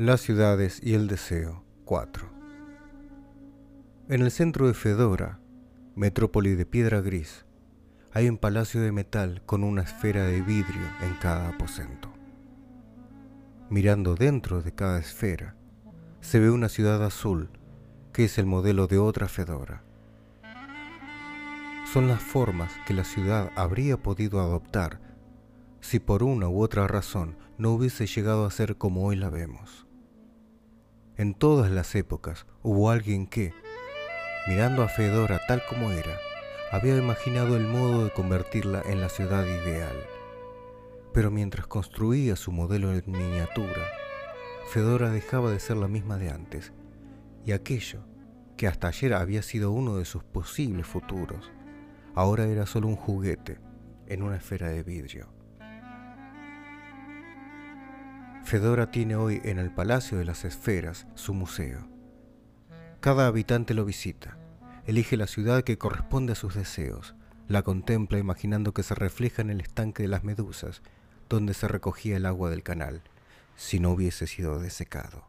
Las 0.00 0.20
ciudades 0.20 0.78
y 0.80 0.94
el 0.94 1.08
deseo 1.08 1.64
4. 1.84 2.28
En 4.08 4.22
el 4.22 4.30
centro 4.30 4.68
de 4.68 4.74
Fedora, 4.74 5.40
metrópoli 5.96 6.54
de 6.54 6.64
piedra 6.64 7.00
gris, 7.00 7.46
hay 8.12 8.28
un 8.28 8.38
palacio 8.38 8.80
de 8.80 8.92
metal 8.92 9.42
con 9.44 9.64
una 9.64 9.82
esfera 9.82 10.22
de 10.22 10.40
vidrio 10.40 10.86
en 11.02 11.14
cada 11.14 11.48
aposento. 11.48 12.12
Mirando 13.70 14.14
dentro 14.14 14.62
de 14.62 14.72
cada 14.72 15.00
esfera, 15.00 15.56
se 16.20 16.38
ve 16.38 16.48
una 16.48 16.68
ciudad 16.68 17.04
azul 17.04 17.50
que 18.12 18.26
es 18.26 18.38
el 18.38 18.46
modelo 18.46 18.86
de 18.86 18.98
otra 18.98 19.26
Fedora. 19.26 19.82
Son 21.92 22.06
las 22.06 22.22
formas 22.22 22.70
que 22.86 22.94
la 22.94 23.02
ciudad 23.02 23.50
habría 23.56 23.96
podido 23.96 24.38
adoptar 24.38 25.00
si 25.80 25.98
por 25.98 26.22
una 26.22 26.48
u 26.48 26.62
otra 26.62 26.86
razón 26.86 27.36
no 27.56 27.72
hubiese 27.72 28.06
llegado 28.06 28.46
a 28.46 28.52
ser 28.52 28.76
como 28.76 29.04
hoy 29.04 29.16
la 29.16 29.28
vemos. 29.28 29.87
En 31.18 31.34
todas 31.34 31.68
las 31.72 31.96
épocas 31.96 32.46
hubo 32.62 32.90
alguien 32.90 33.26
que, 33.26 33.52
mirando 34.46 34.84
a 34.84 34.88
Fedora 34.88 35.40
tal 35.48 35.60
como 35.68 35.90
era, 35.90 36.16
había 36.70 36.96
imaginado 36.96 37.56
el 37.56 37.66
modo 37.66 38.04
de 38.04 38.12
convertirla 38.12 38.84
en 38.86 39.00
la 39.00 39.08
ciudad 39.08 39.44
ideal. 39.44 39.96
Pero 41.12 41.32
mientras 41.32 41.66
construía 41.66 42.36
su 42.36 42.52
modelo 42.52 42.94
en 42.94 43.02
miniatura, 43.08 43.82
Fedora 44.70 45.10
dejaba 45.10 45.50
de 45.50 45.58
ser 45.58 45.78
la 45.78 45.88
misma 45.88 46.18
de 46.18 46.30
antes, 46.30 46.72
y 47.44 47.50
aquello 47.50 48.04
que 48.56 48.68
hasta 48.68 48.86
ayer 48.86 49.12
había 49.12 49.42
sido 49.42 49.72
uno 49.72 49.96
de 49.96 50.04
sus 50.04 50.22
posibles 50.22 50.86
futuros, 50.86 51.50
ahora 52.14 52.46
era 52.46 52.64
solo 52.64 52.86
un 52.86 52.96
juguete 52.96 53.58
en 54.06 54.22
una 54.22 54.36
esfera 54.36 54.68
de 54.68 54.84
vidrio. 54.84 55.37
Fedora 58.48 58.90
tiene 58.90 59.14
hoy 59.14 59.42
en 59.44 59.58
el 59.58 59.70
Palacio 59.70 60.16
de 60.16 60.24
las 60.24 60.46
Esferas 60.46 61.06
su 61.16 61.34
museo. 61.34 61.86
Cada 63.00 63.26
habitante 63.26 63.74
lo 63.74 63.84
visita, 63.84 64.38
elige 64.86 65.18
la 65.18 65.26
ciudad 65.26 65.64
que 65.64 65.76
corresponde 65.76 66.32
a 66.32 66.34
sus 66.34 66.54
deseos, 66.54 67.14
la 67.46 67.62
contempla 67.62 68.18
imaginando 68.18 68.72
que 68.72 68.82
se 68.82 68.94
refleja 68.94 69.42
en 69.42 69.50
el 69.50 69.60
estanque 69.60 70.04
de 70.04 70.08
las 70.08 70.24
medusas, 70.24 70.80
donde 71.28 71.52
se 71.52 71.68
recogía 71.68 72.16
el 72.16 72.24
agua 72.24 72.48
del 72.48 72.62
canal, 72.62 73.02
si 73.54 73.80
no 73.80 73.90
hubiese 73.90 74.26
sido 74.26 74.58
desecado. 74.58 75.28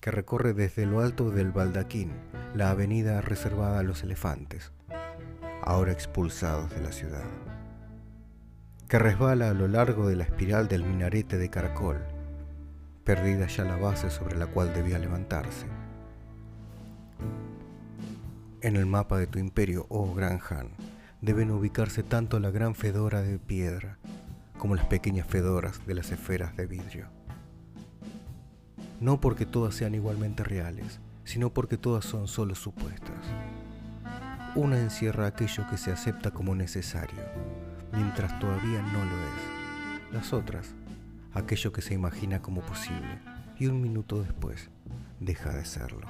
Que 0.00 0.10
recorre 0.10 0.54
desde 0.54 0.86
lo 0.86 1.00
alto 1.00 1.30
del 1.30 1.52
baldaquín 1.52 2.12
la 2.54 2.70
avenida 2.70 3.20
reservada 3.20 3.80
a 3.80 3.82
los 3.82 4.02
elefantes, 4.02 4.72
ahora 5.60 5.92
expulsados 5.92 6.70
de 6.70 6.80
la 6.80 6.92
ciudad 6.92 7.26
que 8.94 9.00
resbala 9.00 9.50
a 9.50 9.54
lo 9.54 9.66
largo 9.66 10.06
de 10.06 10.14
la 10.14 10.22
espiral 10.22 10.68
del 10.68 10.84
minarete 10.84 11.36
de 11.36 11.50
caracol, 11.50 11.98
perdida 13.02 13.48
ya 13.48 13.64
la 13.64 13.74
base 13.74 14.08
sobre 14.08 14.36
la 14.36 14.46
cual 14.46 14.72
debía 14.72 15.00
levantarse. 15.00 15.66
En 18.60 18.76
el 18.76 18.86
mapa 18.86 19.18
de 19.18 19.26
tu 19.26 19.40
imperio, 19.40 19.86
oh 19.88 20.14
Gran 20.14 20.40
Han, 20.48 20.68
deben 21.20 21.50
ubicarse 21.50 22.04
tanto 22.04 22.38
la 22.38 22.52
gran 22.52 22.76
fedora 22.76 23.22
de 23.22 23.40
piedra 23.40 23.98
como 24.58 24.76
las 24.76 24.86
pequeñas 24.86 25.26
fedoras 25.26 25.84
de 25.88 25.94
las 25.96 26.12
esferas 26.12 26.56
de 26.56 26.66
vidrio. 26.66 27.08
No 29.00 29.20
porque 29.20 29.44
todas 29.44 29.74
sean 29.74 29.96
igualmente 29.96 30.44
reales, 30.44 31.00
sino 31.24 31.52
porque 31.52 31.76
todas 31.76 32.04
son 32.04 32.28
solo 32.28 32.54
supuestas. 32.54 33.26
Una 34.54 34.78
encierra 34.78 35.26
aquello 35.26 35.66
que 35.68 35.78
se 35.78 35.90
acepta 35.90 36.30
como 36.30 36.54
necesario, 36.54 37.18
mientras 37.96 38.38
todavía 38.38 38.82
no 38.82 39.04
lo 39.04 39.18
es. 39.18 40.12
Las 40.12 40.32
otras, 40.32 40.74
aquello 41.32 41.72
que 41.72 41.82
se 41.82 41.94
imagina 41.94 42.40
como 42.40 42.60
posible 42.62 43.18
y 43.58 43.66
un 43.66 43.80
minuto 43.80 44.22
después 44.22 44.70
deja 45.20 45.50
de 45.50 45.64
serlo. 45.64 46.06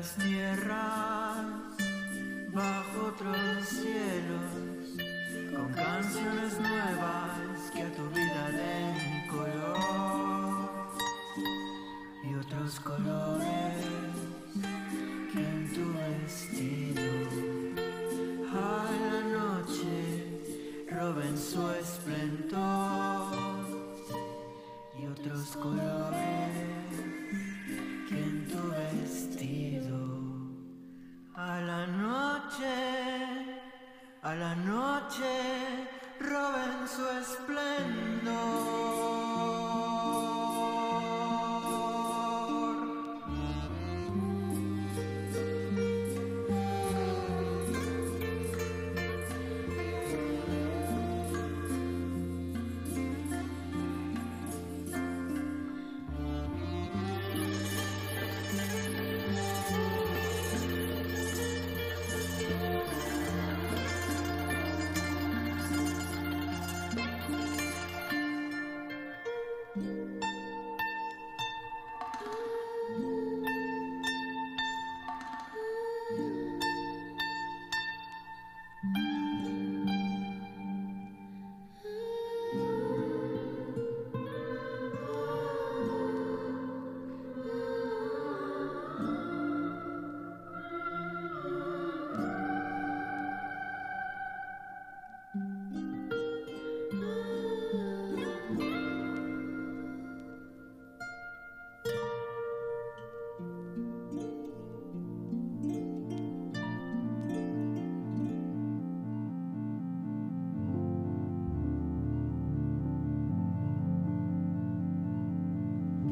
Otras 0.00 0.14
tierras, 0.14 0.89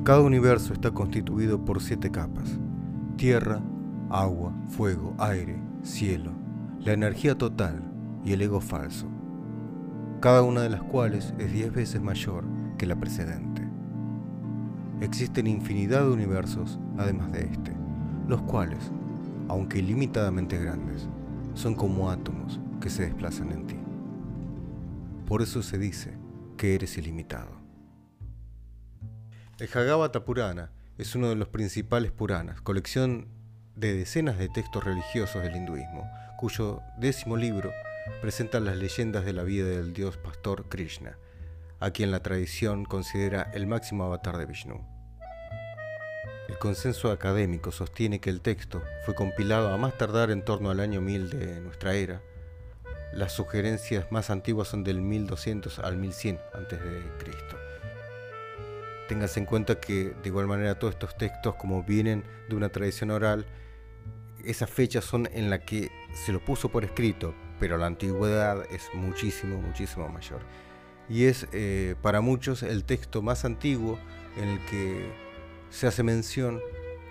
Cada 0.09 0.23
universo 0.23 0.73
está 0.73 0.91
constituido 0.91 1.67
por 1.67 1.83
siete 1.83 2.11
capas. 2.11 2.59
Tierra, 3.19 3.61
agua, 4.09 4.55
fuego, 4.71 5.15
aire, 5.19 5.61
cielo, 5.83 6.33
la 6.81 6.95
energía 6.95 7.37
total 7.37 7.83
y 8.25 8.33
el 8.33 8.41
ego 8.41 8.63
falso. 8.63 9.07
Cada 10.21 10.41
una 10.41 10.63
de 10.63 10.71
las 10.71 10.83
cuales 10.83 11.35
es 11.39 11.53
diez 11.53 11.71
veces 11.71 12.01
mayor 12.01 12.47
que 12.79 12.87
la 12.87 12.97
precedente. 12.97 13.69
Existen 15.03 15.47
infinidad 15.47 16.05
de 16.05 16.13
universos 16.13 16.81
además 16.97 17.31
de 17.31 17.41
este, 17.41 17.77
los 18.29 18.41
cuales, 18.41 18.91
aunque 19.49 19.81
ilimitadamente 19.81 20.57
grandes, 20.57 21.07
son 21.53 21.75
como 21.75 22.11
átomos 22.11 22.59
que 22.81 22.89
se 22.89 23.03
desplazan 23.03 23.53
en 23.53 23.67
ti. 23.67 23.77
Por 25.27 25.43
eso 25.43 25.63
se 25.63 25.77
dice 25.77 26.15
que 26.57 26.75
eres 26.75 26.97
ilimitado. 26.97 27.68
El 29.59 29.67
Bhagavata 29.67 30.25
Purana 30.25 30.71
es 30.99 31.17
uno 31.17 31.31
de 31.31 31.35
los 31.35 31.49
principales 31.49 32.13
Puranas, 32.13 32.61
colección 32.61 33.27
de 33.75 33.93
decenas 33.93 34.39
de 34.39 34.49
textos 34.49 34.85
religiosos 34.85 35.43
del 35.43 35.57
hinduismo, 35.57 36.09
cuyo 36.39 36.81
décimo 36.97 37.37
libro 37.37 37.73
presenta 38.21 38.61
las 38.61 38.77
leyendas 38.77 39.25
de 39.25 39.33
la 39.33 39.43
vida 39.43 39.67
del 39.67 39.95
dios 39.95 40.17
pastor 40.17 40.69
Krishna, 40.69 41.19
a 41.81 41.91
quien 41.91 42.13
la 42.13 42.23
tradición 42.23 42.85
considera 42.85 43.51
el 43.53 43.67
máximo 43.67 44.05
avatar 44.05 44.39
de 44.39 44.47
Vishnu. 44.47 44.87
El 46.49 46.57
consenso 46.59 47.11
académico 47.11 47.73
sostiene 47.73 48.21
que 48.21 48.31
el 48.31 48.43
texto 48.43 48.81
fue 49.05 49.17
compilado 49.17 49.73
a 49.73 49.77
más 49.77 49.99
tardar 49.99 50.31
en 50.31 50.45
torno 50.45 50.71
al 50.71 50.79
año 50.79 51.01
1000 51.01 51.31
de 51.31 51.61
nuestra 51.61 51.95
era. 51.95 52.23
Las 53.13 53.33
sugerencias 53.33 54.13
más 54.13 54.31
antiguas 54.31 54.69
son 54.69 54.85
del 54.85 55.01
1200 55.01 55.81
al 55.81 55.97
1100 55.97 56.37
a.C. 56.55 57.68
Téngase 59.09 59.41
en 59.41 59.47
cuenta 59.47 59.81
que 59.81 60.15
de 60.23 60.29
igual 60.29 60.47
manera 60.47 60.79
todos 60.79 60.95
estos 60.95 61.17
textos, 61.17 61.55
como 61.55 61.83
vienen 61.83 62.25
de 62.49 62.57
una 62.57 62.69
tradición 62.69 63.11
oral, 63.11 63.47
esas 64.45 64.69
fechas 64.69 65.05
son 65.05 65.29
en 65.33 65.49
las 65.49 65.61
que 65.61 65.91
se 66.13 66.33
lo 66.33 66.45
puso 66.45 66.69
por 66.69 66.85
escrito, 66.85 67.35
pero 67.59 67.79
la 67.79 67.87
antigüedad 67.87 68.65
es 68.71 68.91
muchísimo, 68.95 69.61
muchísimo 69.61 70.09
mayor. 70.09 70.41
Y 71.09 71.25
es 71.25 71.49
eh, 71.53 71.97
para 72.03 72.21
muchos 72.21 72.63
el 72.63 72.85
texto 72.85 73.23
más 73.23 73.47
antiguo 73.47 73.99
en 74.37 74.49
el 74.49 74.65
que 74.67 75.11
se 75.71 75.87
hace 75.87 76.03
mención 76.03 76.61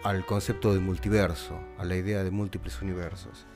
al 0.04 0.24
concepto 0.25 0.74
de 0.75 0.80
multiverso, 0.80 1.60
a 1.80 1.84
la 1.84 1.96
idea 1.96 2.24
de 2.24 2.30
múltiples 2.30 2.80
universos. 2.82 3.48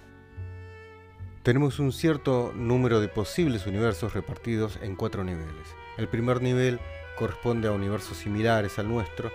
Tenemos 1.43 1.79
un 1.79 1.91
cierto 1.91 2.53
número 2.55 2.99
de 3.01 3.07
posibles 3.07 3.67
universos 3.67 4.13
repartidos 4.13 4.79
en 4.81 4.95
cuatro 4.95 5.23
niveles. 5.23 5.67
El 5.97 6.07
primer 6.07 6.41
nivel 6.41 6.79
corresponde 7.21 7.67
a 7.67 7.71
universos 7.71 8.17
similares 8.17 8.79
al 8.79 8.87
nuestro, 8.87 9.31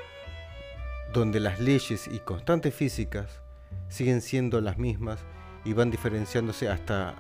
donde 1.13 1.39
las 1.39 1.61
leyes 1.61 2.09
y 2.09 2.19
constantes 2.19 2.75
físicas 2.75 3.41
siguen 3.89 4.23
siendo 4.23 4.61
las 4.61 4.77
mismas 4.77 5.21
y 5.65 5.73
van 5.73 5.93
diferenciándose 5.93 6.69
hasta 6.69 7.15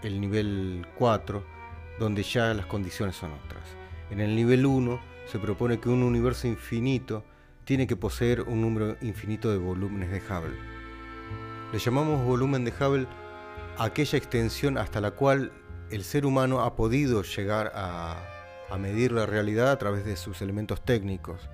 el 0.00 0.20
nivel 0.20 0.86
4, 0.96 1.44
donde 1.98 2.22
ya 2.22 2.54
las 2.54 2.66
condiciones 2.66 3.16
son 3.16 3.32
otras. 3.32 3.64
En 4.12 4.20
el 4.20 4.36
nivel 4.36 4.64
1 4.64 5.00
se 5.26 5.40
propone 5.40 5.80
que 5.80 5.88
un 5.88 6.04
universo 6.04 6.46
infinito 6.46 7.24
tiene 7.64 7.88
que 7.88 7.96
poseer 7.96 8.42
un 8.42 8.60
número 8.60 8.96
infinito 9.00 9.50
de 9.50 9.58
volúmenes 9.58 10.12
de 10.12 10.18
Hubble. 10.18 10.56
Le 11.72 11.80
llamamos 11.80 12.24
volumen 12.24 12.64
de 12.64 12.70
Hubble 12.70 13.08
aquella 13.76 14.18
extensión 14.18 14.78
hasta 14.78 15.00
la 15.00 15.10
cual 15.10 15.50
el 15.90 16.04
ser 16.04 16.26
humano 16.26 16.60
ha 16.60 16.76
podido 16.76 17.24
llegar 17.24 17.72
a, 17.74 18.31
a 18.72 18.78
medir 18.78 19.12
la 19.12 19.26
realidad 19.26 19.70
a 19.70 19.78
través 19.78 20.04
de 20.04 20.16
sus 20.16 20.40
elementos 20.40 20.82
técnicos. 20.82 21.48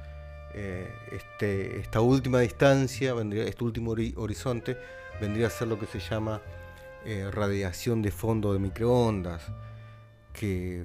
Eh, 0.55 0.89
este, 1.13 1.81
esta 1.81 2.01
última 2.01 2.41
distancia, 2.41 3.13
vendría, 3.13 3.45
este 3.45 3.65
último 3.65 3.95
hori- 3.95 4.15
horizonte, 4.17 4.77
vendría 5.21 5.49
a 5.49 5.51
ser 5.51 5.69
lo 5.69 5.79
que 5.79 5.87
se 5.87 5.99
llama 5.99 6.41
eh, 7.05 7.29
radiación 7.33 8.03
de 8.03 8.11
fondo 8.11 8.53
de 8.53 8.61
microondas, 8.61 9.43
que 10.33 10.85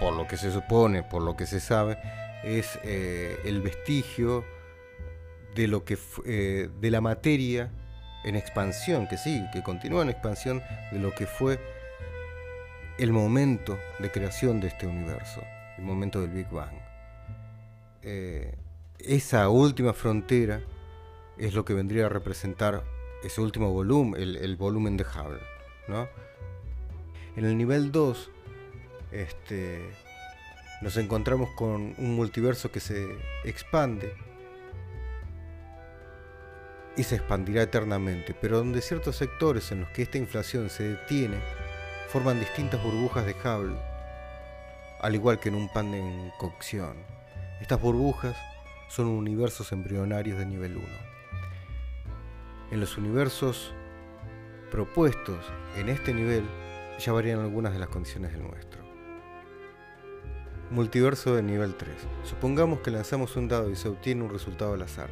por 0.00 0.14
lo 0.14 0.26
que 0.26 0.36
se 0.36 0.52
supone, 0.52 1.02
por 1.02 1.22
lo 1.22 1.36
que 1.36 1.46
se 1.46 1.60
sabe, 1.60 1.98
es 2.44 2.78
eh, 2.84 3.36
el 3.44 3.60
vestigio 3.60 4.44
de 5.54 5.68
lo 5.68 5.84
que 5.84 5.96
de 6.26 6.90
la 6.90 7.00
materia 7.00 7.70
en 8.24 8.36
expansión, 8.36 9.06
que 9.06 9.16
sí, 9.18 9.44
que 9.52 9.62
continúa 9.62 10.02
en 10.02 10.10
expansión 10.10 10.62
de 10.90 10.98
lo 10.98 11.14
que 11.14 11.26
fue 11.26 11.58
el 12.98 13.12
momento 13.12 13.78
de 13.98 14.10
creación 14.10 14.60
de 14.60 14.68
este 14.68 14.86
universo, 14.86 15.42
el 15.78 15.84
momento 15.84 16.20
del 16.20 16.30
Big 16.30 16.48
Bang. 16.48 16.74
Eh, 18.02 18.54
esa 18.98 19.48
última 19.48 19.92
frontera 19.92 20.60
es 21.36 21.54
lo 21.54 21.64
que 21.64 21.74
vendría 21.74 22.06
a 22.06 22.08
representar 22.08 22.84
ese 23.24 23.40
último 23.40 23.72
volumen, 23.72 24.20
el, 24.20 24.56
volumen 24.56 24.96
de 24.96 25.04
Hubble. 25.04 25.40
¿no? 25.88 26.08
En 27.36 27.44
el 27.44 27.56
nivel 27.58 27.90
2 27.90 28.30
este, 29.10 29.80
nos 30.80 30.96
encontramos 30.96 31.50
con 31.56 31.94
un 31.98 32.14
multiverso 32.14 32.70
que 32.70 32.80
se 32.80 33.08
expande 33.44 34.14
y 36.96 37.02
se 37.02 37.16
expandirá 37.16 37.62
eternamente, 37.62 38.36
pero 38.40 38.58
donde 38.58 38.80
ciertos 38.80 39.16
sectores 39.16 39.72
en 39.72 39.80
los 39.80 39.88
que 39.90 40.02
esta 40.02 40.18
inflación 40.18 40.70
se 40.70 40.90
detiene 40.90 41.38
forman 42.08 42.40
distintas 42.40 42.82
burbujas 42.82 43.26
de 43.26 43.32
Hubble, 43.32 43.76
al 45.00 45.14
igual 45.14 45.38
que 45.40 45.48
en 45.48 45.56
un 45.56 45.68
pan 45.68 45.92
en 45.94 46.30
cocción. 46.38 46.96
Estas 47.60 47.80
burbujas 47.80 48.36
son 48.88 49.06
universos 49.06 49.72
embrionarios 49.72 50.38
de 50.38 50.46
nivel 50.46 50.76
1. 50.76 50.86
En 52.70 52.80
los 52.80 52.96
universos 52.96 53.72
propuestos 54.70 55.44
en 55.76 55.88
este 55.88 56.14
nivel 56.14 56.44
ya 56.98 57.12
varían 57.12 57.40
algunas 57.40 57.72
de 57.72 57.78
las 57.78 57.88
condiciones 57.88 58.32
del 58.32 58.42
nuestro. 58.42 58.82
Multiverso 60.70 61.34
de 61.34 61.42
nivel 61.42 61.74
3. 61.74 61.94
Supongamos 62.24 62.80
que 62.80 62.90
lanzamos 62.90 63.36
un 63.36 63.48
dado 63.48 63.70
y 63.70 63.76
se 63.76 63.88
obtiene 63.88 64.22
un 64.22 64.30
resultado 64.30 64.74
al 64.74 64.82
azar. 64.82 65.10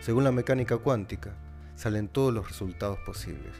Según 0.00 0.24
la 0.24 0.32
mecánica 0.32 0.78
cuántica, 0.78 1.34
salen 1.74 2.08
todos 2.08 2.32
los 2.32 2.48
resultados 2.48 2.98
posibles, 3.06 3.52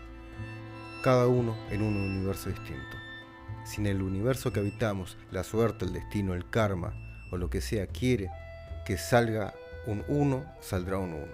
cada 1.02 1.26
uno 1.26 1.56
en 1.70 1.82
un 1.82 1.96
universo 1.96 2.50
distinto. 2.50 2.96
Si 3.64 3.80
en 3.80 3.86
el 3.86 4.02
universo 4.02 4.52
que 4.52 4.60
habitamos 4.60 5.16
la 5.30 5.44
suerte, 5.44 5.84
el 5.84 5.92
destino, 5.92 6.34
el 6.34 6.48
karma 6.48 6.94
o 7.30 7.36
lo 7.36 7.50
que 7.50 7.60
sea 7.60 7.86
quiere 7.86 8.30
que 8.84 8.96
salga 8.96 9.54
un 9.86 10.04
1, 10.08 10.44
saldrá 10.60 10.98
un 10.98 11.12
1. 11.12 11.26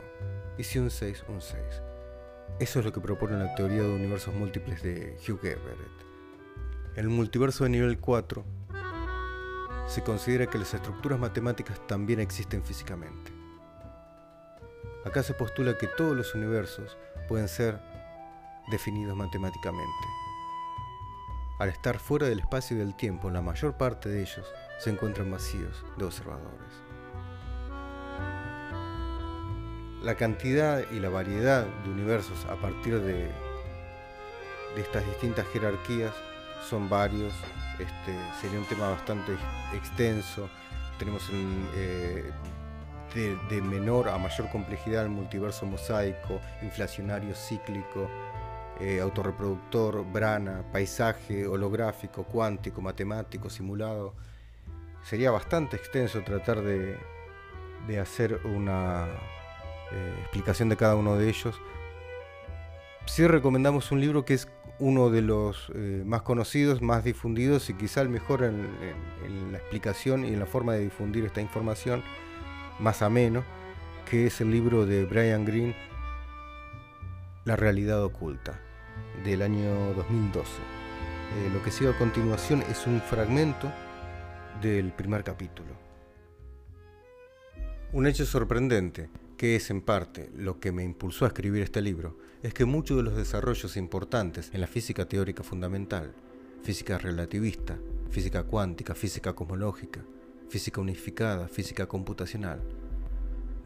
Y 0.58 0.64
si 0.64 0.78
un 0.78 0.90
6, 0.90 1.24
un 1.28 1.40
6. 1.40 1.60
Eso 2.58 2.78
es 2.78 2.84
lo 2.84 2.92
que 2.92 3.00
propone 3.00 3.38
la 3.38 3.54
teoría 3.54 3.82
de 3.82 3.88
universos 3.88 4.34
múltiples 4.34 4.82
de 4.82 5.16
Hugh 5.26 5.44
Everett. 5.44 6.06
El 6.96 7.08
multiverso 7.08 7.64
de 7.64 7.70
nivel 7.70 7.98
4 7.98 8.44
se 9.86 10.02
considera 10.02 10.46
que 10.46 10.58
las 10.58 10.74
estructuras 10.74 11.18
matemáticas 11.18 11.80
también 11.86 12.20
existen 12.20 12.64
físicamente. 12.64 13.32
Acá 15.04 15.22
se 15.22 15.34
postula 15.34 15.78
que 15.78 15.86
todos 15.86 16.16
los 16.16 16.34
universos 16.34 16.96
pueden 17.28 17.48
ser 17.48 17.78
definidos 18.68 19.16
matemáticamente. 19.16 20.08
Al 21.58 21.70
estar 21.70 21.98
fuera 21.98 22.26
del 22.26 22.40
espacio 22.40 22.76
y 22.76 22.80
del 22.80 22.94
tiempo, 22.94 23.30
la 23.30 23.40
mayor 23.40 23.76
parte 23.76 24.08
de 24.08 24.20
ellos 24.20 24.46
se 24.78 24.90
encuentran 24.90 25.30
vacíos 25.30 25.84
de 25.96 26.04
observadores. 26.04 26.82
La 30.02 30.14
cantidad 30.14 30.82
y 30.92 31.00
la 31.00 31.08
variedad 31.08 31.66
de 31.84 31.90
universos 31.90 32.44
a 32.44 32.56
partir 32.56 33.00
de, 33.00 33.30
estas 34.76 35.06
distintas 35.06 35.46
jerarquías 35.48 36.12
son 36.68 36.88
varios. 36.88 37.32
Este, 37.78 38.14
sería 38.40 38.58
un 38.58 38.66
tema 38.66 38.90
bastante 38.90 39.32
extenso. 39.74 40.50
Tenemos 40.98 41.28
eh, 41.32 42.30
de, 43.48 43.62
menor 43.62 44.08
a 44.08 44.18
mayor 44.18 44.50
complejidad 44.50 45.04
el 45.04 45.10
multiverso 45.10 45.64
mosaico, 45.64 46.40
inflacionario 46.62 47.34
cíclico, 47.34 48.10
eh, 48.80 49.00
autorreproductor, 49.00 50.04
brana, 50.12 50.62
paisaje, 50.70 51.46
holográfico, 51.46 52.24
cuántico, 52.24 52.82
matemático, 52.82 53.48
simulado. 53.48 54.14
Sería 55.02 55.30
bastante 55.30 55.76
extenso 55.76 56.22
tratar 56.22 56.62
de, 56.62 56.98
hacer 57.98 58.40
una 58.44 59.06
eh, 59.92 60.14
explicación 60.20 60.68
de 60.68 60.76
cada 60.76 60.96
uno 60.96 61.16
de 61.16 61.28
ellos. 61.28 61.58
Sí 63.06 63.26
recomendamos 63.26 63.92
un 63.92 64.00
libro 64.00 64.24
que 64.24 64.34
es 64.34 64.48
uno 64.78 65.08
de 65.08 65.22
los 65.22 65.72
eh, 65.74 66.02
más 66.04 66.22
conocidos, 66.22 66.82
más 66.82 67.02
difundidos 67.02 67.70
y 67.70 67.74
quizá 67.74 68.02
el 68.02 68.10
mejor 68.10 68.42
en, 68.42 68.68
en, 69.24 69.52
la 69.52 69.58
explicación 69.58 70.24
y 70.24 70.28
en 70.28 70.40
la 70.40 70.46
forma 70.46 70.74
de 70.74 70.80
difundir 70.80 71.24
esta 71.24 71.40
información, 71.40 72.02
más 72.78 73.00
ameno, 73.00 73.42
que 74.10 74.26
es 74.26 74.40
el 74.42 74.50
libro 74.50 74.84
de 74.84 75.06
Brian 75.06 75.46
Greene, 75.46 75.74
La 77.46 77.54
realidad 77.54 78.02
oculta 78.02 78.58
del 79.22 79.40
año 79.40 79.94
2012. 79.94 80.50
Eh, 80.50 81.50
lo 81.54 81.62
que 81.62 81.70
sigue 81.70 81.90
a 81.90 81.96
continuación 81.96 82.60
es 82.62 82.88
un 82.88 83.00
fragmento 83.00 83.72
del 84.60 84.90
primer 84.90 85.22
capítulo. 85.22 85.68
Un 87.92 88.08
hecho 88.08 88.26
sorprendente, 88.26 89.10
que 89.36 89.54
es 89.54 89.70
en 89.70 89.80
parte 89.80 90.28
lo 90.34 90.58
que 90.58 90.72
me 90.72 90.82
impulsó 90.82 91.24
a 91.24 91.28
escribir 91.28 91.62
este 91.62 91.82
libro, 91.82 92.18
es 92.42 92.52
que 92.52 92.64
muchos 92.64 92.96
de 92.96 93.04
los 93.04 93.14
desarrollos 93.14 93.76
importantes 93.76 94.50
en 94.52 94.60
la 94.60 94.66
física 94.66 95.04
teórica 95.04 95.44
fundamental, 95.44 96.16
física 96.64 96.98
relativista, 96.98 97.78
física 98.10 98.42
cuántica, 98.42 98.96
física 98.96 99.34
cosmológica, 99.34 100.00
física 100.48 100.80
unificada, 100.80 101.46
física 101.46 101.86
computacional, 101.86 102.60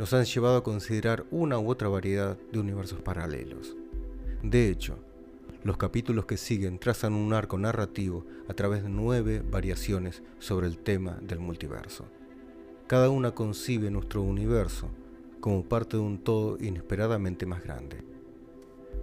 nos 0.00 0.14
han 0.14 0.24
llevado 0.24 0.56
a 0.56 0.62
considerar 0.62 1.26
una 1.30 1.58
u 1.58 1.68
otra 1.68 1.90
variedad 1.90 2.38
de 2.50 2.58
universos 2.58 3.02
paralelos. 3.02 3.76
De 4.42 4.70
hecho, 4.70 4.98
los 5.62 5.76
capítulos 5.76 6.24
que 6.24 6.38
siguen 6.38 6.78
trazan 6.78 7.12
un 7.12 7.34
arco 7.34 7.58
narrativo 7.58 8.24
a 8.48 8.54
través 8.54 8.82
de 8.82 8.88
nueve 8.88 9.42
variaciones 9.46 10.22
sobre 10.38 10.68
el 10.68 10.78
tema 10.78 11.18
del 11.20 11.38
multiverso. 11.38 12.06
Cada 12.86 13.10
una 13.10 13.32
concibe 13.32 13.90
nuestro 13.90 14.22
universo 14.22 14.88
como 15.38 15.64
parte 15.64 15.98
de 15.98 16.02
un 16.02 16.24
todo 16.24 16.56
inesperadamente 16.58 17.44
más 17.44 17.62
grande. 17.62 18.02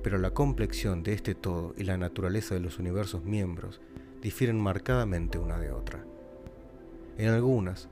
Pero 0.02 0.18
la 0.18 0.32
complexión 0.32 1.04
de 1.04 1.14
este 1.14 1.36
todo 1.36 1.76
y 1.78 1.84
la 1.84 2.00
naturaleza 2.00 2.56
de 2.56 2.62
los 2.62 2.80
universos 2.80 3.24
miembros 3.24 3.82
difieren 4.20 4.60
marcadamente 4.60 5.38
una 5.38 5.60
de 5.60 5.70
otra. 5.70 6.04
En 7.20 7.30
algunas, 7.30 7.88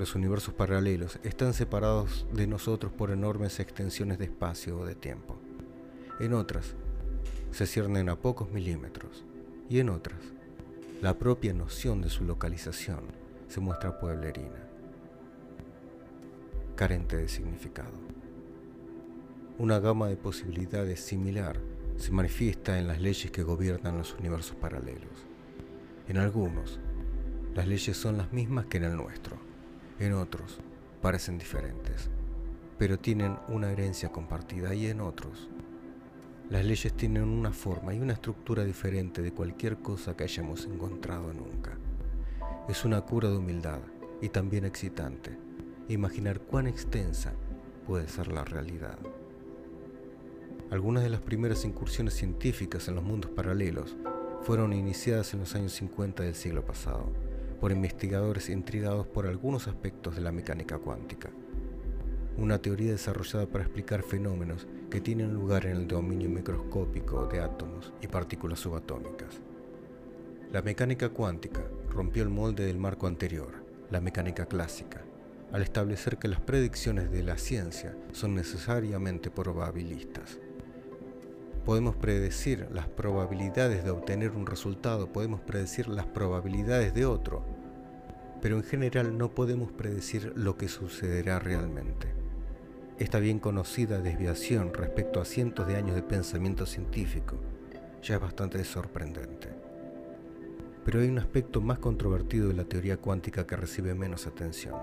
los 0.00 0.14
universos 0.14 0.54
paralelos 0.54 1.18
están 1.24 1.52
separados 1.52 2.26
de 2.32 2.46
nosotros 2.46 2.90
por 2.90 3.10
enormes 3.10 3.60
extensiones 3.60 4.18
de 4.18 4.24
espacio 4.24 4.78
o 4.78 4.86
de 4.86 4.94
tiempo. 4.94 5.36
En 6.20 6.32
otras, 6.32 6.74
se 7.50 7.66
ciernen 7.66 8.08
a 8.08 8.16
pocos 8.16 8.50
milímetros 8.50 9.26
y 9.68 9.78
en 9.78 9.90
otras, 9.90 10.18
la 11.02 11.18
propia 11.18 11.52
noción 11.52 12.00
de 12.00 12.08
su 12.08 12.24
localización 12.24 13.00
se 13.48 13.60
muestra 13.60 14.00
pueblerina, 14.00 14.66
carente 16.76 17.18
de 17.18 17.28
significado. 17.28 17.92
Una 19.58 19.80
gama 19.80 20.08
de 20.08 20.16
posibilidades 20.16 21.00
similar 21.00 21.60
se 21.98 22.10
manifiesta 22.10 22.78
en 22.78 22.88
las 22.88 23.02
leyes 23.02 23.30
que 23.30 23.42
gobiernan 23.42 23.98
los 23.98 24.14
universos 24.14 24.56
paralelos. 24.56 25.26
En 26.08 26.16
algunos, 26.16 26.80
las 27.54 27.68
leyes 27.68 27.98
son 27.98 28.16
las 28.16 28.32
mismas 28.32 28.64
que 28.64 28.78
en 28.78 28.84
el 28.84 28.96
nuestro, 28.96 29.49
en 30.00 30.14
otros 30.14 30.58
parecen 31.02 31.38
diferentes, 31.38 32.10
pero 32.78 32.98
tienen 32.98 33.36
una 33.48 33.70
herencia 33.70 34.10
compartida 34.10 34.74
y 34.74 34.86
en 34.86 35.00
otros 35.00 35.50
las 36.48 36.64
leyes 36.64 36.94
tienen 36.94 37.28
una 37.28 37.52
forma 37.52 37.94
y 37.94 38.00
una 38.00 38.14
estructura 38.14 38.64
diferente 38.64 39.22
de 39.22 39.32
cualquier 39.32 39.78
cosa 39.78 40.16
que 40.16 40.24
hayamos 40.24 40.64
encontrado 40.64 41.32
nunca. 41.32 41.78
Es 42.68 42.84
una 42.84 43.02
cura 43.02 43.28
de 43.28 43.36
humildad 43.36 43.78
y 44.20 44.30
también 44.30 44.64
excitante 44.64 45.38
imaginar 45.88 46.40
cuán 46.40 46.66
extensa 46.66 47.32
puede 47.86 48.08
ser 48.08 48.32
la 48.32 48.44
realidad. 48.44 48.98
Algunas 50.70 51.02
de 51.02 51.10
las 51.10 51.20
primeras 51.20 51.64
incursiones 51.64 52.14
científicas 52.14 52.88
en 52.88 52.94
los 52.94 53.04
mundos 53.04 53.30
paralelos 53.30 53.96
fueron 54.42 54.72
iniciadas 54.72 55.34
en 55.34 55.40
los 55.40 55.54
años 55.54 55.72
50 55.72 56.22
del 56.22 56.34
siglo 56.34 56.64
pasado 56.64 57.29
por 57.60 57.72
investigadores 57.72 58.48
intrigados 58.48 59.06
por 59.06 59.26
algunos 59.26 59.68
aspectos 59.68 60.16
de 60.16 60.22
la 60.22 60.32
mecánica 60.32 60.78
cuántica 60.78 61.30
una 62.40 62.58
teoría 62.58 62.92
desarrollada 62.92 63.46
para 63.46 63.64
explicar 63.64 64.02
fenómenos 64.02 64.66
que 64.90 65.00
tienen 65.00 65.34
lugar 65.34 65.66
en 65.66 65.76
el 65.76 65.86
dominio 65.86 66.30
microscópico 66.30 67.26
de 67.26 67.40
átomos 67.40 67.92
y 68.00 68.06
partículas 68.06 68.60
subatómicas. 68.60 69.40
La 70.50 70.62
mecánica 70.62 71.10
cuántica 71.10 71.62
rompió 71.90 72.22
el 72.22 72.30
molde 72.30 72.64
del 72.64 72.78
marco 72.78 73.06
anterior, 73.06 73.62
la 73.90 74.00
mecánica 74.00 74.46
clásica, 74.46 75.02
al 75.52 75.62
establecer 75.62 76.16
que 76.16 76.28
las 76.28 76.40
predicciones 76.40 77.10
de 77.10 77.22
la 77.22 77.36
ciencia 77.36 77.94
son 78.12 78.34
necesariamente 78.34 79.30
probabilistas. 79.30 80.38
Podemos 81.64 81.94
predecir 81.94 82.68
las 82.72 82.88
probabilidades 82.88 83.84
de 83.84 83.90
obtener 83.90 84.32
un 84.32 84.46
resultado, 84.46 85.12
podemos 85.12 85.40
predecir 85.40 85.88
las 85.88 86.06
probabilidades 86.06 86.94
de 86.94 87.04
otro, 87.04 87.44
pero 88.40 88.56
en 88.56 88.64
general 88.64 89.18
no 89.18 89.30
podemos 89.30 89.70
predecir 89.70 90.32
lo 90.36 90.56
que 90.56 90.68
sucederá 90.68 91.38
realmente. 91.38 92.08
Esta 92.98 93.18
bien 93.18 93.38
conocida 93.38 94.00
desviación 94.00 94.72
respecto 94.74 95.20
a 95.20 95.24
cientos 95.24 95.66
de 95.66 95.76
años 95.76 95.94
de 95.94 96.02
pensamiento 96.02 96.66
científico 96.66 97.36
ya 98.02 98.14
es 98.16 98.20
bastante 98.20 98.62
sorprendente. 98.64 99.48
Pero 100.84 101.00
hay 101.00 101.08
un 101.08 101.18
aspecto 101.18 101.60
más 101.60 101.78
controvertido 101.78 102.48
de 102.48 102.54
la 102.54 102.64
teoría 102.64 102.96
cuántica 102.96 103.46
que 103.46 103.56
recibe 103.56 103.94
menos 103.94 104.26
atención. 104.26 104.74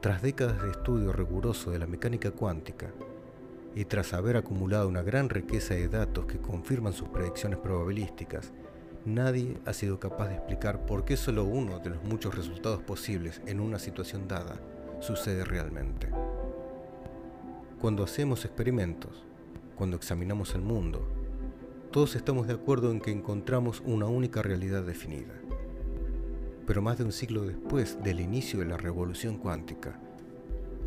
Tras 0.00 0.22
décadas 0.22 0.62
de 0.62 0.70
estudio 0.70 1.12
riguroso 1.12 1.70
de 1.70 1.78
la 1.78 1.86
mecánica 1.86 2.30
cuántica, 2.30 2.92
y 3.76 3.84
tras 3.84 4.14
haber 4.14 4.38
acumulado 4.38 4.88
una 4.88 5.02
gran 5.02 5.28
riqueza 5.28 5.74
de 5.74 5.88
datos 5.88 6.24
que 6.24 6.38
confirman 6.38 6.94
sus 6.94 7.10
predicciones 7.10 7.58
probabilísticas, 7.58 8.54
nadie 9.04 9.58
ha 9.66 9.74
sido 9.74 10.00
capaz 10.00 10.28
de 10.28 10.36
explicar 10.36 10.86
por 10.86 11.04
qué 11.04 11.18
solo 11.18 11.44
uno 11.44 11.78
de 11.80 11.90
los 11.90 12.02
muchos 12.02 12.34
resultados 12.34 12.82
posibles 12.82 13.42
en 13.44 13.60
una 13.60 13.78
situación 13.78 14.28
dada 14.28 14.58
sucede 15.00 15.44
realmente. 15.44 16.08
Cuando 17.78 18.02
hacemos 18.02 18.46
experimentos, 18.46 19.26
cuando 19.76 19.98
examinamos 19.98 20.54
el 20.54 20.62
mundo, 20.62 21.06
todos 21.90 22.16
estamos 22.16 22.46
de 22.46 22.54
acuerdo 22.54 22.90
en 22.90 23.00
que 23.00 23.12
encontramos 23.12 23.82
una 23.84 24.06
única 24.06 24.40
realidad 24.40 24.84
definida. 24.84 25.34
Pero 26.66 26.80
más 26.80 26.96
de 26.96 27.04
un 27.04 27.12
siglo 27.12 27.42
después 27.42 28.02
del 28.02 28.20
inicio 28.20 28.60
de 28.60 28.66
la 28.66 28.78
revolución 28.78 29.36
cuántica, 29.36 30.00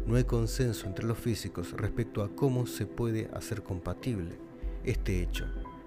no 0.09 0.15
hay 0.15 0.23
consenso 0.23 0.87
entre 0.87 1.05
los 1.05 1.19
físicos 1.19 1.71
respecto 1.73 2.23
a 2.23 2.35
cómo 2.35 2.65
se 2.65 2.87
puede 2.87 3.29
hacer 3.31 3.61
compatible 3.61 4.39
este 4.83 5.21
hecho 5.21 5.45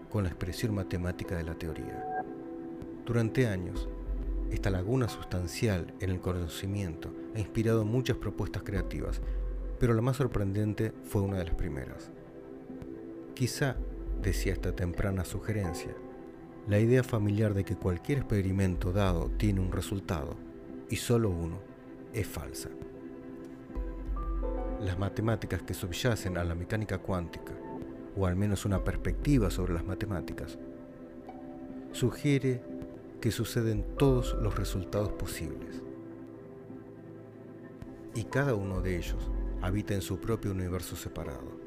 con 0.09 0.23
la 0.23 0.29
expresión 0.31 0.76
matemática 0.76 1.37
de 1.37 1.43
la 1.43 1.57
teoría. 1.57 2.23
Durante 3.05 3.49
años, 3.49 3.88
esta 4.52 4.71
laguna 4.71 5.09
sustancial 5.09 5.93
en 5.99 6.11
el 6.11 6.21
conocimiento 6.21 7.12
ha 7.35 7.41
inspirado 7.41 7.85
muchas 7.85 8.17
propuestas 8.17 8.62
creativas, 8.62 9.21
pero 9.81 9.93
la 9.93 10.02
más 10.02 10.19
sorprendente 10.19 10.93
fue 11.02 11.23
una 11.23 11.38
de 11.38 11.47
las 11.47 11.55
primeras. 11.57 12.12
Quizá, 13.35 13.75
decía 14.23 14.52
esta 14.52 14.71
temprana 14.71 15.25
sugerencia, 15.25 15.97
la 16.69 16.79
idea 16.79 17.02
familiar 17.02 17.55
de 17.55 17.64
que 17.64 17.75
cualquier 17.75 18.19
experimento 18.19 18.93
dado 18.93 19.33
tiene 19.37 19.59
un 19.59 19.73
resultado, 19.73 20.37
y 20.88 20.95
solo 20.95 21.29
uno, 21.29 21.59
es 22.12 22.29
falsa. 22.29 22.69
Las 24.85 24.99
matemáticas 24.99 25.62
que 25.62 25.75
subyacen 25.75 26.37
a 26.37 26.43
la 26.43 26.57
mecánica 26.57 26.99
cuántica, 26.99 27.53
o 28.17 28.27
al 28.27 28.35
menos 28.35 28.65
una 28.65 28.83
perspectiva 28.83 29.49
sobre 29.49 29.75
las 29.75 29.85
matemáticas, 29.85 30.59
sugiere 31.93 32.61
que 33.21 33.31
suceden 33.31 33.85
todos 33.97 34.37
los 34.43 34.59
resultados 34.59 35.12
posibles. 35.12 35.81
Y 38.17 38.25
cada 38.25 38.57
uno 38.57 38.81
de 38.81 38.97
ellos 38.97 39.31
habita 39.61 39.95
en 39.95 40.03
su 40.03 40.19
propio 40.19 40.51
universo 40.51 40.97
separado. 40.97 41.62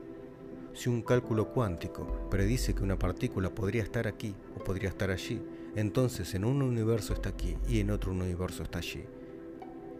Si 0.74 0.90
un 0.90 1.02
cálculo 1.02 1.54
cuántico 1.54 2.28
predice 2.30 2.76
que 2.76 2.84
una 2.84 3.00
partícula 3.00 3.50
podría 3.50 3.84
estar 3.84 4.08
aquí 4.08 4.36
o 4.60 4.64
podría 4.66 4.90
estar 4.90 5.10
allí, 5.10 5.42
entonces 5.78 6.36
en 6.36 6.44
un 6.44 6.62
universo 6.62 7.14
está 7.14 7.30
aquí 7.30 7.56
y 7.66 7.80
en 7.80 7.92
otro 7.92 8.12
universo 8.12 8.62
está 8.62 8.80
allí. 8.80 9.06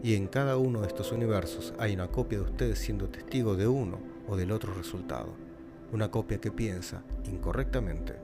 Y 0.02 0.14
en 0.14 0.28
cada 0.28 0.56
uno 0.56 0.82
de 0.82 0.88
estos 0.88 1.12
universos 1.12 1.74
hay 1.78 1.94
una 1.94 2.08
copia 2.08 2.38
de 2.38 2.44
ustedes 2.44 2.78
siendo 2.78 3.08
testigo 3.08 3.56
de 3.56 3.66
uno 3.66 3.98
o 4.28 4.36
del 4.36 4.52
otro 4.52 4.74
resultado. 4.74 5.34
Una 5.92 6.10
copia 6.10 6.38
que 6.38 6.50
piensa, 6.50 7.02
incorrectamente, 7.24 8.14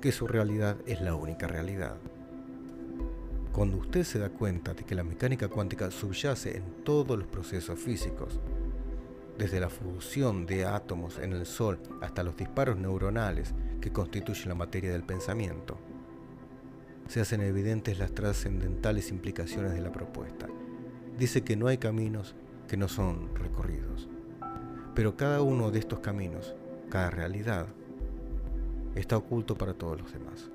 que 0.00 0.12
su 0.12 0.26
realidad 0.26 0.76
es 0.86 1.00
la 1.00 1.14
única 1.14 1.46
realidad. 1.46 1.96
Cuando 3.52 3.78
usted 3.78 4.04
se 4.04 4.18
da 4.18 4.28
cuenta 4.28 4.74
de 4.74 4.84
que 4.84 4.94
la 4.94 5.02
mecánica 5.02 5.48
cuántica 5.48 5.90
subyace 5.90 6.58
en 6.58 6.84
todos 6.84 7.18
los 7.18 7.26
procesos 7.26 7.78
físicos, 7.78 8.38
desde 9.38 9.60
la 9.60 9.68
fusión 9.68 10.46
de 10.46 10.64
átomos 10.64 11.18
en 11.18 11.32
el 11.32 11.46
Sol 11.46 11.78
hasta 12.00 12.22
los 12.22 12.36
disparos 12.36 12.76
neuronales 12.76 13.54
que 13.80 13.92
constituyen 13.92 14.48
la 14.48 14.54
materia 14.54 14.92
del 14.92 15.04
pensamiento, 15.04 15.78
se 17.08 17.20
hacen 17.20 17.40
evidentes 17.40 17.98
las 17.98 18.12
trascendentales 18.12 19.10
implicaciones 19.10 19.72
de 19.72 19.80
la 19.80 19.92
propuesta. 19.92 20.48
Dice 21.18 21.42
que 21.42 21.56
no 21.56 21.66
hay 21.68 21.78
caminos 21.78 22.34
que 22.68 22.76
no 22.76 22.88
son 22.88 23.34
recorridos, 23.34 24.06
pero 24.94 25.16
cada 25.16 25.40
uno 25.40 25.70
de 25.70 25.78
estos 25.78 26.00
caminos, 26.00 26.54
cada 26.90 27.10
realidad, 27.10 27.66
está 28.94 29.16
oculto 29.16 29.56
para 29.56 29.72
todos 29.72 29.98
los 29.98 30.12
demás. 30.12 30.50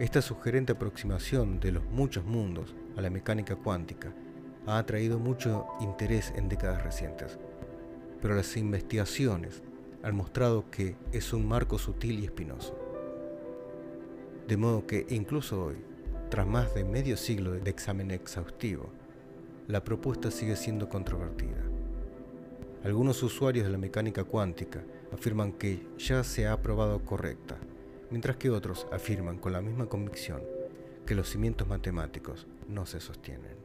Esta 0.00 0.22
sugerente 0.22 0.72
aproximación 0.72 1.60
de 1.60 1.70
los 1.70 1.84
muchos 1.84 2.24
mundos 2.24 2.74
a 2.96 3.00
la 3.00 3.10
mecánica 3.10 3.54
cuántica 3.54 4.12
ha 4.66 4.78
atraído 4.78 5.20
mucho 5.20 5.66
interés 5.78 6.32
en 6.34 6.48
décadas 6.48 6.82
recientes, 6.82 7.38
pero 8.20 8.34
las 8.34 8.56
investigaciones 8.56 9.62
han 10.02 10.16
mostrado 10.16 10.68
que 10.68 10.96
es 11.12 11.32
un 11.32 11.46
marco 11.46 11.78
sutil 11.78 12.18
y 12.18 12.24
espinoso. 12.24 12.76
De 14.48 14.56
modo 14.56 14.84
que 14.84 15.06
incluso 15.10 15.66
hoy, 15.66 15.76
tras 16.28 16.46
más 16.46 16.74
de 16.74 16.82
medio 16.82 17.16
siglo 17.16 17.52
de 17.52 17.70
examen 17.70 18.10
exhaustivo, 18.10 18.90
la 19.68 19.84
propuesta 19.84 20.30
sigue 20.30 20.56
siendo 20.56 20.88
controvertida. 20.88 21.62
Algunos 22.84 23.22
usuarios 23.22 23.64
de 23.64 23.72
la 23.72 23.78
mecánica 23.78 24.24
cuántica 24.24 24.82
afirman 25.12 25.52
que 25.52 25.86
ya 25.98 26.24
se 26.24 26.48
ha 26.48 26.60
probado 26.60 27.04
correcta, 27.04 27.56
mientras 28.10 28.36
que 28.36 28.50
otros 28.50 28.86
afirman 28.90 29.38
con 29.38 29.52
la 29.52 29.60
misma 29.60 29.86
convicción 29.86 30.42
que 31.06 31.14
los 31.14 31.28
cimientos 31.28 31.68
matemáticos 31.68 32.46
no 32.68 32.86
se 32.86 33.00
sostienen. 33.00 33.61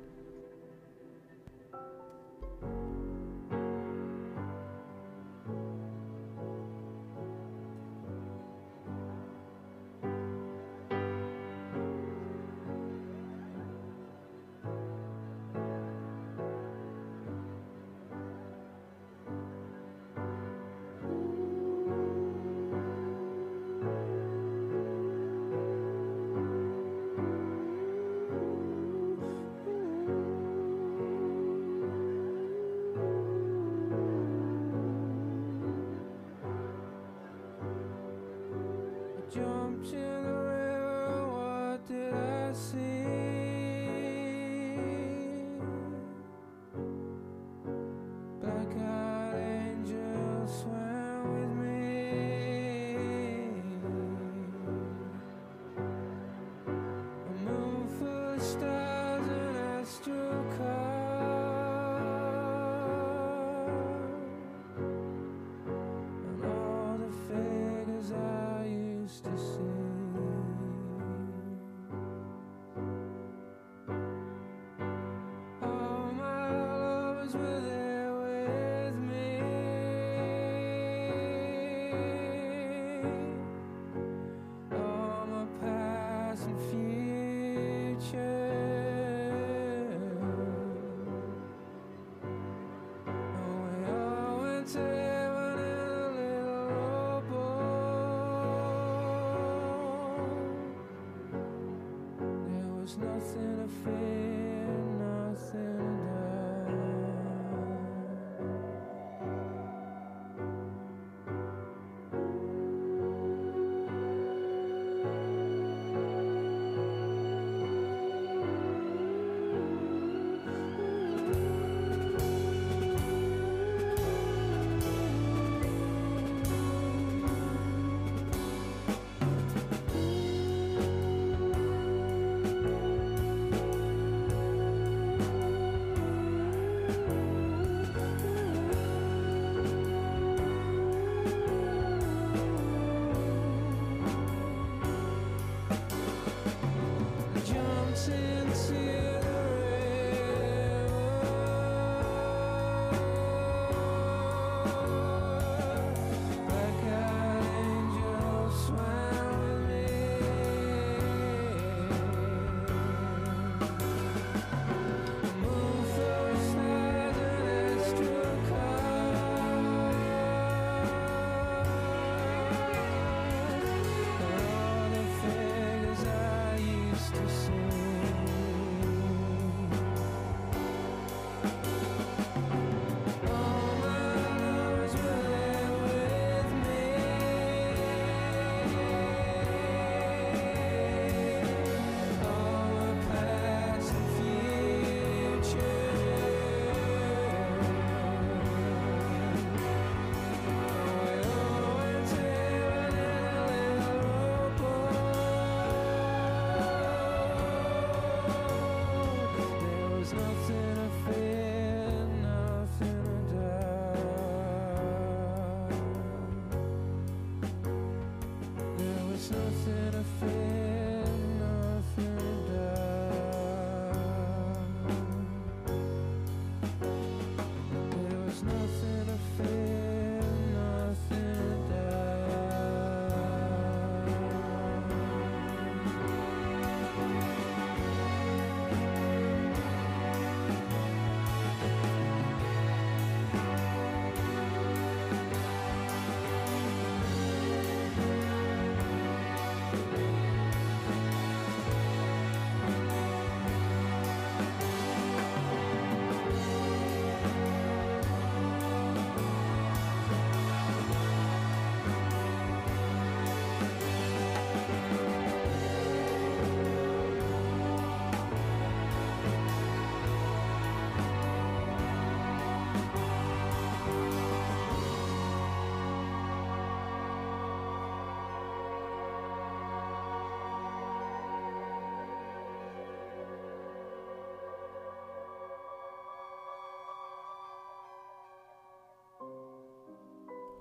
nothing 103.00 103.58
to 103.58 103.68
fear. 103.84 104.27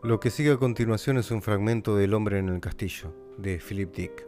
Lo 0.07 0.21
que 0.21 0.31
sigue 0.31 0.53
a 0.53 0.57
continuación 0.57 1.19
es 1.19 1.33
un 1.33 1.43
fragmento 1.43 1.97
del 1.97 2.15
Hombre 2.15 2.39
en 2.39 2.49
el 2.49 2.61
Castillo, 2.61 3.13
de 3.39 3.59
Philip 3.59 3.93
Dick. 3.93 4.25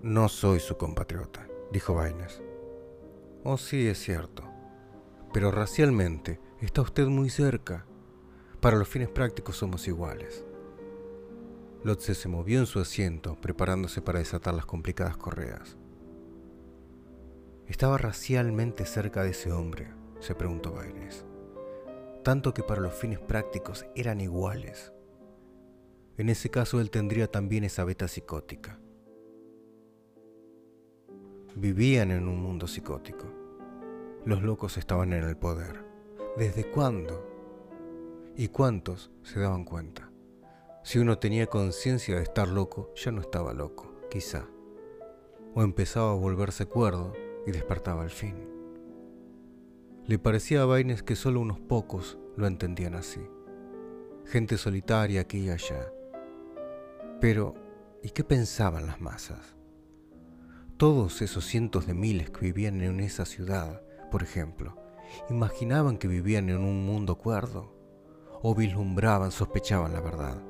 No 0.00 0.30
soy 0.30 0.60
su 0.60 0.78
compatriota, 0.78 1.46
dijo 1.70 1.92
Baines. 1.92 2.40
Oh, 3.44 3.58
sí, 3.58 3.86
es 3.86 3.98
cierto. 3.98 4.44
Pero 5.34 5.50
racialmente 5.50 6.40
está 6.62 6.80
usted 6.80 7.06
muy 7.08 7.28
cerca. 7.28 7.84
Para 8.60 8.78
los 8.78 8.88
fines 8.88 9.10
prácticos 9.10 9.56
somos 9.56 9.86
iguales. 9.88 10.42
Lotze 11.84 12.14
se 12.14 12.28
movió 12.28 12.60
en 12.60 12.66
su 12.66 12.80
asiento, 12.80 13.38
preparándose 13.42 14.00
para 14.00 14.20
desatar 14.20 14.54
las 14.54 14.64
complicadas 14.64 15.18
correas. 15.18 15.76
¿Estaba 17.66 17.98
racialmente 17.98 18.86
cerca 18.86 19.22
de 19.22 19.32
ese 19.32 19.52
hombre? 19.52 19.92
se 20.18 20.34
preguntó 20.34 20.72
Baines 20.72 21.26
tanto 22.22 22.54
que 22.54 22.62
para 22.62 22.80
los 22.80 22.94
fines 22.94 23.18
prácticos 23.18 23.86
eran 23.94 24.20
iguales. 24.20 24.92
En 26.16 26.28
ese 26.28 26.50
caso 26.50 26.80
él 26.80 26.90
tendría 26.90 27.30
también 27.30 27.64
esa 27.64 27.84
beta 27.84 28.06
psicótica. 28.06 28.78
Vivían 31.56 32.10
en 32.10 32.28
un 32.28 32.40
mundo 32.40 32.66
psicótico. 32.66 33.26
Los 34.24 34.42
locos 34.42 34.76
estaban 34.76 35.12
en 35.12 35.24
el 35.24 35.36
poder. 35.36 35.84
¿Desde 36.36 36.70
cuándo? 36.70 37.26
¿Y 38.36 38.48
cuántos 38.48 39.10
se 39.22 39.40
daban 39.40 39.64
cuenta? 39.64 40.10
Si 40.82 40.98
uno 40.98 41.18
tenía 41.18 41.46
conciencia 41.46 42.16
de 42.16 42.22
estar 42.22 42.48
loco, 42.48 42.92
ya 42.94 43.10
no 43.12 43.20
estaba 43.20 43.52
loco, 43.52 43.94
quizá. 44.10 44.46
O 45.54 45.62
empezaba 45.62 46.12
a 46.12 46.14
volverse 46.14 46.66
cuerdo 46.66 47.12
y 47.46 47.50
despertaba 47.50 48.02
al 48.02 48.10
fin. 48.10 48.59
Le 50.10 50.18
parecía 50.18 50.62
a 50.62 50.64
Baines 50.64 51.04
que 51.04 51.14
solo 51.14 51.38
unos 51.40 51.60
pocos 51.60 52.18
lo 52.36 52.48
entendían 52.48 52.96
así. 52.96 53.20
Gente 54.24 54.58
solitaria 54.58 55.20
aquí 55.20 55.38
y 55.38 55.50
allá. 55.50 55.86
Pero, 57.20 57.54
¿y 58.02 58.10
qué 58.10 58.24
pensaban 58.24 58.88
las 58.88 59.00
masas? 59.00 59.54
Todos 60.76 61.22
esos 61.22 61.44
cientos 61.44 61.86
de 61.86 61.94
miles 61.94 62.28
que 62.30 62.40
vivían 62.40 62.80
en 62.80 62.98
esa 62.98 63.24
ciudad, 63.24 63.84
por 64.10 64.24
ejemplo, 64.24 64.76
imaginaban 65.28 65.96
que 65.96 66.08
vivían 66.08 66.48
en 66.48 66.58
un 66.58 66.84
mundo 66.84 67.16
cuerdo, 67.16 67.72
o 68.42 68.52
vislumbraban, 68.52 69.30
sospechaban 69.30 69.92
la 69.92 70.00
verdad. 70.00 70.42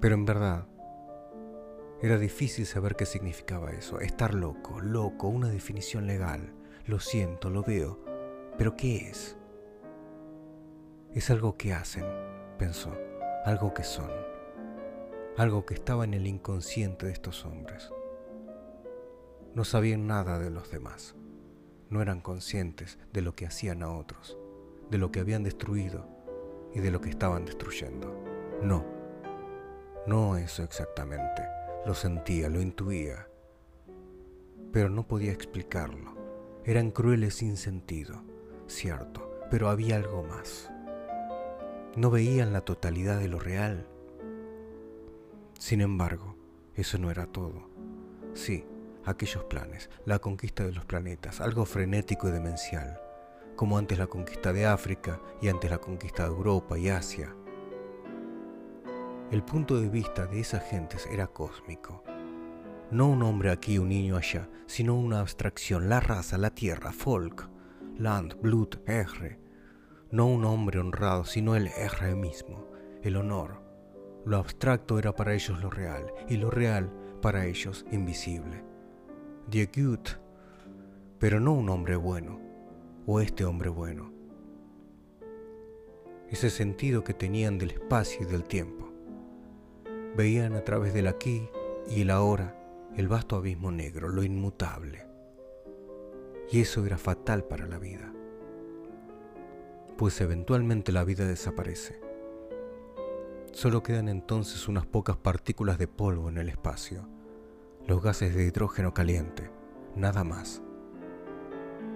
Pero 0.00 0.14
en 0.14 0.24
verdad, 0.24 0.66
era 2.00 2.16
difícil 2.16 2.64
saber 2.64 2.96
qué 2.96 3.04
significaba 3.04 3.72
eso, 3.72 4.00
estar 4.00 4.32
loco, 4.32 4.80
loco, 4.80 5.28
una 5.28 5.50
definición 5.50 6.06
legal. 6.06 6.54
Lo 6.88 7.00
siento, 7.00 7.50
lo 7.50 7.62
veo, 7.62 7.98
pero 8.56 8.74
¿qué 8.74 9.10
es? 9.10 9.36
Es 11.12 11.28
algo 11.28 11.58
que 11.58 11.74
hacen, 11.74 12.06
pensó, 12.56 12.96
algo 13.44 13.74
que 13.74 13.84
son, 13.84 14.10
algo 15.36 15.66
que 15.66 15.74
estaba 15.74 16.04
en 16.04 16.14
el 16.14 16.26
inconsciente 16.26 17.04
de 17.04 17.12
estos 17.12 17.44
hombres. 17.44 17.92
No 19.54 19.64
sabían 19.64 20.06
nada 20.06 20.38
de 20.38 20.48
los 20.48 20.70
demás, 20.70 21.14
no 21.90 22.00
eran 22.00 22.22
conscientes 22.22 22.98
de 23.12 23.20
lo 23.20 23.34
que 23.34 23.44
hacían 23.44 23.82
a 23.82 23.92
otros, 23.92 24.38
de 24.90 24.96
lo 24.96 25.12
que 25.12 25.20
habían 25.20 25.42
destruido 25.42 26.08
y 26.72 26.80
de 26.80 26.90
lo 26.90 27.02
que 27.02 27.10
estaban 27.10 27.44
destruyendo. 27.44 28.18
No, 28.62 28.82
no 30.06 30.38
eso 30.38 30.62
exactamente, 30.62 31.42
lo 31.84 31.92
sentía, 31.92 32.48
lo 32.48 32.62
intuía, 32.62 33.28
pero 34.72 34.88
no 34.88 35.06
podía 35.06 35.32
explicarlo. 35.32 36.17
Eran 36.68 36.90
crueles 36.90 37.36
sin 37.36 37.56
sentido, 37.56 38.22
cierto, 38.66 39.40
pero 39.50 39.70
había 39.70 39.96
algo 39.96 40.22
más. 40.22 40.70
No 41.96 42.10
veían 42.10 42.52
la 42.52 42.60
totalidad 42.60 43.18
de 43.18 43.28
lo 43.28 43.38
real. 43.38 43.86
Sin 45.58 45.80
embargo, 45.80 46.36
eso 46.74 46.98
no 46.98 47.10
era 47.10 47.24
todo. 47.24 47.70
Sí, 48.34 48.66
aquellos 49.06 49.44
planes, 49.44 49.88
la 50.04 50.18
conquista 50.18 50.62
de 50.66 50.72
los 50.72 50.84
planetas, 50.84 51.40
algo 51.40 51.64
frenético 51.64 52.28
y 52.28 52.32
demencial, 52.32 53.00
como 53.56 53.78
antes 53.78 53.98
la 53.98 54.06
conquista 54.06 54.52
de 54.52 54.66
África 54.66 55.22
y 55.40 55.48
antes 55.48 55.70
la 55.70 55.78
conquista 55.78 56.24
de 56.24 56.34
Europa 56.34 56.78
y 56.78 56.90
Asia. 56.90 57.34
El 59.30 59.42
punto 59.42 59.80
de 59.80 59.88
vista 59.88 60.26
de 60.26 60.40
esas 60.40 60.68
gentes 60.68 61.06
era 61.06 61.28
cósmico, 61.28 62.04
no 62.90 63.08
un 63.08 63.22
hombre 63.22 63.50
aquí, 63.50 63.78
un 63.78 63.90
niño 63.90 64.16
allá, 64.16 64.48
sino 64.66 64.94
una 64.94 65.20
abstracción, 65.20 65.90
la 65.90 66.00
raza, 66.00 66.38
la 66.38 66.50
tierra, 66.50 66.92
folk, 66.92 67.48
land, 67.98 68.40
blood, 68.40 68.76
R. 68.86 69.38
No 70.10 70.26
un 70.26 70.44
hombre 70.46 70.78
honrado, 70.78 71.24
sino 71.24 71.54
el 71.54 71.66
R 71.66 72.14
mismo, 72.14 72.70
el 73.02 73.16
honor. 73.16 73.62
Lo 74.24 74.38
abstracto 74.38 74.98
era 74.98 75.14
para 75.14 75.34
ellos 75.34 75.60
lo 75.60 75.68
real, 75.68 76.12
y 76.28 76.38
lo 76.38 76.50
real 76.50 76.90
para 77.20 77.44
ellos 77.44 77.84
invisible. 77.92 78.64
Die 79.50 79.66
Gut, 79.66 80.18
pero 81.18 81.40
no 81.40 81.52
un 81.52 81.68
hombre 81.68 81.96
bueno, 81.96 82.40
o 83.06 83.20
este 83.20 83.44
hombre 83.44 83.68
bueno. 83.68 84.12
Ese 86.30 86.48
sentido 86.48 87.04
que 87.04 87.14
tenían 87.14 87.58
del 87.58 87.72
espacio 87.72 88.22
y 88.22 88.30
del 88.30 88.44
tiempo. 88.44 88.90
Veían 90.16 90.54
a 90.54 90.64
través 90.64 90.94
del 90.94 91.06
aquí 91.06 91.48
y 91.88 92.02
el 92.02 92.10
ahora 92.10 92.57
el 92.96 93.08
vasto 93.08 93.36
abismo 93.36 93.70
negro, 93.70 94.08
lo 94.08 94.22
inmutable. 94.22 95.06
Y 96.50 96.60
eso 96.60 96.84
era 96.84 96.96
fatal 96.96 97.44
para 97.44 97.66
la 97.66 97.78
vida, 97.78 98.12
pues 99.96 100.20
eventualmente 100.20 100.92
la 100.92 101.04
vida 101.04 101.26
desaparece. 101.26 102.00
Solo 103.52 103.82
quedan 103.82 104.08
entonces 104.08 104.68
unas 104.68 104.86
pocas 104.86 105.16
partículas 105.16 105.78
de 105.78 105.88
polvo 105.88 106.28
en 106.28 106.38
el 106.38 106.48
espacio, 106.48 107.08
los 107.86 108.02
gases 108.02 108.34
de 108.34 108.44
hidrógeno 108.44 108.94
caliente, 108.94 109.50
nada 109.94 110.24
más, 110.24 110.62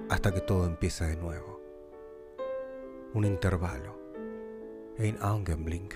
hasta 0.08 0.32
que 0.32 0.40
todo 0.40 0.66
empieza 0.66 1.06
de 1.06 1.16
nuevo. 1.16 1.60
Un 3.14 3.24
intervalo, 3.24 3.98
ein 4.98 5.16
Augenblink. 5.20 5.94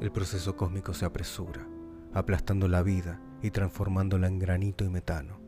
El 0.00 0.10
proceso 0.10 0.56
cósmico 0.56 0.94
se 0.94 1.04
apresura 1.04 1.66
aplastando 2.12 2.68
la 2.68 2.82
vida 2.82 3.20
y 3.42 3.50
transformándola 3.50 4.26
en 4.26 4.38
granito 4.38 4.84
y 4.84 4.88
metano. 4.88 5.40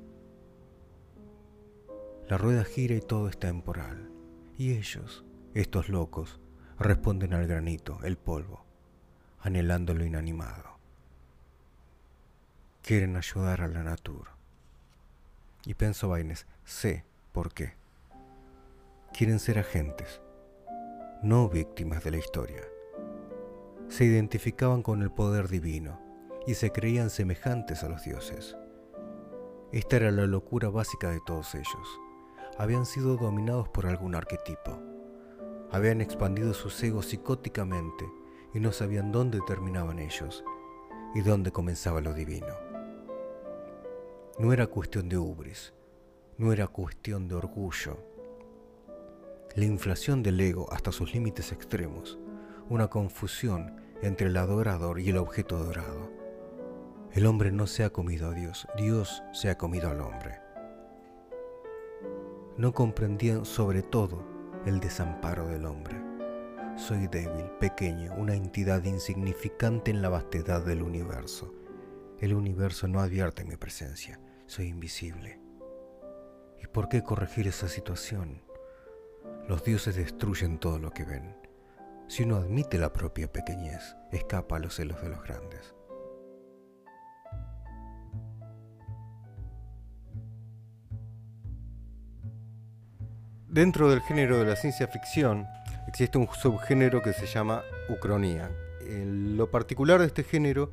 La 2.29 2.39
rueda 2.39 2.65
gira 2.65 2.95
y 2.95 3.01
todo 3.01 3.29
es 3.29 3.39
temporal, 3.39 4.11
y 4.57 4.73
ellos, 4.73 5.25
estos 5.55 5.89
locos, 5.89 6.41
responden 6.79 7.35
al 7.35 7.47
granito, 7.47 7.99
el 8.05 8.17
polvo, 8.17 8.65
anhelando 9.41 9.93
lo 9.95 10.05
inanimado. 10.05 10.79
Quieren 12.81 13.17
ayudar 13.17 13.61
a 13.63 13.69
la 13.69 13.83
natura. 13.83 14.37
Y 15.65 15.75
pienso 15.75 16.09
Baines, 16.09 16.47
sé 16.65 17.05
por 17.33 17.53
qué. 17.53 17.75
Quieren 19.13 19.39
ser 19.39 19.59
agentes, 19.59 20.21
no 21.23 21.49
víctimas 21.49 22.03
de 22.03 22.11
la 22.11 22.17
historia. 22.17 22.63
se 23.89 24.07
identificaban 24.07 24.83
con 24.83 25.03
el 25.03 25.11
poder 25.11 25.49
divino 25.49 26.02
y 26.47 26.55
se 26.55 26.73
creían 26.73 27.11
semejantes 27.11 27.85
a 27.85 27.89
los 27.89 28.05
dioses. 28.05 28.57
Esta 29.73 29.97
era 29.97 30.11
la 30.11 30.27
locura 30.27 30.69
básica 30.69 31.11
de 31.11 31.21
todos 31.25 31.55
ellos. 31.55 32.01
Habían 32.59 32.85
sido 32.85 33.17
dominados 33.17 33.69
por 33.69 33.87
algún 33.87 34.15
arquetipo. 34.15 34.79
Habían 35.71 36.01
expandido 36.01 36.53
sus 36.53 36.83
egos 36.83 37.07
psicóticamente 37.07 38.05
y 38.53 38.61
no 38.61 38.73
sabían 38.73 39.13
dónde 39.13 39.41
terminaban 39.47 39.99
ellos 39.99 40.45
y 41.15 41.23
dónde 41.23 41.53
comenzaba 41.53 42.01
lo 42.01 42.13
divino. 42.13 42.55
No 44.39 44.53
era 44.53 44.67
cuestión 44.67 45.09
de 45.09 45.17
ubris, 45.17 45.73
no 46.37 46.53
era 46.53 46.67
cuestión 46.67 47.29
de 47.29 47.35
orgullo. 47.35 47.99
La 49.55 49.65
inflación 49.65 50.23
del 50.23 50.41
ego 50.41 50.71
hasta 50.73 50.93
sus 50.93 51.15
límites 51.15 51.53
extremos, 51.53 52.19
una 52.69 52.89
confusión 52.89 53.81
entre 54.03 54.29
el 54.29 54.37
adorador 54.37 55.01
y 55.01 55.11
el 55.11 55.19
objeto 55.19 55.57
adorado. 55.57 56.22
El 57.15 57.27
hombre 57.27 57.53
no 57.53 57.67
se 57.67 57.85
ha 57.85 57.91
comido 57.91 58.31
a 58.31 58.33
Dios, 58.33 58.67
Dios 58.75 59.23
se 59.33 59.51
ha 59.51 59.59
comido 59.59 59.91
al 59.91 60.01
hombre. 60.01 60.41
No 62.57 62.73
comprendían 62.73 63.45
sobre 63.45 63.83
todo 63.83 64.25
el 64.65 64.81
desamparo 64.81 65.47
del 65.47 65.67
hombre. 65.67 66.01
Soy 66.77 67.09
débil, 67.09 67.51
pequeño, 67.61 68.15
una 68.15 68.35
entidad 68.35 68.83
insignificante 68.85 69.91
en 69.91 70.01
la 70.01 70.09
vastedad 70.09 70.65
del 70.65 70.83
universo. 70.83 71.53
El 72.19 72.33
universo 72.33 72.89
no 72.89 73.01
advierte 73.01 73.45
mi 73.45 73.57
presencia, 73.57 74.19
soy 74.47 74.69
invisible. 74.69 75.39
¿Y 76.63 76.67
por 76.69 76.89
qué 76.89 77.03
corregir 77.03 77.47
esa 77.47 77.69
situación? 77.69 78.41
Los 79.49 79.65
dioses 79.65 79.97
destruyen 79.97 80.59
todo 80.59 80.79
lo 80.79 80.93
que 80.93 81.05
ven. 81.05 81.37
Si 82.09 82.23
uno 82.23 82.37
admite 82.37 82.79
la 82.79 82.91
propia 82.91 83.31
pequeñez, 83.31 83.97
escapa 84.13 84.57
a 84.57 84.61
los 84.61 84.77
celos 84.77 85.03
de 85.03 85.11
los 85.11 85.23
grandes. 85.23 85.75
Dentro 93.53 93.91
del 93.91 94.01
género 94.01 94.39
de 94.39 94.47
la 94.47 94.57
ciencia 94.57 94.89
ficción 94.89 95.47
existe 95.87 96.17
un 96.17 96.27
subgénero 96.27 97.03
que 97.03 97.13
se 97.13 97.27
llama 97.27 97.63
ucronía. 97.91 98.51
lo 98.81 99.51
particular 99.51 100.01
de 100.01 100.07
este 100.07 100.25
género 100.25 100.73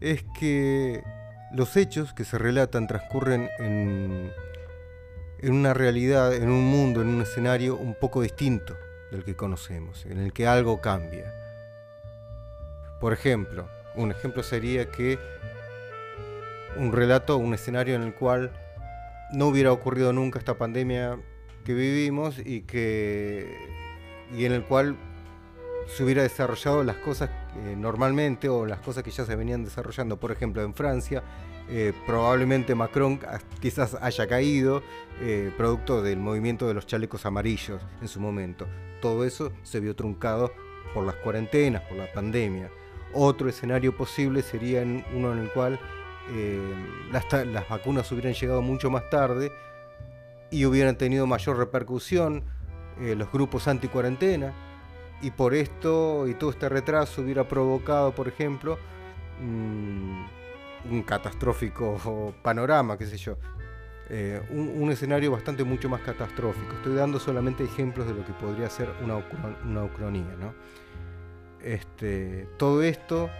es 0.00 0.24
que 0.38 1.04
los 1.52 1.76
hechos 1.76 2.14
que 2.14 2.24
se 2.24 2.38
relatan 2.38 2.86
transcurren 2.86 3.50
en, 3.58 4.32
en 5.40 5.52
una 5.52 5.74
realidad, 5.74 6.32
en 6.32 6.48
un 6.48 6.64
mundo, 6.64 7.02
en 7.02 7.08
un 7.08 7.20
escenario 7.20 7.76
un 7.76 7.94
poco 7.94 8.22
distinto 8.22 8.74
del 9.10 9.22
que 9.22 9.36
conocemos, 9.36 10.06
en 10.06 10.20
el 10.20 10.32
que 10.32 10.46
algo 10.46 10.80
cambia. 10.80 11.30
Por 12.98 13.12
ejemplo, 13.12 13.68
un 13.94 14.10
ejemplo 14.10 14.42
sería 14.42 14.90
que 14.90 15.18
un 16.78 16.92
relato, 16.92 17.36
un 17.36 17.52
escenario 17.52 17.94
en 17.94 18.04
el 18.04 18.14
cual 18.14 18.52
no 19.34 19.48
hubiera 19.48 19.70
ocurrido 19.70 20.14
nunca 20.14 20.38
esta 20.38 20.54
pandemia 20.54 21.18
que 21.64 21.74
vivimos 21.74 22.38
y 22.38 22.62
que 22.62 23.56
y 24.36 24.44
en 24.44 24.52
el 24.52 24.64
cual 24.64 24.96
se 25.86 26.04
hubiera 26.04 26.22
desarrollado 26.22 26.84
las 26.84 26.96
cosas 26.96 27.30
eh, 27.56 27.74
normalmente 27.76 28.48
o 28.48 28.64
las 28.64 28.78
cosas 28.80 29.02
que 29.02 29.10
ya 29.10 29.24
se 29.24 29.34
venían 29.34 29.64
desarrollando. 29.64 30.18
Por 30.18 30.30
ejemplo, 30.30 30.62
en 30.62 30.72
Francia, 30.72 31.22
eh, 31.68 31.92
probablemente 32.06 32.74
Macron 32.74 33.18
quizás 33.60 33.96
haya 34.00 34.26
caído 34.28 34.82
eh, 35.20 35.52
producto 35.56 36.02
del 36.02 36.18
movimiento 36.18 36.68
de 36.68 36.74
los 36.74 36.86
chalecos 36.86 37.26
amarillos 37.26 37.82
en 38.00 38.08
su 38.08 38.20
momento 38.20 38.66
todo 39.00 39.24
eso 39.24 39.52
se 39.62 39.80
vio 39.80 39.96
truncado 39.96 40.52
por 40.94 41.04
las 41.04 41.16
cuarentenas, 41.16 41.82
por 41.82 41.96
la 41.96 42.12
pandemia. 42.12 42.70
Otro 43.12 43.48
escenario 43.48 43.96
posible 43.96 44.42
sería 44.42 44.82
uno 44.82 45.32
en 45.32 45.38
el 45.38 45.50
cual 45.50 45.80
eh, 46.32 46.60
las, 47.10 47.68
vacunas 47.68 48.10
hubieran 48.12 48.34
llegado 48.34 48.62
mucho 48.62 48.90
más 48.90 49.08
tarde 49.10 49.50
y 50.50 50.64
hubieran 50.64 50.96
tenido 50.96 51.26
mayor 51.26 51.58
repercusión 51.58 52.44
eh, 53.00 53.14
los 53.14 53.30
grupos 53.32 53.68
anti-cuarentena 53.68 54.52
y 55.22 55.30
por 55.30 55.54
esto 55.54 56.26
y 56.26 56.34
todo 56.34 56.50
este 56.50 56.68
retraso 56.68 57.22
hubiera 57.22 57.46
provocado, 57.46 58.14
por 58.14 58.28
ejemplo, 58.28 58.78
mm, 59.40 60.24
un 60.90 61.02
catastrófico 61.02 62.34
panorama, 62.42 62.96
qué 62.96 63.06
sé 63.06 63.16
yo, 63.18 63.36
eh, 64.08 64.42
un, 64.50 64.90
escenario 64.90 65.30
bastante 65.30 65.62
mucho 65.62 65.88
más 65.88 66.00
catastrófico. 66.00 66.74
Estoy 66.74 66.94
dando 66.94 67.20
solamente 67.20 67.64
ejemplos 67.64 68.06
de 68.06 68.14
lo 68.14 68.24
que 68.24 68.32
podría 68.32 68.68
ser 68.68 68.88
una, 69.04 69.22
una 69.64 69.84
ucronía. 69.84 70.24
Este, 71.62 72.48
todo 72.56 72.82
esto 72.82 73.30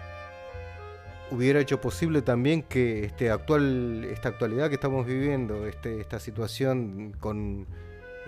hubiera 1.30 1.60
hecho 1.60 1.80
posible 1.80 2.22
también 2.22 2.62
que 2.62 3.04
este 3.04 3.30
actual, 3.30 4.04
esta 4.04 4.30
actualidad 4.30 4.68
que 4.68 4.74
estamos 4.74 5.06
viviendo, 5.06 5.66
este, 5.66 6.00
esta 6.00 6.18
situación 6.18 7.14
con, 7.18 7.66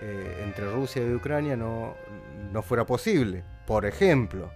eh, 0.01 0.43
entre 0.43 0.69
Rusia 0.71 1.01
y 1.01 1.13
Ucrania 1.13 1.55
no, 1.55 1.95
no, 2.51 2.61
fuera 2.61 2.85
posible. 2.85 3.43
Por 3.65 3.85
ejemplo, 3.85 4.51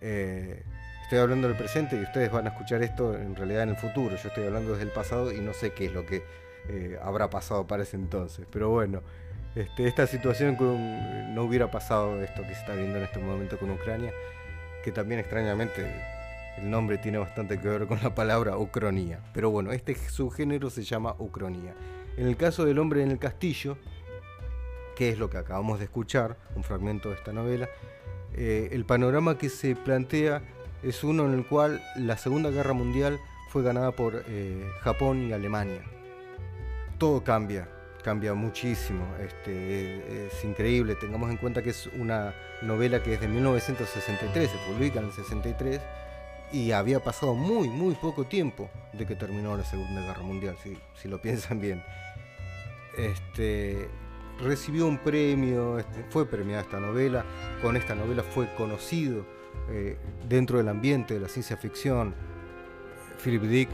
eh, 0.00 0.62
estoy 1.02 1.18
hablando 1.18 1.48
del 1.48 1.56
presente 1.56 1.96
y 1.96 2.02
ustedes 2.02 2.30
van 2.30 2.46
a 2.46 2.50
escuchar 2.50 2.82
esto 2.82 3.14
en 3.14 3.34
realidad 3.36 3.64
en 3.64 3.70
el 3.70 3.76
futuro. 3.76 4.16
Yo 4.16 4.28
estoy 4.28 4.46
hablando 4.46 4.72
desde 4.72 4.84
el 4.84 4.90
pasado 4.90 5.32
y 5.32 5.40
no 5.40 5.52
sé 5.52 5.72
qué 5.72 5.86
es 5.86 5.92
lo 5.92 6.06
que 6.06 6.22
eh, 6.68 6.98
habrá 7.02 7.28
pasado 7.28 7.66
para 7.66 7.82
ese 7.82 7.96
entonces. 7.96 8.46
Pero 8.50 8.70
bueno, 8.70 9.02
este, 9.54 9.86
esta 9.86 10.06
situación 10.06 10.56
no 11.34 11.42
hubiera 11.42 11.70
pasado 11.70 12.22
esto 12.22 12.42
que 12.42 12.54
se 12.54 12.60
está 12.60 12.74
viendo 12.74 12.96
en 12.98 13.04
este 13.04 13.18
momento 13.18 13.58
con 13.58 13.70
Ucrania, 13.70 14.12
que 14.82 14.92
también 14.92 15.20
extrañamente 15.20 15.84
el 16.58 16.70
nombre 16.70 16.98
tiene 16.98 17.18
bastante 17.18 17.58
que 17.58 17.68
ver 17.68 17.86
con 17.86 18.00
la 18.02 18.14
palabra 18.14 18.56
ucronía. 18.56 19.20
Pero 19.32 19.50
bueno, 19.50 19.72
este 19.72 19.94
subgénero 19.94 20.70
se 20.70 20.82
llama 20.82 21.14
ucronía. 21.18 21.74
En 22.16 22.26
el 22.26 22.36
caso 22.36 22.64
del 22.64 22.78
hombre 22.78 23.02
en 23.02 23.10
el 23.10 23.18
castillo, 23.18 23.76
que 24.96 25.08
es 25.08 25.18
lo 25.18 25.30
que 25.30 25.38
acabamos 25.38 25.78
de 25.78 25.86
escuchar, 25.86 26.36
un 26.54 26.62
fragmento 26.62 27.08
de 27.08 27.14
esta 27.16 27.32
novela, 27.32 27.68
eh, 28.34 28.68
el 28.72 28.84
panorama 28.84 29.38
que 29.38 29.48
se 29.48 29.74
plantea 29.76 30.42
es 30.82 31.04
uno 31.04 31.26
en 31.26 31.34
el 31.34 31.46
cual 31.46 31.80
la 31.96 32.16
Segunda 32.16 32.50
Guerra 32.50 32.72
Mundial 32.72 33.18
fue 33.50 33.62
ganada 33.62 33.92
por 33.92 34.24
eh, 34.26 34.66
Japón 34.82 35.28
y 35.28 35.32
Alemania 35.32 35.82
todo 37.02 37.24
cambia, 37.24 37.66
cambia 38.04 38.32
muchísimo. 38.32 39.04
Este, 39.18 40.28
es 40.28 40.44
increíble, 40.44 40.94
tengamos 40.94 41.32
en 41.32 41.36
cuenta 41.36 41.60
que 41.60 41.70
es 41.70 41.88
una 41.98 42.32
novela 42.62 43.02
que 43.02 43.14
es 43.14 43.20
de 43.20 43.26
1963, 43.26 44.48
se 44.48 44.56
publica 44.72 45.00
en 45.00 45.06
el 45.06 45.12
63 45.12 45.80
y 46.52 46.72
había 46.72 47.00
pasado 47.00 47.34
muy, 47.34 47.68
muy 47.68 47.94
poco 47.94 48.24
tiempo 48.24 48.70
de 48.92 49.06
que 49.06 49.16
terminó 49.16 49.56
la 49.56 49.64
Segunda 49.64 50.00
Guerra 50.02 50.22
Mundial, 50.22 50.56
si, 50.62 50.76
si 51.00 51.08
lo 51.08 51.20
piensan 51.22 51.60
bien. 51.60 51.82
Este, 52.96 53.88
recibió 54.40 54.86
un 54.86 54.98
premio, 54.98 55.78
este, 55.78 56.04
fue 56.10 56.26
premiada 56.26 56.62
esta 56.62 56.80
novela, 56.80 57.24
con 57.62 57.76
esta 57.76 57.94
novela 57.94 58.22
fue 58.22 58.52
conocido 58.54 59.24
eh, 59.70 59.96
dentro 60.28 60.58
del 60.58 60.68
ambiente 60.68 61.14
de 61.14 61.20
la 61.20 61.28
ciencia 61.28 61.56
ficción. 61.56 62.14
Philip 63.22 63.42
Dick 63.42 63.68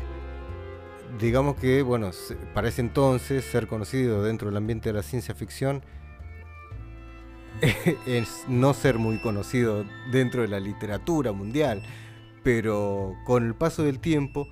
digamos 1.18 1.56
que, 1.56 1.82
bueno, 1.82 2.10
para 2.54 2.68
ese 2.68 2.80
entonces 2.80 3.44
ser 3.44 3.66
conocido 3.66 4.22
dentro 4.22 4.48
del 4.48 4.56
ambiente 4.56 4.90
de 4.90 4.94
la 4.94 5.02
ciencia 5.02 5.34
ficción 5.34 5.82
es 8.06 8.44
no 8.48 8.74
ser 8.74 8.98
muy 8.98 9.18
conocido 9.18 9.84
dentro 10.12 10.42
de 10.42 10.48
la 10.48 10.60
literatura 10.60 11.32
mundial, 11.32 11.82
pero 12.48 13.14
con 13.26 13.44
el 13.44 13.54
paso 13.54 13.82
del 13.82 13.98
tiempo 13.98 14.48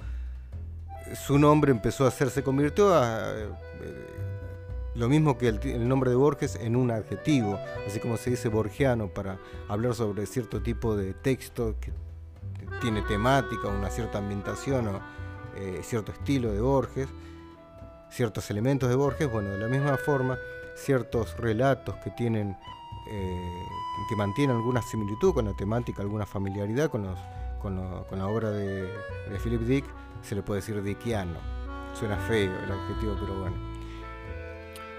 su 1.26 1.38
nombre 1.38 1.70
empezó 1.70 2.04
a 2.04 2.08
hacerse, 2.08 2.42
convirtió 2.42 2.94
a 2.94 3.32
eh, 3.32 3.48
lo 4.94 5.08
mismo 5.08 5.38
que 5.38 5.48
el, 5.48 5.88
nombre 5.88 6.10
de 6.10 6.16
Borges 6.16 6.56
en 6.56 6.76
un 6.76 6.90
adjetivo, 6.90 7.58
así 7.86 7.98
como 7.98 8.18
se 8.18 8.28
dice 8.28 8.50
borgiano 8.50 9.08
para 9.08 9.38
hablar 9.66 9.94
sobre 9.94 10.26
cierto 10.26 10.60
tipo 10.60 10.94
de 10.94 11.14
texto 11.14 11.76
que 11.80 11.90
tiene 12.82 13.00
temática, 13.00 13.68
una 13.68 13.88
cierta 13.88 14.18
ambientación 14.18 14.88
o, 14.88 15.00
eh, 15.56 15.80
cierto 15.82 16.12
estilo 16.12 16.52
de 16.52 16.60
Borges, 16.60 17.08
ciertos 18.10 18.50
elementos 18.50 18.90
de 18.90 18.94
Borges, 18.94 19.32
bueno, 19.32 19.48
de 19.48 19.58
la 19.58 19.68
misma 19.68 19.96
forma, 19.96 20.36
ciertos 20.74 21.34
relatos 21.38 21.94
que 22.04 22.10
tienen, 22.10 22.58
eh, 23.10 23.64
que 24.06 24.16
mantienen 24.16 24.54
alguna 24.54 24.82
similitud 24.82 25.32
con 25.32 25.46
la 25.46 25.54
temática, 25.54 26.02
alguna 26.02 26.26
familiaridad 26.26 26.90
con, 26.90 27.04
los, 27.04 27.18
con, 28.08 28.18
la 28.18 28.26
obra 28.26 28.50
de, 28.50 28.88
Philip 29.42 29.62
Dick, 29.62 29.84
se 30.22 30.34
le 30.34 30.42
puede 30.42 30.60
decir 30.60 30.80
dickiano. 30.82 31.38
Suena 31.94 32.16
feo 32.16 32.52
el 32.64 32.70
adjetivo, 32.70 33.16
pero 33.20 33.40
bueno. 33.40 33.56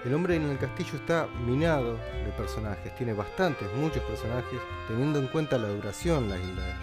El 0.04 0.14
hombre 0.14 0.36
en 0.36 0.44
el 0.44 0.58
castillo 0.58 0.94
está 0.94 1.26
minado 1.46 1.94
de 1.94 2.32
personajes, 2.36 2.94
tiene 2.96 3.12
bastantes, 3.14 3.68
muchos 3.74 4.02
personajes, 4.04 4.60
teniendo 4.86 5.18
en 5.18 5.26
cuenta 5.28 5.58
la 5.58 5.68
duración, 5.68 6.28
la, 6.28 6.36
la, 6.36 6.42
eh, 6.42 6.78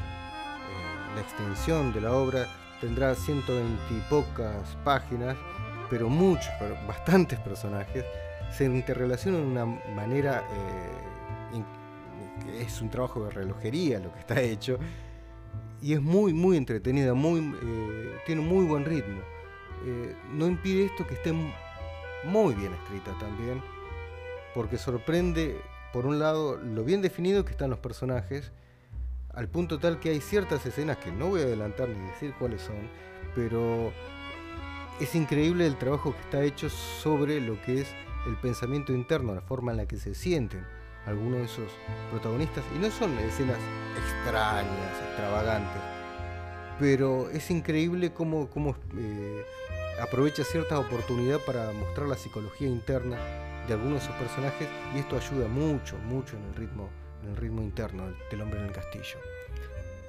la 1.16 1.22
extensión 1.22 1.94
de 1.94 2.02
la 2.02 2.14
obra, 2.14 2.48
tendrá 2.82 3.16
120 3.16 3.82
y 3.90 4.00
pocas 4.10 4.78
páginas, 4.84 5.38
pero 5.90 6.10
muchos, 6.10 6.50
bastantes 6.88 7.40
personajes, 7.40 8.04
se 8.52 8.66
interrelacionan 8.66 9.42
de 9.42 9.48
una 9.48 9.66
manera 9.96 10.44
eh, 10.52 11.06
es 12.60 12.82
un 12.82 12.90
trabajo 12.90 13.26
de 13.26 13.32
relojería 13.32 14.00
lo 14.00 14.12
que 14.14 14.20
está 14.20 14.42
hecho. 14.42 14.78
Y 15.82 15.94
es 15.94 16.02
muy, 16.02 16.34
muy 16.34 16.58
entretenida, 16.58 17.14
eh, 17.14 18.18
tiene 18.26 18.42
un 18.42 18.48
muy 18.48 18.66
buen 18.66 18.86
ritmo. 18.86 19.22
Eh, 19.86 20.16
no 20.34 20.48
impide 20.48 20.86
esto 20.86 21.06
que 21.06 21.16
esté 21.16 21.32
muy 21.32 22.56
bien 22.56 22.74
escrita 22.74 23.16
también, 23.20 23.62
porque 24.54 24.78
sorprende, 24.78 25.60
por 25.94 26.06
un 26.06 26.20
lado, 26.20 26.58
lo 26.58 26.84
bien 26.84 27.02
definido 27.02 27.46
que 27.46 27.52
están 27.52 27.70
los 27.70 27.80
personajes, 27.80 28.52
al 29.34 29.50
punto 29.50 29.80
tal 29.80 30.00
que 30.00 30.10
hay 30.10 30.22
ciertas 30.22 30.66
escenas 30.66 30.98
que 30.98 31.12
no 31.12 31.28
voy 31.28 31.42
a 31.42 31.44
adelantar 31.44 31.90
ni 31.90 32.08
decir 32.08 32.34
cuáles 32.40 32.62
son, 32.62 32.90
pero 33.36 33.92
es 35.00 35.14
increíble 35.14 35.68
el 35.68 35.78
trabajo 35.78 36.14
que 36.14 36.22
está 36.22 36.44
hecho 36.44 36.70
sobre 36.70 37.42
lo 37.42 37.62
que 37.62 37.82
es 37.82 37.88
el 38.28 38.38
pensamiento 38.38 38.94
interno, 38.94 39.36
la 39.36 39.42
forma 39.42 39.72
en 39.72 39.78
la 39.78 39.88
que 39.88 39.98
se 39.98 40.16
sienten 40.16 40.66
algunos 41.06 41.40
de 41.40 41.46
esos 41.46 41.72
protagonistas. 42.12 42.64
Y 42.76 42.80
no 42.80 42.90
son 42.92 43.18
escenas 43.20 43.58
extrañas, 43.98 45.02
extravagantes, 45.08 45.82
pero 46.80 47.30
es 47.30 47.50
increíble 47.52 48.12
cómo, 48.14 48.50
cómo 48.50 48.76
eh, 48.98 49.46
aprovecha 50.02 50.44
ciertas 50.44 50.80
oportunidades 50.80 51.44
para 51.44 51.72
mostrar 51.72 52.08
la 52.08 52.16
psicología 52.16 52.68
interna 52.68 53.18
de 53.68 53.74
algunos 53.74 54.00
de 54.00 54.06
esos 54.06 54.16
personajes 54.18 54.68
y 54.94 55.00
esto 55.00 55.18
ayuda 55.18 55.48
mucho, 55.48 55.98
mucho 56.00 56.36
en 56.38 56.44
el 56.44 56.56
ritmo, 56.56 56.90
en 57.24 57.30
el 57.30 57.38
ritmo 57.38 57.62
interno 57.62 58.04
del 58.30 58.42
hombre 58.42 58.60
en 58.60 58.68
el 58.68 58.72
castillo. 58.72 59.18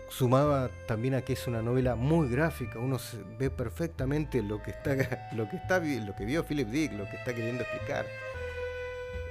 Sumaba 0.09 0.71
también 0.87 1.15
a 1.15 1.23
que 1.23 1.33
es 1.33 1.47
una 1.47 1.63
novela 1.63 1.97
muy 1.97 2.29
gráfica, 2.29 2.79
uno 2.79 2.99
ve 3.39 3.51
perfectamente 3.51 4.43
lo 4.43 4.63
que 4.63 4.71
está, 4.71 4.95
lo 5.35 5.49
que 5.49 5.57
está, 5.57 5.79
lo 5.79 6.15
que 6.15 6.25
vio 6.25 6.45
Philip 6.45 6.69
Dick, 6.69 6.93
lo 6.93 7.05
que 7.09 7.17
está 7.17 7.35
queriendo 7.35 7.63
explicar. 7.63 8.07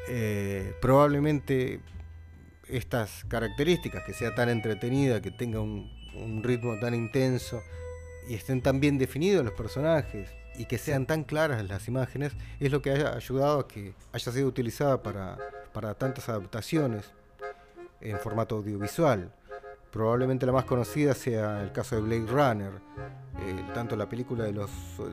Eh, 0.08 0.76
probablemente 0.82 1.80
estas 2.68 3.26
características, 3.26 4.04
que 4.04 4.14
sea 4.14 4.34
tan 4.36 4.50
entretenida, 4.50 5.22
que 5.22 5.32
tenga 5.32 5.60
un, 5.60 5.94
ritmo 6.44 6.80
tan 6.80 6.94
intenso 6.94 7.62
y 8.30 8.36
estén 8.36 8.62
tan 8.62 8.80
bien 8.80 8.98
definidos 8.98 9.44
los 9.44 9.54
personajes 9.54 10.30
y 10.58 10.64
que 10.66 10.78
sean 10.78 11.06
tan 11.06 11.26
claras 11.26 11.68
las 11.68 11.90
imágenes, 11.90 12.32
es 12.62 12.72
lo 12.72 12.82
que 12.82 12.92
ha 12.92 13.16
ayudado 13.16 13.60
a 13.60 13.68
que 13.68 13.94
haya 14.14 14.32
sido 14.32 14.48
utilizada 14.48 15.04
para, 15.04 15.38
para 15.74 15.94
tantas 15.96 16.30
adaptaciones 16.30 17.12
en 18.00 18.18
formato 18.18 18.56
audiovisual. 18.56 19.30
Probablemente 19.92 20.46
la 20.46 20.54
más 20.54 20.64
conocida 20.64 21.14
sea 21.14 21.62
el 21.62 21.74
caso 21.74 21.96
de 21.96 22.02
Blade 22.02 22.32
Runner, 22.32 22.72
eh, 23.42 23.64
tanto 23.74 23.98
la 23.98 24.08
película 24.08 24.46
de 24.46 24.54
los, 24.54 24.70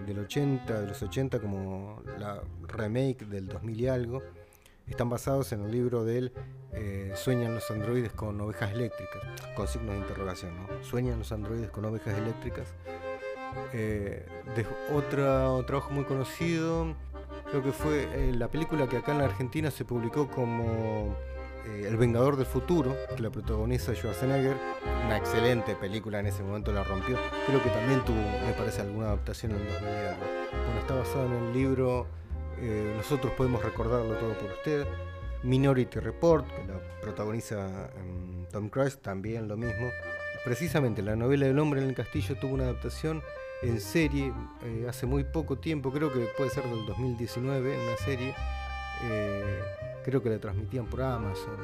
del 0.07 0.20
80, 0.20 0.83
de 0.83 0.87
los 0.87 1.02
80 1.02 1.40
como 1.40 2.00
la 2.18 2.40
remake 2.68 3.24
del 3.26 3.48
2000 3.48 3.81
y 3.81 3.88
algo 3.88 4.22
están 4.92 5.09
basados 5.09 5.52
en 5.52 5.64
el 5.64 5.72
libro 5.72 6.05
de 6.05 6.18
él, 6.18 6.33
eh, 6.72 7.12
Sueñan 7.16 7.55
los 7.55 7.70
androides 7.70 8.12
con 8.12 8.40
ovejas 8.40 8.72
eléctricas, 8.72 9.22
con 9.55 9.66
signos 9.66 9.94
de 9.94 10.00
interrogación, 10.00 10.52
¿no? 10.55 10.85
Sueñan 10.85 11.18
los 11.18 11.33
androides 11.33 11.70
con 11.70 11.85
ovejas 11.87 12.16
eléctricas. 12.16 12.68
Eh, 13.72 14.26
de 14.55 14.66
otro 14.94 15.64
trabajo 15.64 15.90
muy 15.90 16.05
conocido, 16.05 16.94
creo 17.50 17.62
que 17.62 17.72
fue 17.72 18.09
eh, 18.12 18.33
la 18.35 18.48
película 18.48 18.87
que 18.87 18.98
acá 18.98 19.12
en 19.12 19.18
la 19.18 19.24
Argentina 19.24 19.70
se 19.70 19.85
publicó 19.85 20.28
como 20.28 21.16
El 21.66 21.96
Vengador 21.96 22.37
del 22.37 22.46
Futuro, 22.46 22.94
que 23.16 23.22
la 23.22 23.31
protagoniza 23.31 23.94
Schwarzenegger, 23.94 24.57
una 25.07 25.16
excelente 25.16 25.74
película, 25.74 26.20
en 26.20 26.26
ese 26.26 26.42
momento 26.42 26.70
la 26.70 26.85
rompió. 26.85 27.16
Creo 27.46 27.62
que 27.62 27.70
también 27.70 28.05
tuvo, 28.05 28.20
me 28.46 28.52
parece, 28.52 28.83
alguna 28.83 29.07
adaptación 29.07 29.52
en 29.52 29.59
el 29.59 29.66
2000. 29.68 29.88
Bueno, 30.66 30.81
está 30.81 30.94
basado 30.94 31.26
en 31.26 31.33
el 31.33 31.52
libro 31.52 32.07
eh, 32.64 32.94
nosotros 32.96 33.33
podemos 33.33 33.61
recordarlo 33.62 34.14
todo 34.14 34.38
por 34.38 34.53
usted. 34.53 34.87
Minority 35.42 35.98
Report, 35.98 36.46
que 36.46 36.64
la 36.64 36.79
protagoniza 37.01 37.90
em, 37.96 38.46
Tom 38.53 38.68
Cruise, 38.68 38.98
también 38.98 39.48
lo 39.48 39.57
mismo. 39.57 39.90
Precisamente 40.44 41.03
la 41.03 41.16
novela 41.16 41.46
del 41.46 41.59
hombre 41.59 41.83
en 41.83 41.88
el 41.88 41.94
castillo 41.96 42.37
tuvo 42.37 42.55
una 42.55 42.64
adaptación 42.64 43.20
en 43.62 43.81
serie 43.81 44.33
eh, 44.64 44.87
hace 44.88 45.07
muy 45.07 45.25
poco 45.25 45.59
tiempo, 45.59 45.90
creo 45.90 46.12
que 46.12 46.20
puede 46.37 46.51
ser 46.51 46.62
del 46.64 46.87
2019, 46.87 47.75
en 47.75 47.81
una 47.81 47.97
serie. 47.97 48.34
Eh, 49.11 49.61
creo 50.05 50.22
que 50.22 50.30
la 50.30 50.39
transmitían 50.39 50.87
por 50.87 51.03
Amazon. 51.03 51.57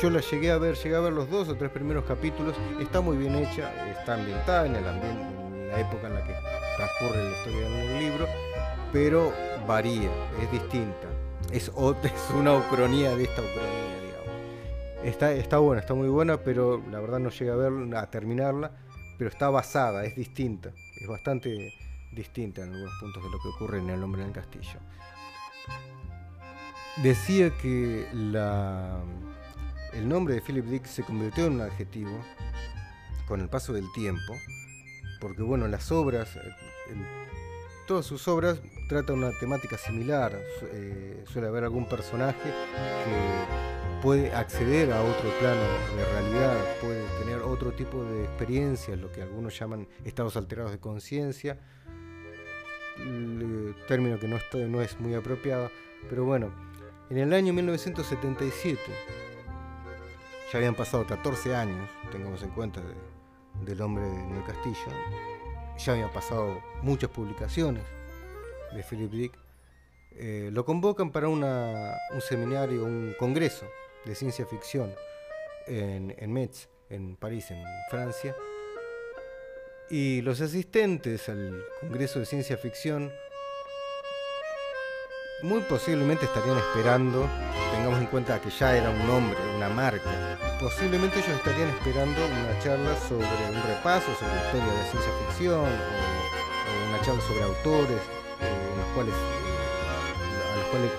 Yo 0.00 0.10
la 0.10 0.20
llegué 0.20 0.52
a 0.52 0.58
ver, 0.58 0.76
llegué 0.76 0.94
a 0.94 1.00
ver 1.00 1.12
los 1.12 1.28
dos 1.28 1.48
o 1.48 1.56
tres 1.56 1.70
primeros 1.70 2.04
capítulos. 2.04 2.54
Está 2.80 3.00
muy 3.00 3.16
bien 3.16 3.34
hecha, 3.34 3.90
está 3.90 4.14
ambientada 4.14 4.66
en 4.66 4.76
el 4.76 4.86
ambiente, 4.86 5.22
en 5.22 5.68
la 5.68 5.80
época 5.80 6.06
en 6.06 6.14
la 6.14 6.24
que 6.24 6.34
transcurre 6.76 7.24
la 7.24 7.36
historia 7.36 7.68
del 7.68 7.98
libro 7.98 8.53
pero 8.94 9.32
varía, 9.66 10.08
es 10.40 10.52
distinta. 10.52 11.08
Es, 11.50 11.64
es 12.04 12.30
una 12.32 12.54
ucronía 12.54 13.16
de 13.16 13.24
esta 13.24 13.42
ucronía, 13.42 14.00
digamos. 14.00 15.04
Está, 15.04 15.32
está 15.32 15.58
buena, 15.58 15.80
está 15.80 15.94
muy 15.94 16.08
buena, 16.08 16.36
pero 16.38 16.80
la 16.92 17.00
verdad 17.00 17.18
no 17.18 17.30
llega 17.30 17.54
a, 17.54 17.56
ver, 17.56 17.96
a 17.96 18.08
terminarla, 18.08 18.70
pero 19.18 19.28
está 19.28 19.50
basada, 19.50 20.04
es 20.04 20.14
distinta, 20.14 20.70
es 21.00 21.08
bastante 21.08 21.74
distinta 22.12 22.62
en 22.62 22.72
algunos 22.72 22.94
puntos 23.00 23.24
de 23.24 23.30
lo 23.30 23.40
que 23.40 23.48
ocurre 23.48 23.78
en 23.78 23.90
El 23.90 24.02
hombre 24.04 24.22
en 24.22 24.28
el 24.28 24.32
castillo. 24.32 24.78
Decía 27.02 27.50
que 27.60 28.06
el 28.12 30.08
nombre 30.08 30.34
de 30.36 30.40
Philip 30.40 30.66
Dick 30.66 30.86
se 30.86 31.02
convirtió 31.02 31.46
en 31.46 31.54
un 31.54 31.60
adjetivo 31.62 32.16
con 33.26 33.40
el 33.40 33.48
paso 33.48 33.72
del 33.72 33.90
tiempo, 33.92 34.34
porque 35.20 35.42
bueno, 35.42 35.66
las 35.66 35.90
obras, 35.90 36.38
todas 37.88 38.06
sus 38.06 38.28
obras 38.28 38.60
tratan 38.88 39.16
una 39.18 39.32
temática 39.32 39.78
similar. 39.78 40.32
Eh, 40.72 41.24
suele 41.26 41.48
haber 41.48 41.64
algún 41.64 41.86
personaje 41.86 42.42
que 42.42 44.02
puede 44.02 44.32
acceder 44.32 44.92
a 44.92 45.02
otro 45.02 45.30
plano 45.40 45.62
de 45.96 46.04
realidad, 46.04 46.56
puede 46.80 47.02
tener 47.20 47.40
otro 47.40 47.72
tipo 47.72 48.04
de 48.04 48.24
experiencias, 48.24 48.98
lo 48.98 49.10
que 49.10 49.22
algunos 49.22 49.58
llaman 49.58 49.88
estados 50.04 50.36
alterados 50.36 50.72
de 50.72 50.78
conciencia, 50.78 51.58
término 53.88 54.18
que 54.18 54.28
no, 54.28 54.38
no 54.68 54.82
es 54.82 55.00
muy 55.00 55.14
apropiado, 55.14 55.70
pero 56.08 56.24
bueno, 56.24 56.52
en 57.08 57.18
el 57.18 57.32
año 57.32 57.52
1977, 57.54 58.80
ya 60.52 60.58
habían 60.58 60.74
pasado 60.74 61.06
14 61.06 61.56
años, 61.56 61.88
tengamos 62.12 62.42
en 62.42 62.50
cuenta, 62.50 62.82
del 63.64 63.80
hombre 63.80 64.04
en 64.04 64.36
el 64.36 64.44
castillo, 64.44 64.76
ya 65.78 65.92
habían 65.92 66.12
pasado 66.12 66.60
muchas 66.82 67.08
publicaciones 67.08 67.82
de 68.74 68.82
Philip 68.82 69.10
Dick, 69.10 69.38
eh, 70.16 70.50
lo 70.52 70.64
convocan 70.64 71.10
para 71.10 71.28
un 71.28 71.42
seminario, 72.20 72.84
un 72.84 73.14
congreso 73.18 73.66
de 74.04 74.14
ciencia 74.14 74.46
ficción 74.46 74.94
en, 75.66 76.14
en 76.18 76.32
Metz, 76.32 76.68
en 76.90 77.16
París, 77.16 77.50
en 77.50 77.62
Francia. 77.90 78.36
Y 79.90 80.22
los 80.22 80.40
asistentes 80.40 81.28
al 81.28 81.62
Congreso 81.80 82.18
de 82.18 82.26
Ciencia 82.26 82.56
Ficción 82.56 83.12
muy 85.42 85.60
posiblemente 85.62 86.24
estarían 86.24 86.56
esperando, 86.56 87.28
tengamos 87.72 88.00
en 88.00 88.06
cuenta 88.06 88.40
que 88.40 88.48
ya 88.48 88.76
era 88.76 88.88
un 88.88 89.06
nombre, 89.06 89.38
una 89.56 89.68
marca, 89.68 90.38
posiblemente 90.58 91.18
ellos 91.18 91.36
estarían 91.36 91.68
esperando 91.68 92.24
una 92.24 92.58
charla 92.60 92.96
sobre 92.96 93.26
un 93.26 93.62
repaso 93.68 94.06
sobre 94.14 94.34
historia 94.36 94.72
de 94.72 94.90
ciencia 94.90 95.12
ficción 95.28 95.60
o, 95.60 96.88
una 96.88 97.00
charla 97.02 97.20
sobre 97.20 97.42
autores 97.42 98.00
cuales, 98.94 99.14
eh, 99.14 100.52
a 100.52 100.56
los 100.56 100.66
cuales 100.68 100.90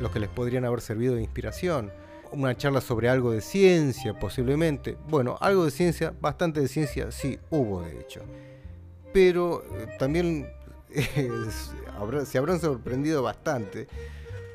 los 0.00 0.10
que 0.10 0.20
les 0.20 0.28
podrían 0.28 0.64
haber 0.64 0.80
servido 0.80 1.14
de 1.14 1.22
inspiración. 1.22 1.92
Una 2.30 2.56
charla 2.56 2.80
sobre 2.80 3.08
algo 3.08 3.30
de 3.30 3.40
ciencia, 3.40 4.18
posiblemente. 4.18 4.98
Bueno, 5.08 5.38
algo 5.40 5.64
de 5.64 5.70
ciencia, 5.70 6.12
bastante 6.20 6.60
de 6.60 6.68
ciencia, 6.68 7.10
sí, 7.10 7.38
hubo 7.50 7.82
de 7.82 8.00
hecho. 8.00 8.20
Pero 9.12 9.62
eh, 9.62 9.96
también 9.98 10.50
se 12.26 12.38
habrán 12.38 12.60
sorprendido 12.60 13.22
bastante 13.22 13.88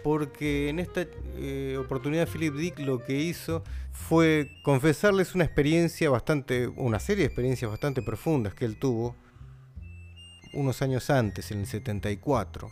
porque 0.04 0.70
en 0.70 0.80
esta 0.80 1.06
eh, 1.38 1.78
oportunidad 1.80 2.28
Philip 2.28 2.54
Dick 2.56 2.80
lo 2.80 3.04
que 3.04 3.16
hizo 3.16 3.64
fue 3.92 4.52
confesarles 4.62 5.34
una 5.34 5.46
experiencia 5.46 6.10
bastante, 6.10 6.68
una 6.68 7.00
serie 7.00 7.24
de 7.24 7.28
experiencias 7.28 7.72
bastante 7.72 8.02
profundas 8.02 8.54
que 8.54 8.66
él 8.66 8.76
tuvo 8.76 9.16
unos 10.54 10.82
años 10.82 11.10
antes, 11.10 11.52
en 11.52 11.60
el 11.60 11.68
74, 11.68 12.70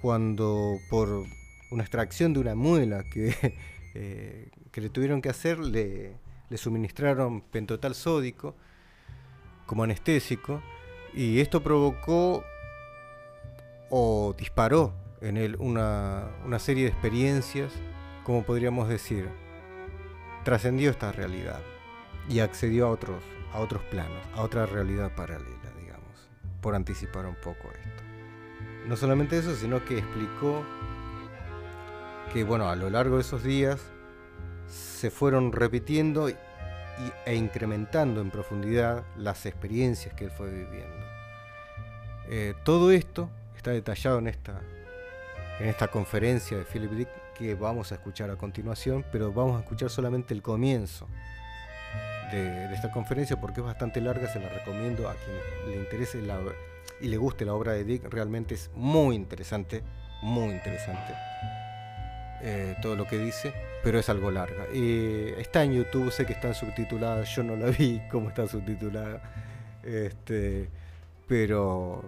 cuando 0.00 0.78
por 0.90 1.24
una 1.70 1.82
extracción 1.82 2.32
de 2.32 2.40
una 2.40 2.54
muela 2.54 3.04
que, 3.04 3.34
eh, 3.94 4.50
que 4.70 4.80
le 4.80 4.90
tuvieron 4.90 5.20
que 5.20 5.28
hacer, 5.28 5.58
le, 5.58 6.16
le 6.48 6.58
suministraron 6.58 7.40
pentotal 7.42 7.94
sódico 7.94 8.54
como 9.66 9.82
anestésico 9.82 10.62
y 11.14 11.40
esto 11.40 11.62
provocó 11.62 12.42
o 13.90 14.34
disparó 14.36 14.94
en 15.20 15.36
él 15.36 15.56
una, 15.58 16.30
serie 16.58 16.84
de 16.84 16.90
experiencias, 16.90 17.72
como 18.24 18.44
podríamos 18.44 18.88
decir, 18.88 19.28
trascendió 20.44 20.90
esta 20.90 21.12
realidad 21.12 21.60
y 22.28 22.40
accedió 22.40 22.86
a 22.86 22.90
otros, 22.90 23.22
a 23.52 23.60
otros 23.60 23.82
planos, 23.84 24.22
a 24.34 24.42
otra 24.42 24.66
realidad 24.66 25.14
paralela, 25.14 25.72
por 26.60 26.74
anticipar 26.74 27.26
un 27.26 27.34
poco 27.36 27.68
esto. 27.68 28.02
No 28.86 28.96
solamente 28.96 29.38
eso, 29.38 29.54
sino 29.54 29.84
que 29.84 29.98
explicó 29.98 30.64
que, 32.32 32.44
bueno, 32.44 32.68
a 32.68 32.76
lo 32.76 32.90
largo 32.90 33.16
de 33.16 33.22
esos 33.22 33.42
días 33.42 33.80
se 34.66 35.10
fueron 35.10 35.52
repitiendo 35.52 36.28
e 36.28 37.34
incrementando 37.34 38.20
en 38.20 38.30
profundidad 38.30 39.04
las 39.16 39.46
experiencias 39.46 40.14
que 40.14 40.24
él 40.24 40.30
fue 40.30 40.50
viviendo. 40.50 41.06
Eh, 42.28 42.54
todo 42.64 42.90
esto 42.90 43.30
está 43.56 43.70
detallado 43.70 44.18
en 44.18 44.28
esta, 44.28 44.60
en 45.60 45.68
esta 45.68 45.88
conferencia 45.88 46.58
de 46.58 46.64
Philip 46.64 46.90
Dick 46.92 47.08
que 47.34 47.54
vamos 47.54 47.92
a 47.92 47.94
escuchar 47.94 48.30
a 48.30 48.36
continuación, 48.36 49.04
pero 49.12 49.32
vamos 49.32 49.56
a 49.56 49.60
escuchar 49.60 49.90
solamente 49.90 50.34
el 50.34 50.42
comienzo 50.42 51.06
de, 52.30 52.72
esta 52.74 52.90
conferencia 52.90 53.40
porque 53.40 53.60
es 53.60 53.66
bastante 53.66 54.00
larga, 54.00 54.28
se 54.28 54.40
la 54.40 54.48
recomiendo 54.48 55.08
a 55.08 55.14
quien 55.14 55.70
le 55.70 55.76
interese 55.76 56.22
la, 56.22 56.38
y 57.00 57.08
le 57.08 57.16
guste 57.16 57.44
la 57.44 57.54
obra 57.54 57.72
de 57.72 57.84
Dick, 57.84 58.04
realmente 58.10 58.54
es 58.54 58.70
muy 58.74 59.16
interesante, 59.16 59.82
muy 60.22 60.50
interesante 60.50 61.14
eh, 62.40 62.76
todo 62.80 62.94
lo 62.94 63.06
que 63.06 63.18
dice, 63.18 63.52
pero 63.82 63.98
es 63.98 64.08
algo 64.08 64.30
larga. 64.30 64.66
está 64.72 65.64
en 65.64 65.72
YouTube, 65.72 66.12
sé 66.12 66.24
que 66.24 66.32
está 66.32 66.54
subtitulada, 66.54 67.24
yo 67.24 67.42
no 67.42 67.56
la 67.56 67.66
vi 67.66 68.00
cómo 68.10 68.28
está 68.28 68.46
subtitulada, 68.46 69.20
este, 69.82 70.68
pero, 71.26 72.04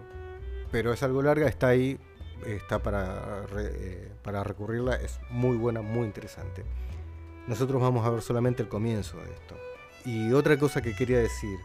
pero 0.71 0.93
es 0.93 1.03
algo 1.03 1.23
larga, 1.23 1.49
está 1.49 1.69
ahí, 1.69 1.99
está 2.47 2.79
para, 2.79 3.45
eh, 3.59 4.13
para 4.23 4.45
recurrirla, 4.45 4.97
es 4.97 5.19
muy 5.31 5.57
buena, 5.57 5.83
muy 5.83 6.07
interesante. 6.07 6.65
Nosotros 7.49 7.83
vamos 7.83 8.07
a 8.07 8.11
ver 8.11 8.23
solamente 8.23 8.63
el 8.63 8.69
comienzo 8.69 9.17
de 9.19 9.33
esto. 9.33 9.57
Y 10.05 10.33
otra 10.33 10.57
cosa 10.57 10.81
que 10.81 10.95
quería 10.95 11.19
decir, 11.19 11.59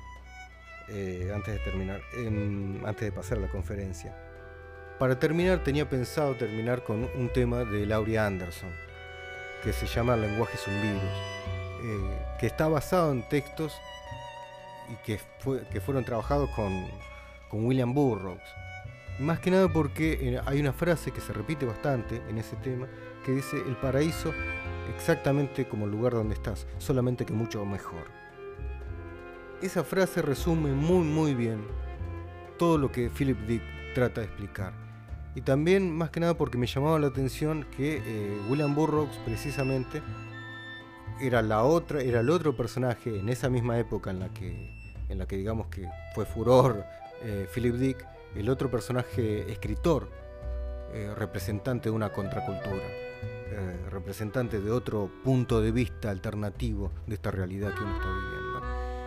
eh, 0.89 1.31
antes 1.33 1.53
de 1.53 1.59
terminar, 1.59 2.01
antes 2.85 3.01
de 3.01 3.11
pasar 3.11 3.37
a 3.37 3.41
la 3.41 3.47
conferencia. 3.47 4.15
Para 4.99 5.19
terminar 5.19 5.63
tenía 5.63 5.89
pensado 5.89 6.35
terminar 6.35 6.83
con 6.83 7.09
un 7.15 7.29
tema 7.33 7.63
de 7.65 7.85
Laurie 7.85 8.19
Anderson, 8.19 8.69
que 9.63 9.73
se 9.73 9.87
llama 9.87 10.13
El 10.13 10.21
lenguaje 10.21 10.55
es 10.55 10.67
un 10.67 10.81
virus, 10.81 11.03
eh, 11.83 12.19
que 12.39 12.47
está 12.47 12.67
basado 12.67 13.11
en 13.11 13.27
textos 13.27 13.73
y 14.89 14.95
que, 15.03 15.19
fueron 15.81 16.05
trabajados 16.05 16.49
con, 16.51 16.87
con 17.49 17.65
William 17.65 17.93
Burroughs. 17.93 18.43
Más 19.19 19.39
que 19.39 19.49
nada 19.49 19.69
porque 19.69 20.13
eh, 20.21 20.41
hay 20.45 20.59
una 20.59 20.73
frase 20.73 21.11
que 21.11 21.21
se 21.21 21.33
repite 21.33 21.65
bastante 21.65 22.21
en 22.29 22.37
ese 22.37 22.55
tema, 22.57 22.87
que 23.25 23.31
dice, 23.31 23.57
el 23.57 23.75
paraíso 23.77 24.33
exactamente 24.93 25.67
como 25.67 25.85
el 25.85 25.91
lugar 25.91 26.13
donde 26.13 26.35
estás, 26.35 26.67
solamente 26.77 27.25
que 27.25 27.33
mucho 27.33 27.65
mejor. 27.65 28.24
Esa 29.61 29.83
frase 29.83 30.21
resume 30.21 30.71
muy 30.73 31.05
muy 31.05 31.33
bien 31.33 31.65
todo 32.57 32.77
lo 32.77 32.91
que 32.91 33.09
Philip 33.09 33.39
Dick 33.47 33.61
trata 33.93 34.21
de 34.21 34.27
explicar. 34.27 34.73
Y 35.33 35.41
también 35.41 35.95
más 35.95 36.09
que 36.09 36.19
nada 36.19 36.35
porque 36.35 36.57
me 36.57 36.67
llamaba 36.67 36.99
la 36.99 37.07
atención 37.07 37.65
que 37.75 38.01
eh, 38.05 38.41
William 38.49 38.75
Burroughs 38.75 39.17
precisamente 39.25 40.01
era 41.19 41.41
la 41.41 41.63
otra, 41.63 42.01
era 42.01 42.19
el 42.19 42.29
otro 42.29 42.55
personaje 42.55 43.19
en 43.19 43.29
esa 43.29 43.49
misma 43.49 43.79
época 43.79 44.11
en 44.11 44.19
la 44.19 44.29
que, 44.29 44.71
en 45.09 45.17
la 45.17 45.25
que 45.25 45.37
digamos 45.37 45.67
que 45.67 45.87
fue 46.13 46.25
furor 46.25 46.85
eh, 47.23 47.47
Philip 47.53 47.75
Dick, 47.75 48.05
el 48.35 48.49
otro 48.49 48.69
personaje 48.69 49.51
escritor, 49.51 50.09
eh, 50.93 51.13
representante 51.15 51.89
de 51.89 51.95
una 51.95 52.11
contracultura, 52.11 52.83
representante 53.89 54.59
de 54.59 54.69
otro 54.69 55.09
punto 55.23 55.61
de 55.61 55.71
vista 55.71 56.09
alternativo 56.09 56.91
de 57.07 57.15
esta 57.15 57.31
realidad 57.31 57.73
que 57.73 57.83
uno 57.83 57.95
está 57.95 58.09
viviendo 58.09 58.34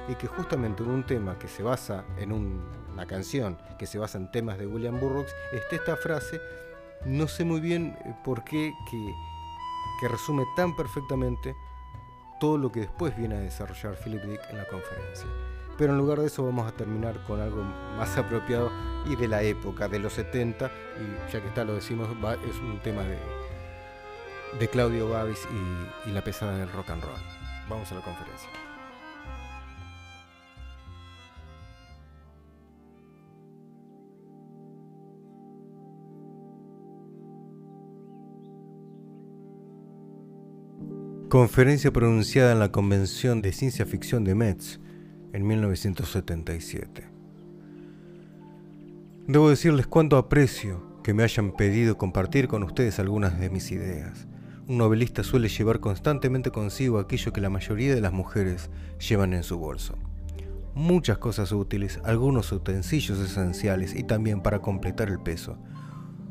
y 0.09 0.15
que 0.15 0.27
justamente 0.27 0.83
en 0.83 0.91
un 0.91 1.05
tema 1.05 1.39
que 1.39 1.49
se 1.49 1.63
basa 1.63 2.05
en 2.17 2.33
una 2.33 3.07
canción 3.07 3.59
que 3.79 3.87
se 3.87 3.99
basa 3.99 4.19
en 4.19 4.31
temas 4.31 4.59
de 4.59 4.67
William 4.67 4.99
Burroughs, 4.99 5.33
está 5.53 5.77
esta 5.77 5.97
frase, 5.97 6.41
no 7.05 7.29
sé 7.29 7.45
muy 7.45 7.61
bien 7.61 7.97
eh, 8.05 8.15
por 8.25 8.43
qué, 8.45 8.75
que, 8.91 10.09
resume 10.09 10.45
tan 10.55 10.77
perfectamente 10.77 11.57
todo 12.39 12.57
lo 12.57 12.71
que 12.71 12.81
después 12.81 13.17
viene 13.17 13.35
a 13.35 13.41
desarrollar 13.41 13.97
Philip 13.97 14.23
Dick 14.23 14.41
en 14.51 14.59
la 14.59 14.69
conferencia. 14.69 15.27
Pero 15.77 15.93
en 15.93 15.99
lugar 15.99 16.21
de 16.21 16.27
eso 16.27 16.45
vamos 16.45 16.69
a 16.69 16.73
terminar 16.73 17.25
con 17.25 17.41
algo 17.41 17.63
más 17.97 18.17
apropiado 18.17 18.71
y 19.07 19.17
de 19.17 19.27
la 19.27 19.43
época, 19.43 19.89
de 19.89 19.99
los 19.99 20.13
70, 20.13 20.67
y 20.67 21.33
ya 21.33 21.41
que 21.41 21.49
está, 21.49 21.65
lo 21.65 21.75
decimos, 21.75 22.09
es 22.49 22.57
un 22.61 22.79
tema 22.81 23.03
de, 23.03 23.19
de 24.59 24.69
Claudio 24.69 25.11
Bavis 25.11 25.47
y, 26.07 26.11
y 26.11 26.13
la 26.13 26.23
pesada 26.23 26.57
del 26.57 26.71
rock 26.71 26.91
and 26.91 27.03
roll. 27.03 27.21
Vamos 27.69 27.91
a 27.91 27.97
la 27.97 28.01
conferencia. 28.01 28.68
Conferencia 41.29 41.93
pronunciada 41.93 42.53
en 42.53 42.59
la 42.59 42.73
Convención 42.73 43.43
de 43.43 43.53
Ciencia 43.53 43.85
Ficción 43.85 44.25
de 44.25 44.35
Metz 44.35 44.81
en 45.35 45.47
1977. 45.47 47.07
Debo 49.27 49.51
decirles 49.51 49.87
cuánto 49.87 50.17
aprecio 50.17 51.03
que 51.05 51.13
me 51.13 51.25
hayan 51.25 51.53
pedido 51.53 51.99
compartir 51.99 52.49
con 52.49 52.63
ustedes 52.63 52.99
algunas 52.99 53.39
de 53.39 53.51
mis 53.51 53.71
ideas. 53.73 54.27
Un 54.69 54.79
novelista 54.79 55.23
suele 55.23 55.51
llevar 55.51 55.81
constantemente 55.81 56.51
consigo 56.51 56.99
aquello 56.99 57.31
que 57.31 57.43
la 57.43 57.51
mayoría 57.51 57.95
de 57.95 58.01
las 58.01 58.15
mujeres 58.15 58.71
llevan 59.07 59.35
en 59.35 59.43
su 59.43 59.59
bolso. 59.59 59.99
Muchas 60.75 61.19
cosas 61.19 61.53
útiles, 61.53 62.01
algunos 62.05 62.51
utensilios 62.53 63.19
esenciales 63.19 63.95
y 63.95 64.03
también 64.03 64.41
para 64.41 64.61
completar 64.61 65.11
el 65.11 65.21
peso. 65.21 65.59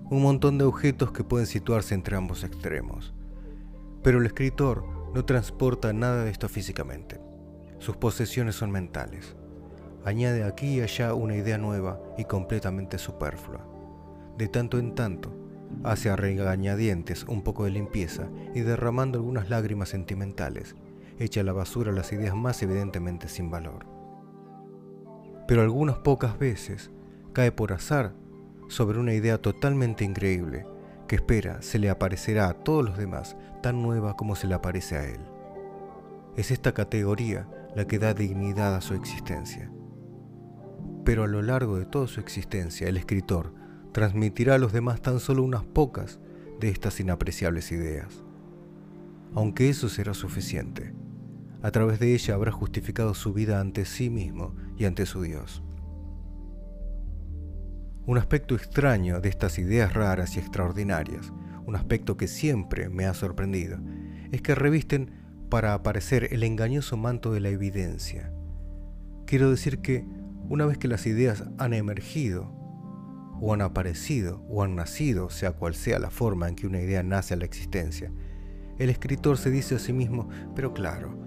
Un 0.09 0.23
montón 0.23 0.57
de 0.57 0.65
objetos 0.65 1.11
que 1.11 1.23
pueden 1.23 1.45
situarse 1.45 1.93
entre 1.93 2.15
ambos 2.15 2.43
extremos. 2.43 3.13
Pero 4.07 4.19
el 4.19 4.25
escritor 4.25 4.85
no 5.13 5.25
transporta 5.25 5.91
nada 5.91 6.23
de 6.23 6.31
esto 6.31 6.47
físicamente. 6.47 7.19
Sus 7.77 7.97
posesiones 7.97 8.55
son 8.55 8.71
mentales. 8.71 9.35
Añade 10.05 10.45
aquí 10.45 10.77
y 10.77 10.81
allá 10.81 11.13
una 11.13 11.35
idea 11.35 11.57
nueva 11.57 11.99
y 12.17 12.23
completamente 12.23 12.99
superflua. 12.99 13.67
De 14.37 14.47
tanto 14.47 14.79
en 14.79 14.95
tanto, 14.95 15.35
hace 15.83 16.09
a 16.09 16.15
regañadientes 16.15 17.25
un 17.25 17.41
poco 17.43 17.65
de 17.65 17.71
limpieza 17.71 18.29
y 18.55 18.61
derramando 18.61 19.19
algunas 19.19 19.49
lágrimas 19.49 19.89
sentimentales, 19.89 20.77
echa 21.19 21.41
a 21.41 21.43
la 21.43 21.51
basura 21.51 21.91
las 21.91 22.13
ideas 22.13 22.33
más 22.33 22.63
evidentemente 22.63 23.27
sin 23.27 23.51
valor. 23.51 23.87
Pero 25.49 25.63
algunas 25.63 25.97
pocas 25.97 26.39
veces 26.39 26.91
cae 27.33 27.51
por 27.51 27.73
azar 27.73 28.13
sobre 28.69 28.99
una 28.99 29.13
idea 29.13 29.41
totalmente 29.41 30.05
increíble 30.05 30.65
que 31.07 31.15
espera 31.15 31.61
se 31.61 31.79
le 31.79 31.89
aparecerá 31.89 32.49
a 32.49 32.53
todos 32.53 32.85
los 32.85 32.97
demás 32.97 33.35
tan 33.67 33.81
nueva 33.81 34.15
como 34.15 34.37
se 34.37 34.47
le 34.47 34.53
aparece 34.53 34.95
a 34.95 35.03
él. 35.03 35.19
Es 36.37 36.51
esta 36.51 36.73
categoría 36.73 37.49
la 37.75 37.85
que 37.85 37.99
da 37.99 38.13
dignidad 38.13 38.73
a 38.73 38.79
su 38.79 38.93
existencia. 38.93 39.69
Pero 41.03 41.25
a 41.25 41.27
lo 41.27 41.41
largo 41.41 41.77
de 41.77 41.83
toda 41.83 42.07
su 42.07 42.21
existencia, 42.21 42.87
el 42.87 42.95
escritor 42.95 43.53
transmitirá 43.91 44.55
a 44.55 44.57
los 44.57 44.71
demás 44.71 45.01
tan 45.01 45.19
solo 45.19 45.43
unas 45.43 45.65
pocas 45.65 46.21
de 46.61 46.69
estas 46.69 47.01
inapreciables 47.01 47.73
ideas. 47.73 48.23
Aunque 49.35 49.67
eso 49.67 49.89
será 49.89 50.13
suficiente, 50.13 50.93
a 51.61 51.69
través 51.71 51.99
de 51.99 52.13
ella 52.13 52.35
habrá 52.35 52.53
justificado 52.53 53.13
su 53.15 53.33
vida 53.33 53.59
ante 53.59 53.83
sí 53.83 54.09
mismo 54.09 54.55
y 54.77 54.85
ante 54.85 55.05
su 55.05 55.23
Dios. 55.23 55.61
Un 58.05 58.17
aspecto 58.17 58.55
extraño 58.55 59.19
de 59.19 59.27
estas 59.27 59.59
ideas 59.59 59.93
raras 59.93 60.37
y 60.37 60.39
extraordinarias, 60.39 61.33
un 61.67 61.75
aspecto 61.75 62.15
que 62.15 62.27
siempre 62.27 62.89
me 62.89 63.05
ha 63.05 63.13
sorprendido, 63.13 63.77
es 64.31 64.41
que 64.41 64.55
revisten 64.55 65.11
para 65.49 65.73
aparecer 65.73 66.29
el 66.31 66.43
engañoso 66.43 66.95
manto 66.95 67.33
de 67.33 67.41
la 67.41 67.49
evidencia. 67.49 68.31
Quiero 69.25 69.51
decir 69.51 69.79
que 69.79 70.07
una 70.49 70.65
vez 70.65 70.77
que 70.77 70.87
las 70.87 71.05
ideas 71.05 71.43
han 71.57 71.73
emergido, 71.73 72.55
o 73.39 73.53
han 73.53 73.61
aparecido, 73.61 74.41
o 74.49 74.63
han 74.63 74.75
nacido, 74.75 75.29
sea 75.29 75.51
cual 75.51 75.75
sea 75.75 75.99
la 75.99 76.09
forma 76.09 76.47
en 76.47 76.55
que 76.55 76.65
una 76.65 76.79
idea 76.79 77.03
nace 77.03 77.33
a 77.33 77.37
la 77.37 77.45
existencia, 77.45 78.11
el 78.79 78.89
escritor 78.89 79.37
se 79.37 79.51
dice 79.51 79.75
a 79.75 79.79
sí 79.79 79.91
mismo, 79.91 80.29
pero 80.55 80.73
claro, 80.73 81.17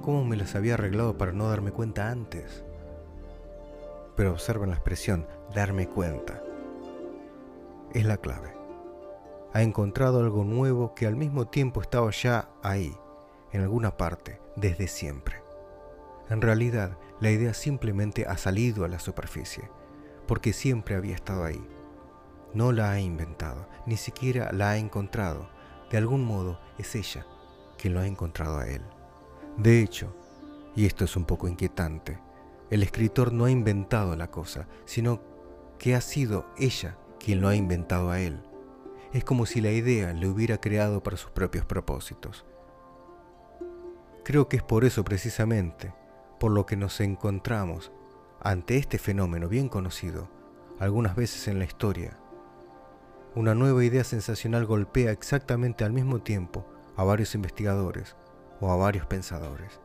¿cómo 0.00 0.24
me 0.24 0.36
las 0.36 0.54
había 0.54 0.74
arreglado 0.74 1.18
para 1.18 1.32
no 1.32 1.48
darme 1.48 1.72
cuenta 1.72 2.10
antes? 2.10 2.64
Pero 4.16 4.32
observen 4.32 4.70
la 4.70 4.76
expresión, 4.76 5.26
darme 5.54 5.88
cuenta. 5.88 6.40
Es 7.92 8.04
la 8.04 8.16
clave. 8.18 8.59
Ha 9.52 9.62
encontrado 9.62 10.20
algo 10.20 10.44
nuevo 10.44 10.94
que 10.94 11.06
al 11.06 11.16
mismo 11.16 11.48
tiempo 11.48 11.80
estaba 11.82 12.10
ya 12.10 12.50
ahí, 12.62 12.96
en 13.52 13.62
alguna 13.62 13.96
parte, 13.96 14.40
desde 14.56 14.86
siempre. 14.86 15.42
En 16.28 16.40
realidad, 16.40 16.96
la 17.18 17.30
idea 17.30 17.52
simplemente 17.52 18.26
ha 18.26 18.36
salido 18.36 18.84
a 18.84 18.88
la 18.88 19.00
superficie, 19.00 19.68
porque 20.28 20.52
siempre 20.52 20.94
había 20.94 21.16
estado 21.16 21.44
ahí. 21.44 21.66
No 22.54 22.70
la 22.70 22.92
ha 22.92 23.00
inventado, 23.00 23.68
ni 23.86 23.96
siquiera 23.96 24.52
la 24.52 24.70
ha 24.70 24.76
encontrado. 24.78 25.50
De 25.90 25.98
algún 25.98 26.24
modo 26.24 26.60
es 26.78 26.94
ella 26.94 27.26
quien 27.76 27.94
lo 27.94 28.00
ha 28.00 28.06
encontrado 28.06 28.58
a 28.58 28.68
él. 28.68 28.82
De 29.56 29.82
hecho, 29.82 30.14
y 30.76 30.86
esto 30.86 31.04
es 31.04 31.16
un 31.16 31.24
poco 31.24 31.48
inquietante, 31.48 32.18
el 32.70 32.84
escritor 32.84 33.32
no 33.32 33.46
ha 33.46 33.50
inventado 33.50 34.14
la 34.14 34.30
cosa, 34.30 34.68
sino 34.84 35.20
que 35.78 35.96
ha 35.96 36.00
sido 36.00 36.46
ella 36.56 36.96
quien 37.18 37.40
lo 37.40 37.48
ha 37.48 37.56
inventado 37.56 38.10
a 38.10 38.20
él. 38.20 38.40
Es 39.12 39.24
como 39.24 39.44
si 39.44 39.60
la 39.60 39.72
idea 39.72 40.12
le 40.12 40.28
hubiera 40.28 40.58
creado 40.60 41.02
para 41.02 41.16
sus 41.16 41.30
propios 41.30 41.64
propósitos. 41.64 42.44
Creo 44.24 44.48
que 44.48 44.58
es 44.58 44.62
por 44.62 44.84
eso 44.84 45.02
precisamente, 45.02 45.92
por 46.38 46.52
lo 46.52 46.64
que 46.64 46.76
nos 46.76 47.00
encontramos 47.00 47.90
ante 48.40 48.76
este 48.76 48.98
fenómeno 48.98 49.48
bien 49.48 49.68
conocido, 49.68 50.30
algunas 50.78 51.16
veces 51.16 51.48
en 51.48 51.58
la 51.58 51.64
historia. 51.64 52.18
Una 53.34 53.54
nueva 53.54 53.84
idea 53.84 54.04
sensacional 54.04 54.64
golpea 54.64 55.10
exactamente 55.10 55.84
al 55.84 55.92
mismo 55.92 56.20
tiempo 56.20 56.66
a 56.96 57.02
varios 57.02 57.34
investigadores 57.34 58.16
o 58.60 58.70
a 58.70 58.76
varios 58.76 59.06
pensadores. 59.06 59.80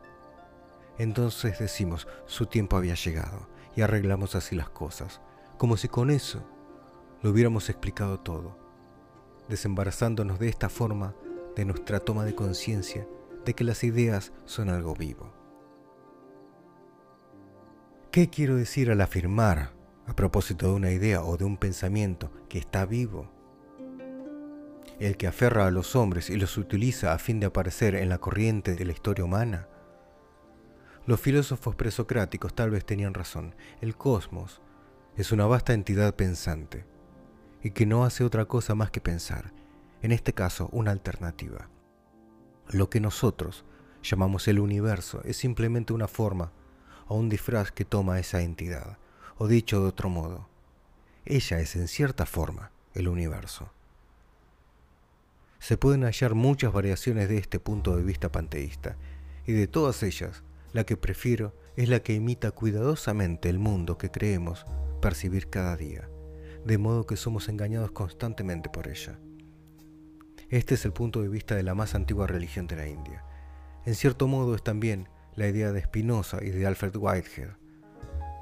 Entonces 0.98 1.58
decimos, 1.58 2.06
su 2.26 2.46
tiempo 2.46 2.76
había 2.76 2.94
llegado 2.94 3.48
y 3.74 3.82
arreglamos 3.82 4.34
así 4.36 4.54
las 4.54 4.70
cosas, 4.70 5.20
como 5.58 5.76
si 5.76 5.88
con 5.88 6.10
eso 6.10 6.48
lo 7.22 7.30
hubiéramos 7.30 7.68
explicado 7.68 8.20
todo, 8.20 8.65
desembarazándonos 9.48 10.38
de 10.38 10.48
esta 10.48 10.68
forma 10.68 11.14
de 11.54 11.64
nuestra 11.64 12.00
toma 12.00 12.24
de 12.24 12.34
conciencia 12.34 13.06
de 13.44 13.54
que 13.54 13.64
las 13.64 13.84
ideas 13.84 14.32
son 14.44 14.68
algo 14.68 14.94
vivo. 14.94 15.32
¿Qué 18.10 18.28
quiero 18.28 18.56
decir 18.56 18.90
al 18.90 19.00
afirmar, 19.00 19.72
a 20.06 20.14
propósito 20.14 20.68
de 20.68 20.74
una 20.74 20.90
idea 20.90 21.22
o 21.22 21.36
de 21.36 21.44
un 21.44 21.56
pensamiento, 21.56 22.30
que 22.48 22.58
está 22.58 22.86
vivo? 22.86 23.30
El 24.98 25.16
que 25.16 25.26
aferra 25.26 25.66
a 25.66 25.70
los 25.70 25.94
hombres 25.94 26.30
y 26.30 26.36
los 26.36 26.56
utiliza 26.56 27.12
a 27.12 27.18
fin 27.18 27.40
de 27.40 27.46
aparecer 27.46 27.94
en 27.94 28.08
la 28.08 28.18
corriente 28.18 28.74
de 28.74 28.84
la 28.84 28.92
historia 28.92 29.24
humana. 29.24 29.68
Los 31.04 31.20
filósofos 31.20 31.76
presocráticos 31.76 32.54
tal 32.54 32.70
vez 32.70 32.84
tenían 32.84 33.14
razón. 33.14 33.54
El 33.80 33.96
cosmos 33.96 34.62
es 35.16 35.30
una 35.30 35.46
vasta 35.46 35.74
entidad 35.74 36.14
pensante 36.16 36.95
y 37.66 37.72
que 37.72 37.84
no 37.84 38.04
hace 38.04 38.22
otra 38.22 38.44
cosa 38.44 38.76
más 38.76 38.92
que 38.92 39.00
pensar, 39.00 39.52
en 40.00 40.12
este 40.12 40.32
caso 40.32 40.68
una 40.70 40.92
alternativa. 40.92 41.68
Lo 42.68 42.88
que 42.88 43.00
nosotros 43.00 43.64
llamamos 44.04 44.46
el 44.46 44.60
universo 44.60 45.20
es 45.24 45.36
simplemente 45.36 45.92
una 45.92 46.06
forma 46.06 46.52
o 47.08 47.16
un 47.16 47.28
disfraz 47.28 47.72
que 47.72 47.84
toma 47.84 48.20
esa 48.20 48.40
entidad, 48.42 48.98
o 49.36 49.48
dicho 49.48 49.80
de 49.80 49.88
otro 49.88 50.08
modo, 50.08 50.48
ella 51.24 51.58
es 51.58 51.74
en 51.74 51.88
cierta 51.88 52.24
forma 52.24 52.70
el 52.94 53.08
universo. 53.08 53.68
Se 55.58 55.76
pueden 55.76 56.04
hallar 56.04 56.36
muchas 56.36 56.72
variaciones 56.72 57.28
de 57.28 57.38
este 57.38 57.58
punto 57.58 57.96
de 57.96 58.04
vista 58.04 58.30
panteísta, 58.30 58.96
y 59.44 59.54
de 59.54 59.66
todas 59.66 60.04
ellas, 60.04 60.44
la 60.72 60.84
que 60.84 60.96
prefiero 60.96 61.52
es 61.74 61.88
la 61.88 61.98
que 61.98 62.14
imita 62.14 62.52
cuidadosamente 62.52 63.48
el 63.48 63.58
mundo 63.58 63.98
que 63.98 64.12
creemos 64.12 64.66
percibir 65.00 65.50
cada 65.50 65.76
día, 65.76 66.08
de 66.66 66.78
modo 66.78 67.06
que 67.06 67.16
somos 67.16 67.48
engañados 67.48 67.92
constantemente 67.92 68.68
por 68.68 68.88
ella. 68.88 69.20
Este 70.48 70.74
es 70.74 70.84
el 70.84 70.92
punto 70.92 71.22
de 71.22 71.28
vista 71.28 71.54
de 71.54 71.62
la 71.62 71.76
más 71.76 71.94
antigua 71.94 72.26
religión 72.26 72.66
de 72.66 72.74
la 72.74 72.88
India. 72.88 73.24
En 73.84 73.94
cierto 73.94 74.26
modo 74.26 74.56
es 74.56 74.64
también 74.64 75.08
la 75.36 75.46
idea 75.46 75.70
de 75.70 75.82
Spinoza 75.82 76.42
y 76.42 76.50
de 76.50 76.66
Alfred 76.66 76.96
Whitehead, 76.96 77.50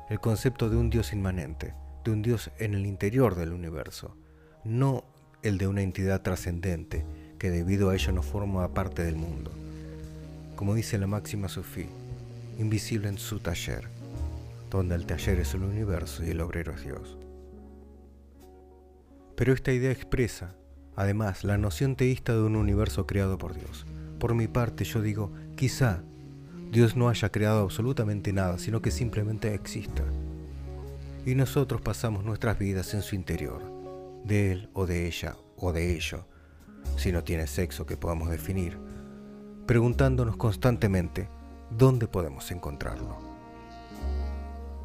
el 0.08 0.20
concepto 0.20 0.70
de 0.70 0.76
un 0.76 0.88
Dios 0.88 1.12
inmanente, 1.12 1.74
de 2.02 2.12
un 2.12 2.22
Dios 2.22 2.50
en 2.58 2.72
el 2.72 2.86
interior 2.86 3.34
del 3.34 3.52
universo, 3.52 4.16
no 4.64 5.04
el 5.42 5.58
de 5.58 5.66
una 5.66 5.82
entidad 5.82 6.22
trascendente 6.22 7.04
que 7.38 7.50
debido 7.50 7.90
a 7.90 7.94
ello 7.94 8.12
no 8.12 8.22
forma 8.22 8.72
parte 8.72 9.04
del 9.04 9.16
mundo. 9.16 9.50
Como 10.56 10.74
dice 10.74 10.96
la 10.96 11.06
máxima 11.06 11.50
sufí, 11.50 11.88
invisible 12.58 13.08
en 13.08 13.18
su 13.18 13.40
taller, 13.40 13.86
donde 14.70 14.94
el 14.94 15.04
taller 15.04 15.40
es 15.40 15.52
el 15.52 15.64
universo 15.64 16.24
y 16.24 16.30
el 16.30 16.40
obrero 16.40 16.72
es 16.72 16.84
Dios. 16.84 17.18
Pero 19.36 19.52
esta 19.52 19.72
idea 19.72 19.90
expresa 19.90 20.54
Además, 20.96 21.42
la 21.42 21.58
noción 21.58 21.96
teísta 21.96 22.34
de 22.34 22.42
un 22.42 22.56
universo 22.56 23.06
creado 23.06 23.36
por 23.36 23.54
Dios. 23.54 23.86
Por 24.18 24.34
mi 24.34 24.46
parte, 24.46 24.84
yo 24.84 25.02
digo, 25.02 25.32
quizá 25.56 26.02
Dios 26.70 26.96
no 26.96 27.08
haya 27.08 27.30
creado 27.30 27.62
absolutamente 27.62 28.32
nada, 28.32 28.58
sino 28.58 28.80
que 28.80 28.90
simplemente 28.90 29.54
exista. 29.54 30.04
Y 31.26 31.34
nosotros 31.34 31.80
pasamos 31.80 32.24
nuestras 32.24 32.58
vidas 32.58 32.94
en 32.94 33.02
su 33.02 33.16
interior, 33.16 33.62
de 34.24 34.52
él 34.52 34.70
o 34.72 34.86
de 34.86 35.06
ella 35.06 35.36
o 35.56 35.72
de 35.72 35.96
ello, 35.96 36.26
si 36.96 37.12
no 37.12 37.24
tiene 37.24 37.46
sexo 37.46 37.86
que 37.86 37.96
podamos 37.96 38.30
definir, 38.30 38.78
preguntándonos 39.66 40.36
constantemente 40.36 41.28
dónde 41.70 42.06
podemos 42.06 42.50
encontrarlo. 42.50 43.18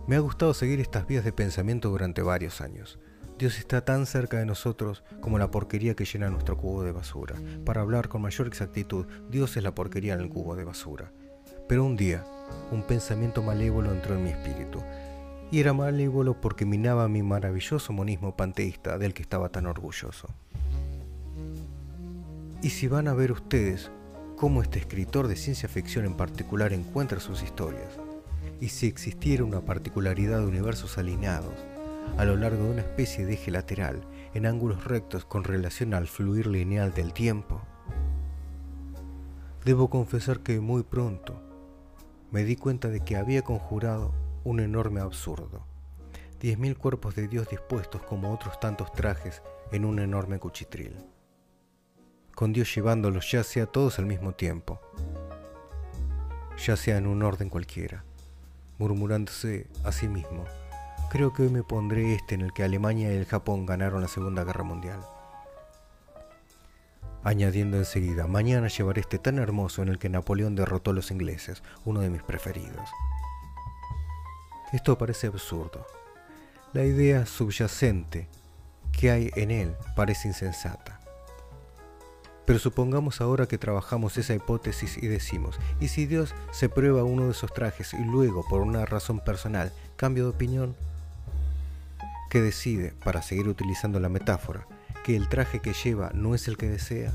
Me 0.08 0.16
ha 0.16 0.20
gustado 0.20 0.54
seguir 0.56 0.80
estas 0.80 1.06
vías 1.06 1.24
de 1.24 1.34
pensamiento 1.34 1.90
durante 1.90 2.22
varios 2.24 2.62
años 2.62 2.98
Dios 3.40 3.58
está 3.58 3.80
tan 3.86 4.06
cerca 4.06 4.38
de 4.38 4.46
nosotros 4.46 5.02
como 5.22 5.40
la 5.40 5.50
porquería 5.50 5.96
que 5.96 6.04
llena 6.04 6.30
nuestro 6.30 6.58
cubo 6.58 6.84
de 6.84 6.92
basura. 6.92 7.36
Para 7.64 7.80
hablar 7.80 8.10
con 8.10 8.22
mayor 8.22 8.48
exactitud, 8.48 9.06
Dios 9.30 9.56
es 9.56 9.64
la 9.64 9.74
porquería 9.74 10.16
en 10.16 10.20
el 10.20 10.28
cubo 10.28 10.58
de 10.58 10.66
basura. 10.66 11.14
Pero 11.70 11.86
un 11.86 11.96
día, 11.96 12.26
un 12.70 12.84
pensamiento 12.84 13.42
malévolo 13.42 13.94
entró 13.94 14.16
en 14.16 14.26
mi 14.26 14.32
espíritu. 14.32 14.84
Y 15.52 15.62
era 15.62 15.72
malévolo 15.72 16.42
porque 16.42 16.66
minaba 16.66 17.08
mi 17.08 17.24
maravilloso 17.24 17.94
monismo 17.94 18.36
panteísta 18.36 18.98
del 18.98 19.14
que 19.14 19.22
estaba 19.22 19.48
tan 19.48 19.68
orgulloso. 19.68 20.28
Y 22.62 22.72
si 22.72 22.90
van 22.90 23.08
a 23.08 23.14
ver 23.14 23.32
ustedes 23.32 23.90
cómo 24.36 24.62
este 24.62 24.80
escritor 24.80 25.30
de 25.30 25.38
ciencia 25.38 25.70
ficción 25.70 26.04
en 26.04 26.16
particular 26.16 26.74
encuentra 26.74 27.22
sus 27.22 27.42
historias, 27.42 27.98
y 28.60 28.68
si 28.68 28.88
existiera 28.88 29.46
una 29.46 29.62
particularidad 29.62 30.40
de 30.40 30.46
universos 30.46 30.98
alineados, 30.98 31.69
a 32.18 32.26
lo 32.26 32.36
largo 32.36 32.66
de 32.66 32.72
una 32.72 32.82
especie 32.82 33.26
de 33.26 33.34
eje 33.34 33.52
lateral 33.52 34.02
en 34.34 34.46
ángulos 34.46 34.84
rectos 34.86 35.26
con 35.26 35.44
relación 35.44 35.94
al 35.94 36.08
fluir 36.08 36.48
lineal 36.48 36.94
del 36.94 37.14
tiempo. 37.14 37.62
Debo 39.66 39.90
confesar 39.90 40.40
que 40.40 40.60
muy 40.60 40.84
pronto 40.84 41.42
me 42.32 42.44
di 42.44 42.56
cuenta 42.56 42.90
de 42.90 43.02
que 43.02 43.18
había 43.18 43.42
conjurado 43.42 44.14
un 44.44 44.60
enorme 44.60 45.02
absurdo. 45.02 45.66
Diez 46.40 46.58
mil 46.58 46.78
cuerpos 46.78 47.16
de 47.16 47.28
Dios 47.28 47.50
dispuestos 47.50 48.02
como 48.04 48.34
otros 48.34 48.60
tantos 48.60 48.92
trajes 48.94 49.42
en 49.72 49.84
un 49.84 50.00
enorme 50.00 50.40
cuchitril. 50.40 50.96
Con 52.36 52.54
Dios 52.54 52.74
llevándolos 52.74 53.30
ya 53.32 53.44
sea 53.44 53.66
todos 53.66 54.00
al 54.00 54.06
mismo 54.06 54.34
tiempo, 54.34 54.80
ya 56.58 56.78
sea 56.78 56.98
en 56.98 57.08
un 57.08 57.24
orden 57.24 57.50
cualquiera, 57.50 58.06
murmurándose 58.78 59.68
a 59.84 59.92
sí 59.92 60.08
mismo 60.08 60.46
Creo 61.10 61.34
que 61.34 61.42
hoy 61.42 61.50
me 61.50 61.64
pondré 61.64 62.14
este 62.14 62.36
en 62.36 62.42
el 62.42 62.54
que 62.54 62.64
Alemania 62.64 63.12
y 63.12 63.16
el 63.18 63.26
Japón 63.26 63.66
ganaron 63.66 64.02
la 64.02 64.08
Segunda 64.08 64.44
Guerra 64.44 64.64
Mundial. 64.64 65.00
Añadiendo 67.24 67.78
enseguida, 67.78 68.28
mañana 68.28 68.68
llevaré 68.68 69.02
este 69.02 69.18
tan 69.18 69.40
hermoso 69.40 69.82
en 69.82 69.90
el 69.90 69.98
que 69.98 70.08
Napoleón 70.08 70.56
derrotó 70.56 70.92
a 70.92 70.94
los 70.94 71.10
ingleses, 71.10 71.64
uno 71.84 72.02
de 72.02 72.12
mis 72.12 72.22
preferidos. 72.22 72.88
Esto 74.72 75.00
parece 75.00 75.26
absurdo. 75.26 75.88
La 76.74 76.86
idea 76.86 77.26
subyacente 77.26 78.28
que 78.92 79.10
hay 79.10 79.32
en 79.36 79.50
él 79.50 79.76
parece 79.96 80.28
insensata. 80.28 81.00
Pero 82.46 82.60
supongamos 82.60 83.20
ahora 83.20 83.48
que 83.48 83.58
trabajamos 83.58 84.16
esa 84.20 84.36
hipótesis 84.36 84.98
y 85.02 85.08
decimos, 85.08 85.60
¿y 85.80 85.88
si 85.88 86.06
Dios 86.06 86.36
se 86.52 86.70
prueba 86.70 87.04
uno 87.04 87.26
de 87.26 87.32
esos 87.32 87.52
trajes 87.52 87.96
y 87.96 88.04
luego, 88.04 88.46
por 88.48 88.62
una 88.62 88.86
razón 88.86 89.20
personal, 89.20 89.72
cambia 89.96 90.24
de 90.24 90.30
opinión? 90.30 90.76
Que 92.30 92.42
decide, 92.42 92.94
para 93.04 93.22
seguir 93.22 93.48
utilizando 93.48 94.00
la 94.00 94.08
metáfora, 94.08 94.68
que 95.04 95.16
el 95.16 95.28
traje 95.28 95.60
que 95.60 95.74
lleva 95.74 96.12
no 96.14 96.36
es 96.36 96.48
el 96.48 96.58
que 96.58 96.70
desea? 96.70 97.12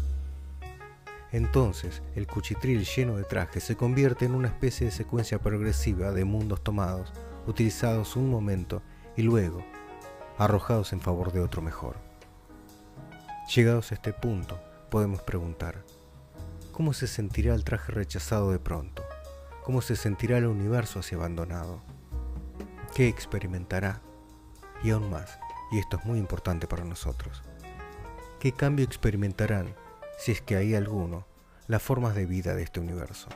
Entonces, 1.33 2.03
el 2.15 2.27
cuchitril 2.27 2.85
lleno 2.85 3.17
de 3.17 3.25
trajes 3.25 3.65
se 3.65 3.77
convierte 3.77 4.25
en 4.25 4.35
una 4.35 4.49
especie 4.49 4.87
de 4.87 4.93
secuencia 4.93 5.41
progresiva 5.41 6.12
de 6.12 6.25
mundos 6.25 6.62
tomados, 6.62 7.12
utilizados 7.47 8.17
un 8.17 8.31
momento 8.31 8.83
y 9.17 9.23
luego 9.23 9.65
arrojados 10.39 10.93
en 10.93 11.01
favor 11.01 11.33
de 11.33 11.41
otro 11.41 11.62
mejor. 11.62 11.97
Llegados 13.55 13.93
a 13.93 13.95
este 13.95 14.12
punto, 14.12 14.61
podemos 14.91 15.23
preguntar, 15.23 15.85
¿cómo 16.73 16.93
se 16.93 17.07
sentirá 17.07 17.55
el 17.55 17.65
traje 17.65 17.93
rechazado 17.93 18.51
de 18.51 18.59
pronto? 18.59 19.05
¿Cómo 19.65 19.81
se 19.81 19.97
sentirá 19.97 20.39
el 20.39 20.47
universo 20.47 21.01
así 21.01 21.15
abandonado? 21.15 21.83
¿Qué 22.95 23.09
experimentará? 23.09 24.04
Y 24.85 24.91
aún 24.91 25.11
más, 25.11 25.41
y 25.72 25.78
esto 25.78 25.97
es 25.97 26.05
muy 26.05 26.18
importante 26.18 26.68
para 26.68 26.85
nosotros. 26.85 27.43
¿Qué 28.39 28.53
cambio 28.53 28.85
experimentarán, 28.85 29.74
si 30.18 30.30
es 30.30 30.43
que 30.43 30.57
hay 30.57 30.74
alguno, 30.74 31.26
las 31.66 31.82
formas 31.82 32.14
de 32.14 32.26
vida 32.26 32.55
de 32.55 32.62
este 32.62 32.80
universo? 32.80 33.28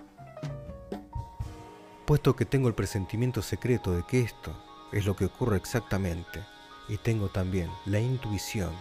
Puesto 2.07 2.36
que 2.36 2.44
tengo 2.44 2.68
el 2.68 2.74
presentimiento 2.74 3.40
secreto 3.40 3.92
de 3.92 4.05
que 4.07 4.20
esto 4.20 4.55
es 4.92 5.07
lo 5.07 5.16
que 5.16 5.24
ocurre 5.24 5.57
exactamente, 5.57 6.44
y 6.86 6.99
tengo 6.99 7.28
también 7.28 7.70
la 7.86 7.99
intuición 7.99 8.72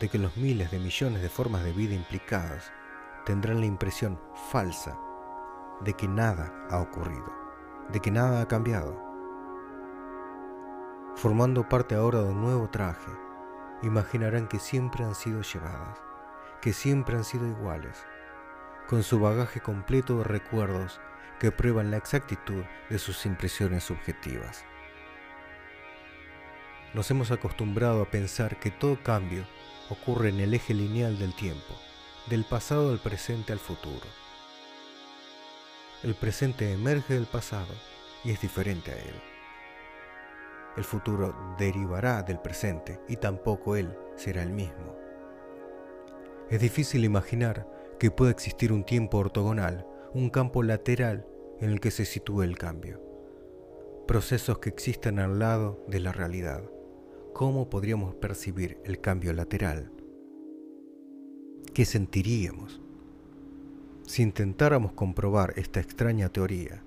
de 0.00 0.08
que 0.08 0.18
los 0.18 0.36
miles 0.36 0.70
de 0.72 0.80
millones 0.80 1.22
de 1.22 1.28
formas 1.28 1.62
de 1.62 1.72
vida 1.72 1.94
implicadas 1.94 2.72
tendrán 3.24 3.60
la 3.60 3.66
impresión 3.66 4.20
falsa 4.50 4.98
de 5.84 5.94
que 5.94 6.08
nada 6.08 6.52
ha 6.70 6.80
ocurrido, 6.80 7.32
de 7.92 8.00
que 8.00 8.10
nada 8.10 8.40
ha 8.40 8.48
cambiado, 8.48 9.09
formando 11.16 11.68
parte 11.68 11.94
ahora 11.94 12.20
de 12.22 12.30
un 12.30 12.40
nuevo 12.40 12.68
traje, 12.68 13.10
imaginarán 13.82 14.48
que 14.48 14.58
siempre 14.58 15.04
han 15.04 15.14
sido 15.14 15.42
llevadas, 15.42 15.98
que 16.60 16.72
siempre 16.72 17.16
han 17.16 17.24
sido 17.24 17.46
iguales, 17.46 18.04
con 18.88 19.02
su 19.02 19.20
bagaje 19.20 19.60
completo 19.60 20.18
de 20.18 20.24
recuerdos 20.24 21.00
que 21.38 21.52
prueban 21.52 21.90
la 21.90 21.96
exactitud 21.96 22.64
de 22.88 22.98
sus 22.98 23.24
impresiones 23.24 23.84
subjetivas. 23.84 24.64
Nos 26.92 27.10
hemos 27.10 27.30
acostumbrado 27.30 28.02
a 28.02 28.10
pensar 28.10 28.58
que 28.58 28.70
todo 28.70 29.02
cambio 29.02 29.46
ocurre 29.88 30.30
en 30.30 30.40
el 30.40 30.54
eje 30.54 30.74
lineal 30.74 31.18
del 31.18 31.34
tiempo, 31.34 31.78
del 32.28 32.44
pasado 32.44 32.90
al 32.90 32.98
presente 32.98 33.52
al 33.52 33.58
futuro. 33.58 34.06
El 36.02 36.14
presente 36.14 36.72
emerge 36.72 37.14
del 37.14 37.26
pasado 37.26 37.74
y 38.24 38.32
es 38.32 38.40
diferente 38.40 38.90
a 38.90 38.96
él. 38.96 39.29
El 40.76 40.84
futuro 40.84 41.34
derivará 41.58 42.22
del 42.22 42.40
presente 42.40 43.00
y 43.08 43.16
tampoco 43.16 43.76
él 43.76 43.96
será 44.16 44.42
el 44.42 44.52
mismo. 44.52 44.96
Es 46.48 46.60
difícil 46.60 47.04
imaginar 47.04 47.68
que 47.98 48.10
pueda 48.10 48.30
existir 48.30 48.72
un 48.72 48.84
tiempo 48.84 49.18
ortogonal, 49.18 49.86
un 50.14 50.30
campo 50.30 50.62
lateral 50.62 51.26
en 51.60 51.70
el 51.70 51.80
que 51.80 51.90
se 51.90 52.04
sitúe 52.04 52.42
el 52.42 52.56
cambio. 52.56 53.00
Procesos 54.06 54.58
que 54.58 54.70
existan 54.70 55.18
al 55.18 55.38
lado 55.38 55.84
de 55.86 56.00
la 56.00 56.12
realidad. 56.12 56.62
¿Cómo 57.34 57.70
podríamos 57.70 58.14
percibir 58.14 58.80
el 58.84 59.00
cambio 59.00 59.32
lateral? 59.32 59.92
¿Qué 61.74 61.84
sentiríamos? 61.84 62.80
Si 64.06 64.22
intentáramos 64.22 64.92
comprobar 64.92 65.52
esta 65.56 65.78
extraña 65.78 66.30
teoría, 66.30 66.82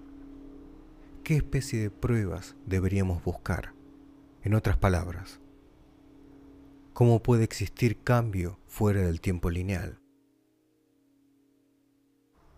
¿qué 1.24 1.38
especie 1.38 1.80
de 1.80 1.89
pruebas 1.89 2.55
deberíamos 2.65 3.24
buscar? 3.24 3.74
En 4.43 4.53
otras 4.53 4.76
palabras, 4.76 5.39
¿cómo 6.91 7.24
puede 7.24 7.45
existir 7.45 8.03
cambio 8.03 8.59
fuera 8.67 9.01
del 9.01 9.21
tiempo 9.21 9.49
lineal? 9.49 9.99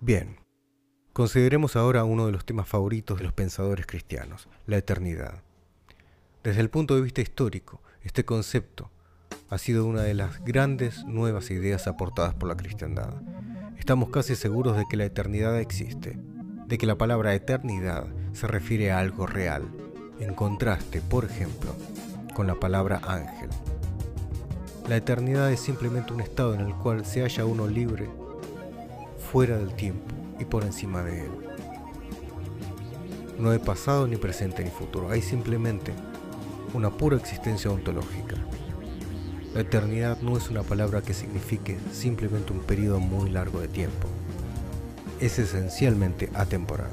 Bien, 0.02 0.40
consideremos 1.14 1.76
ahora 1.76 2.06
uno 2.06 2.26
de 2.26 2.32
los 2.32 2.44
temas 2.44 2.68
favoritos 2.68 3.20
de 3.20 3.26
los 3.26 3.34
pensadores 3.34 3.86
cristianos, 3.86 4.50
la 4.66 4.78
eternidad. 4.78 5.44
Desde 6.44 6.62
el 6.62 6.72
punto 6.72 6.96
de 6.96 7.02
vista 7.02 7.22
histórico, 7.22 7.84
este 8.02 8.26
concepto 8.26 8.90
ha 9.50 9.60
sido 9.60 9.86
una 9.86 10.02
de 10.02 10.16
las 10.16 10.44
grandes 10.44 11.06
nuevas 11.06 11.52
ideas 11.52 11.86
aportadas 11.86 12.34
por 12.34 12.50
la 12.50 12.58
cristiandad. 12.58 13.14
Estamos 13.78 14.10
casi 14.10 14.36
seguros 14.36 14.76
de 14.76 14.86
que 14.90 14.98
la 14.98 15.06
eternidad 15.06 15.60
existe, 15.60 16.18
de 16.68 16.78
que 16.78 16.86
la 16.86 16.98
palabra 16.98 17.36
eternidad 17.36 18.08
se 18.34 18.48
refiere 18.48 18.92
a 18.92 19.00
algo 19.00 19.28
real, 19.28 19.64
en 20.20 20.34
contraste, 20.34 21.02
por 21.02 21.26
ejemplo, 21.26 21.76
con 22.34 22.48
la 22.48 22.56
palabra 22.56 23.02
ángel. 23.06 23.50
La 24.90 24.98
eternidad 24.98 25.52
es 25.52 25.60
simplemente 25.60 26.14
un 26.14 26.22
estado 26.22 26.54
en 26.54 26.62
el 26.62 26.74
cual 26.76 27.06
se 27.06 27.22
halla 27.22 27.46
uno 27.46 27.68
libre, 27.68 28.10
fuera 29.32 29.58
del 29.58 29.74
tiempo 29.74 30.14
y 30.40 30.46
por 30.46 30.64
encima 30.64 31.04
de 31.04 31.22
él. 31.22 31.32
No 33.40 33.52
hay 33.52 33.60
pasado 33.60 34.08
ni 34.08 34.16
presente 34.16 34.64
ni 34.64 34.70
futuro, 34.70 35.10
hay 35.10 35.22
simplemente 35.22 35.92
una 36.74 36.90
pura 36.90 37.18
existencia 37.18 37.72
ontológica. 37.72 38.36
La 39.54 39.62
eternidad 39.62 40.22
no 40.22 40.38
es 40.38 40.50
una 40.50 40.64
palabra 40.64 41.02
que 41.02 41.14
signifique 41.14 41.78
simplemente 41.92 42.52
un 42.52 42.60
periodo 42.60 43.00
muy 43.00 43.30
largo 43.30 43.62
de 43.62 43.68
tiempo. 43.68 44.08
Es 45.20 45.40
esencialmente 45.40 46.30
atemporal. 46.34 46.92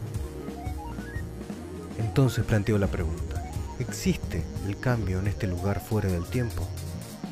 Entonces 1.99 2.45
planteo 2.45 2.79
la 2.79 2.87
pregunta, 2.87 3.43
¿existe 3.79 4.45
el 4.67 4.79
cambio 4.79 5.19
en 5.19 5.27
este 5.27 5.47
lugar 5.47 5.81
fuera 5.81 6.09
del 6.09 6.25
tiempo? 6.27 6.69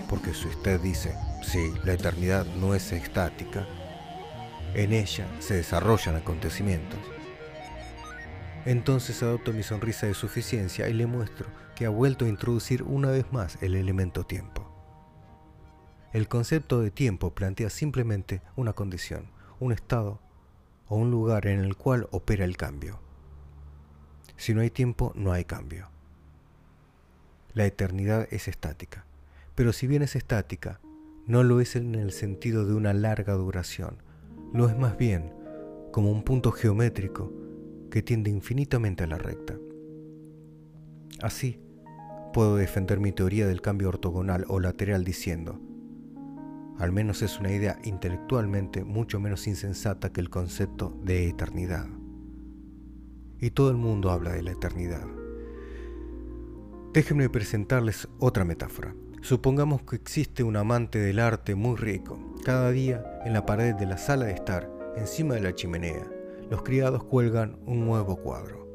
Porque 0.09 0.34
si 0.34 0.49
usted 0.49 0.80
dice, 0.80 1.14
sí, 1.43 1.72
la 1.84 1.93
eternidad 1.93 2.45
no 2.57 2.74
es 2.74 2.91
estática, 2.93 3.66
en 4.74 4.93
ella 4.93 5.26
se 5.38 5.55
desarrollan 5.55 6.16
acontecimientos. 6.16 6.99
Entonces 8.64 9.22
adopto 9.22 9.53
mi 9.53 9.62
sonrisa 9.62 10.07
de 10.07 10.14
suficiencia 10.14 10.88
y 10.88 10.93
le 10.93 11.07
muestro 11.07 11.47
que 11.76 11.86
ha 11.86 11.91
vuelto 11.91 12.24
a 12.24 12.28
introducir 12.28 12.82
una 12.82 13.11
vez 13.11 13.32
más 13.32 13.59
el 13.62 13.74
elemento 13.74 14.24
tiempo. 14.24 14.66
El 16.12 16.26
concepto 16.26 16.80
de 16.80 16.91
tiempo 16.91 17.34
plantea 17.34 17.70
simplemente 17.70 18.43
una 18.57 18.72
condición, 18.72 19.30
un 19.61 19.72
estado 19.72 20.20
o 20.91 20.97
un 20.97 21.11
lugar 21.11 21.47
en 21.47 21.61
el 21.61 21.76
cual 21.76 22.09
opera 22.11 22.45
el 22.45 22.59
cambio. 22.59 22.99
Si 24.36 24.53
no 24.53 24.61
hay 24.61 24.70
tiempo, 24.70 25.12
no 25.14 25.32
hay 25.32 25.45
cambio. 25.45 25.88
La 27.55 27.64
eternidad 27.64 28.28
es 28.30 28.49
estática, 28.49 29.07
pero 29.55 29.72
si 29.72 29.86
bien 29.86 30.03
es 30.03 30.16
estática, 30.16 30.80
no 31.26 31.43
lo 31.45 31.61
es 31.61 31.76
en 31.76 31.95
el 31.95 32.12
sentido 32.12 32.66
de 32.66 32.74
una 32.74 32.93
larga 32.93 33.34
duración, 33.34 34.03
lo 34.53 34.68
es 34.68 34.76
más 34.76 34.99
bien 34.99 35.32
como 35.93 36.11
un 36.11 36.24
punto 36.24 36.51
geométrico 36.51 37.32
que 37.91 38.03
tiende 38.03 38.30
infinitamente 38.30 39.05
a 39.05 39.07
la 39.07 39.18
recta. 39.18 39.57
Así, 41.22 41.61
puedo 42.32 42.57
defender 42.57 42.99
mi 42.99 43.12
teoría 43.12 43.47
del 43.47 43.61
cambio 43.61 43.88
ortogonal 43.88 44.45
o 44.49 44.59
lateral 44.59 45.05
diciendo, 45.05 45.61
al 46.81 46.93
menos 46.93 47.20
es 47.20 47.39
una 47.39 47.53
idea 47.53 47.78
intelectualmente 47.85 48.85
mucho 48.85 49.20
menos 49.20 49.47
insensata 49.47 50.12
que 50.12 50.22
el 50.22 50.31
concepto 50.31 50.99
de 51.05 51.28
eternidad. 51.28 51.87
Y 53.39 53.51
todo 53.51 53.70
el 53.70 53.76
mundo 53.76 54.11
habla 54.11 54.33
de 54.33 54.43
la 54.43 54.53
eternidad. 54.53 55.07
Déjenme 56.95 57.28
presentarles 57.28 58.09
otra 58.18 58.47
metáfora. 58.47 58.95
Supongamos 59.20 59.83
que 59.83 59.97
existe 59.97 60.43
un 60.43 60.57
amante 60.57 60.99
del 60.99 61.18
arte 61.18 61.55
muy 61.55 61.76
rico. 61.76 62.18
Cada 62.47 62.70
día, 62.70 63.05
en 63.26 63.35
la 63.35 63.45
pared 63.45 63.74
de 63.74 63.85
la 63.85 63.99
sala 63.99 64.24
de 64.24 64.33
estar, 64.33 64.70
encima 64.97 65.35
de 65.35 65.43
la 65.43 65.55
chimenea, 65.55 66.11
los 66.49 66.62
criados 66.62 67.05
cuelgan 67.05 67.59
un 67.66 67.85
nuevo 67.85 68.16
cuadro. 68.16 68.66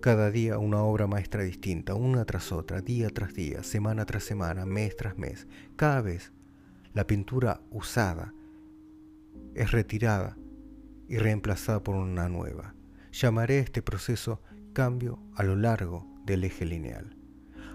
Cada 0.00 0.30
día 0.30 0.56
una 0.56 0.82
obra 0.82 1.06
maestra 1.06 1.42
distinta, 1.42 1.94
una 1.94 2.24
tras 2.24 2.52
otra, 2.52 2.80
día 2.80 3.10
tras 3.10 3.34
día, 3.34 3.62
semana 3.62 4.06
tras 4.06 4.24
semana, 4.24 4.64
mes 4.64 4.96
tras 4.96 5.18
mes. 5.18 5.46
Cada 5.76 6.00
vez 6.00 6.32
la 6.92 7.06
pintura 7.06 7.60
usada 7.70 8.34
es 9.54 9.70
retirada 9.70 10.36
y 11.08 11.18
reemplazada 11.18 11.82
por 11.82 11.94
una 11.96 12.28
nueva. 12.28 12.74
Llamaré 13.12 13.58
este 13.58 13.82
proceso 13.82 14.40
cambio 14.72 15.18
a 15.34 15.42
lo 15.42 15.56
largo 15.56 16.06
del 16.24 16.44
eje 16.44 16.64
lineal. 16.64 17.16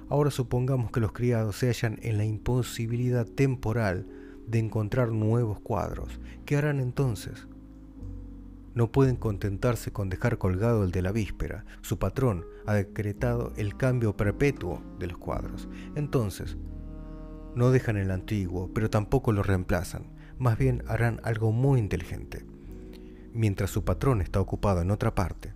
Ahora 0.09 0.31
supongamos 0.31 0.91
que 0.91 0.99
los 0.99 1.11
criados 1.13 1.57
se 1.57 1.67
hallan 1.67 1.99
en 2.01 2.17
la 2.17 2.25
imposibilidad 2.25 3.25
temporal 3.25 4.07
de 4.47 4.59
encontrar 4.59 5.11
nuevos 5.11 5.59
cuadros. 5.59 6.19
¿Qué 6.45 6.55
harán 6.55 6.79
entonces? 6.79 7.47
No 8.75 8.91
pueden 8.91 9.15
contentarse 9.15 9.91
con 9.91 10.09
dejar 10.09 10.37
colgado 10.37 10.83
el 10.83 10.91
de 10.91 11.01
la 11.01 11.11
víspera. 11.11 11.65
Su 11.81 11.97
patrón 11.97 12.45
ha 12.65 12.73
decretado 12.73 13.53
el 13.55 13.77
cambio 13.77 14.15
perpetuo 14.15 14.83
de 14.99 15.07
los 15.07 15.17
cuadros. 15.17 15.69
Entonces, 15.95 16.57
no 17.55 17.71
dejan 17.71 17.97
el 17.97 18.11
antiguo, 18.11 18.69
pero 18.73 18.89
tampoco 18.89 19.31
lo 19.31 19.41
reemplazan. 19.41 20.03
Más 20.37 20.57
bien 20.57 20.83
harán 20.87 21.21
algo 21.23 21.51
muy 21.51 21.79
inteligente. 21.79 22.45
Mientras 23.33 23.69
su 23.69 23.83
patrón 23.83 24.21
está 24.21 24.41
ocupado 24.41 24.81
en 24.81 24.91
otra 24.91 25.15
parte, 25.15 25.53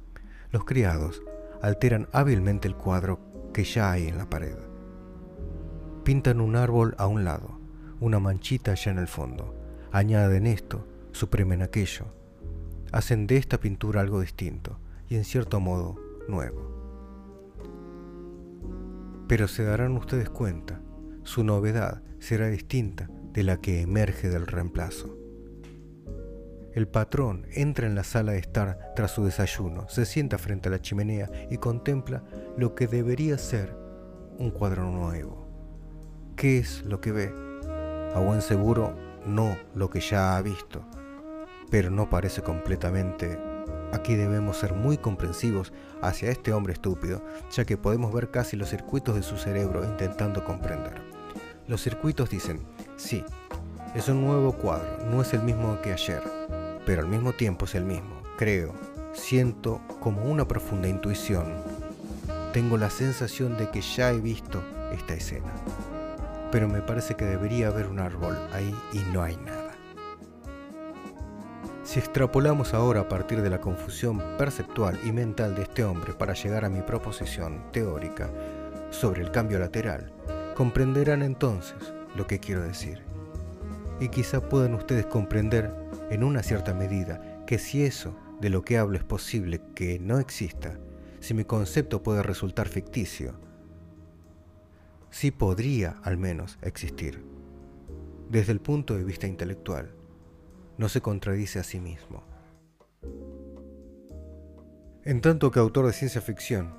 los 0.51 0.65
criados 0.65 1.21
alteran 1.61 2.07
hábilmente 2.13 2.67
el 2.67 2.75
cuadro 2.75 3.19
que 3.53 3.63
ya 3.63 3.91
hay 3.91 4.07
en 4.07 4.17
la 4.17 4.29
pared. 4.29 4.55
Pintan 6.03 6.41
un 6.41 6.55
árbol 6.55 6.95
a 6.97 7.07
un 7.07 7.25
lado, 7.25 7.59
una 7.99 8.19
manchita 8.19 8.71
allá 8.71 8.91
en 8.91 8.99
el 8.99 9.07
fondo, 9.07 9.53
añaden 9.91 10.47
esto, 10.47 10.87
suprimen 11.11 11.61
aquello, 11.61 12.05
hacen 12.91 13.27
de 13.27 13.37
esta 13.37 13.59
pintura 13.59 14.01
algo 14.01 14.21
distinto 14.21 14.79
y 15.09 15.15
en 15.15 15.25
cierto 15.25 15.59
modo 15.59 15.97
nuevo. 16.27 16.77
Pero 19.27 19.47
se 19.47 19.63
darán 19.63 19.95
ustedes 19.97 20.29
cuenta 20.29 20.81
su 21.29 21.43
novedad 21.43 22.01
será 22.17 22.47
distinta 22.47 23.07
de 23.33 23.43
la 23.43 23.61
que 23.61 23.81
emerge 23.81 24.29
del 24.29 24.47
reemplazo. 24.47 25.15
El 26.73 26.87
patrón 26.87 27.45
entra 27.51 27.85
en 27.85 27.93
la 27.93 28.03
sala 28.03 28.31
de 28.31 28.39
estar 28.39 28.93
tras 28.95 29.11
su 29.11 29.23
desayuno, 29.23 29.87
se 29.89 30.07
sienta 30.07 30.39
frente 30.39 30.69
a 30.69 30.71
la 30.71 30.81
chimenea 30.81 31.29
y 31.51 31.57
contempla 31.57 32.23
lo 32.57 32.73
que 32.73 32.87
debería 32.87 33.37
ser 33.37 33.75
un 34.39 34.49
cuadro 34.49 34.89
nuevo. 34.89 35.47
¿Qué 36.35 36.57
es 36.57 36.83
lo 36.83 36.99
que 36.99 37.11
ve? 37.11 37.31
A 38.15 38.19
buen 38.19 38.41
seguro, 38.41 38.95
no 39.27 39.55
lo 39.75 39.91
que 39.91 39.99
ya 39.99 40.35
ha 40.35 40.41
visto, 40.41 40.83
pero 41.69 41.91
no 41.91 42.09
parece 42.09 42.41
completamente 42.41 43.37
Aquí 43.91 44.15
debemos 44.15 44.57
ser 44.57 44.73
muy 44.73 44.97
comprensivos 44.97 45.73
hacia 46.01 46.29
este 46.29 46.53
hombre 46.53 46.73
estúpido, 46.73 47.23
ya 47.51 47.65
que 47.65 47.75
podemos 47.75 48.13
ver 48.13 48.29
casi 48.29 48.55
los 48.55 48.69
circuitos 48.69 49.15
de 49.15 49.23
su 49.23 49.37
cerebro 49.37 49.83
intentando 49.83 50.43
comprender. 50.45 51.08
Los 51.69 51.83
circuitos 51.83 52.31
dicen, 52.31 52.59
sí, 52.97 53.23
es 53.93 54.09
un 54.09 54.25
nuevo 54.25 54.53
cuadro, 54.53 55.05
no 55.11 55.21
es 55.21 55.35
el 55.35 55.43
mismo 55.43 55.79
que 55.83 55.93
ayer, 55.93 56.23
pero 56.83 57.03
al 57.03 57.07
mismo 57.07 57.31
tiempo 57.33 57.65
es 57.65 57.75
el 57.75 57.83
mismo. 57.83 58.23
Creo, 58.39 58.73
siento 59.13 59.79
como 59.99 60.23
una 60.23 60.47
profunda 60.47 60.87
intuición. 60.87 61.45
Tengo 62.53 62.75
la 62.75 62.89
sensación 62.89 63.55
de 63.55 63.69
que 63.69 63.81
ya 63.81 64.11
he 64.11 64.19
visto 64.19 64.63
esta 64.91 65.13
escena. 65.13 65.53
Pero 66.51 66.67
me 66.67 66.81
parece 66.81 67.13
que 67.13 67.25
debería 67.25 67.67
haber 67.67 67.85
un 67.85 67.99
árbol 67.99 68.35
ahí 68.51 68.73
y 68.91 69.01
no 69.13 69.21
hay 69.21 69.37
nada. 69.37 69.75
Si 71.83 71.99
extrapolamos 71.99 72.73
ahora 72.73 73.01
a 73.01 73.09
partir 73.09 73.43
de 73.43 73.49
la 73.51 73.61
confusión 73.61 74.23
perceptual 74.39 74.99
y 75.05 75.11
mental 75.11 75.53
de 75.53 75.61
este 75.61 75.83
hombre 75.83 76.13
para 76.13 76.33
llegar 76.33 76.65
a 76.65 76.69
mi 76.69 76.81
proposición 76.81 77.71
teórica 77.71 78.27
sobre 78.89 79.21
el 79.21 79.29
cambio 79.29 79.59
lateral, 79.59 80.11
comprenderán 80.59 81.21
entonces 81.21 81.93
lo 82.17 82.27
que 82.27 82.41
quiero 82.41 82.61
decir. 82.63 83.01
Y 84.01 84.09
quizá 84.09 84.49
puedan 84.49 84.73
ustedes 84.73 85.05
comprender 85.05 85.73
en 86.09 86.21
una 86.21 86.43
cierta 86.43 86.73
medida 86.73 87.45
que 87.47 87.57
si 87.57 87.85
eso 87.85 88.13
de 88.41 88.49
lo 88.49 88.61
que 88.63 88.77
hablo 88.77 88.97
es 88.97 89.05
posible 89.05 89.61
que 89.73 89.99
no 89.99 90.19
exista, 90.19 90.77
si 91.21 91.33
mi 91.33 91.45
concepto 91.45 92.03
puede 92.03 92.23
resultar 92.23 92.67
ficticio, 92.67 93.39
sí 95.09 95.31
podría 95.31 95.95
al 96.03 96.17
menos 96.17 96.59
existir. 96.61 97.23
Desde 98.29 98.51
el 98.51 98.59
punto 98.59 98.97
de 98.97 99.05
vista 99.05 99.27
intelectual, 99.27 99.93
no 100.77 100.89
se 100.89 100.99
contradice 100.99 101.59
a 101.59 101.63
sí 101.63 101.79
mismo. 101.79 102.25
En 105.05 105.21
tanto 105.21 105.51
que 105.51 105.59
autor 105.59 105.85
de 105.85 105.93
ciencia 105.93 106.19
ficción, 106.19 106.75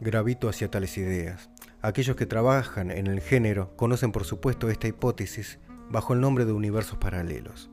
gravito 0.00 0.48
hacia 0.48 0.70
tales 0.70 0.96
ideas. 0.98 1.50
Aquellos 1.84 2.16
que 2.16 2.24
trabajan 2.24 2.90
en 2.90 3.08
el 3.08 3.20
género 3.20 3.76
conocen 3.76 4.10
por 4.10 4.24
supuesto 4.24 4.70
esta 4.70 4.88
hipótesis 4.88 5.58
bajo 5.90 6.14
el 6.14 6.20
nombre 6.22 6.46
de 6.46 6.52
universos 6.52 6.96
paralelos. 6.96 7.68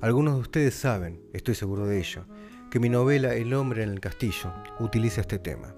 Algunos 0.00 0.36
de 0.36 0.40
ustedes 0.42 0.74
saben, 0.76 1.20
estoy 1.32 1.56
seguro 1.56 1.86
de 1.86 1.98
ello, 1.98 2.24
que 2.70 2.78
mi 2.78 2.88
novela 2.88 3.34
El 3.34 3.52
hombre 3.52 3.82
en 3.82 3.90
el 3.90 3.98
castillo 3.98 4.52
utiliza 4.78 5.22
este 5.22 5.40
tema. 5.40 5.74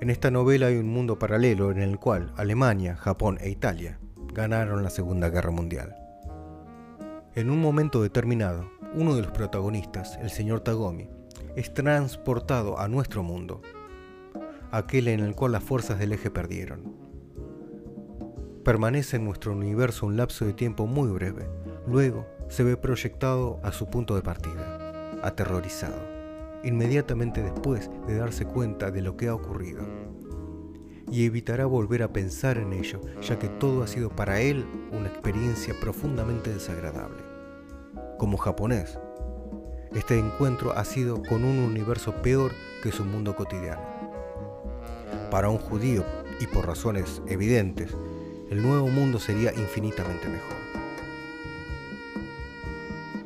En 0.00 0.08
esta 0.08 0.30
novela 0.30 0.68
hay 0.68 0.78
un 0.78 0.88
mundo 0.88 1.18
paralelo 1.18 1.70
en 1.70 1.82
el 1.82 1.98
cual 1.98 2.32
Alemania, 2.38 2.96
Japón 2.96 3.36
e 3.42 3.50
Italia 3.50 3.98
ganaron 4.32 4.82
la 4.82 4.88
Segunda 4.88 5.28
Guerra 5.28 5.50
Mundial. 5.50 5.96
En 7.34 7.50
un 7.50 7.60
momento 7.60 8.00
determinado, 8.00 8.70
uno 8.94 9.14
de 9.14 9.20
los 9.20 9.32
protagonistas, 9.32 10.16
el 10.22 10.30
señor 10.30 10.60
Tagomi, 10.60 11.10
es 11.56 11.74
transportado 11.74 12.78
a 12.78 12.88
nuestro 12.88 13.22
mundo, 13.22 13.60
aquel 14.70 15.08
en 15.08 15.20
el 15.20 15.34
cual 15.34 15.52
las 15.52 15.64
fuerzas 15.64 15.98
del 15.98 16.12
eje 16.12 16.30
perdieron. 16.30 16.94
Permanece 18.64 19.16
en 19.16 19.24
nuestro 19.24 19.52
universo 19.52 20.06
un 20.06 20.16
lapso 20.16 20.44
de 20.44 20.52
tiempo 20.52 20.86
muy 20.86 21.08
breve, 21.08 21.48
luego 21.86 22.26
se 22.48 22.64
ve 22.64 22.76
proyectado 22.76 23.60
a 23.62 23.72
su 23.72 23.88
punto 23.88 24.14
de 24.16 24.22
partida, 24.22 25.20
aterrorizado, 25.22 26.00
inmediatamente 26.64 27.42
después 27.42 27.90
de 28.06 28.16
darse 28.16 28.44
cuenta 28.44 28.90
de 28.90 29.02
lo 29.02 29.16
que 29.16 29.28
ha 29.28 29.34
ocurrido. 29.34 29.82
Y 31.10 31.24
evitará 31.24 31.66
volver 31.66 32.02
a 32.02 32.12
pensar 32.12 32.58
en 32.58 32.72
ello, 32.72 33.00
ya 33.22 33.38
que 33.38 33.48
todo 33.48 33.84
ha 33.84 33.86
sido 33.86 34.10
para 34.10 34.40
él 34.40 34.66
una 34.90 35.06
experiencia 35.08 35.74
profundamente 35.80 36.52
desagradable. 36.52 37.22
Como 38.18 38.36
japonés, 38.36 38.98
este 39.94 40.18
encuentro 40.18 40.72
ha 40.72 40.84
sido 40.84 41.22
con 41.22 41.44
un 41.44 41.58
universo 41.58 42.12
peor 42.22 42.50
que 42.82 42.90
su 42.90 43.04
mundo 43.04 43.36
cotidiano. 43.36 43.95
Para 45.30 45.48
un 45.48 45.58
judío, 45.58 46.04
y 46.40 46.46
por 46.46 46.66
razones 46.66 47.20
evidentes, 47.26 47.90
el 48.50 48.62
nuevo 48.62 48.88
mundo 48.88 49.18
sería 49.18 49.52
infinitamente 49.52 50.28
mejor. 50.28 50.56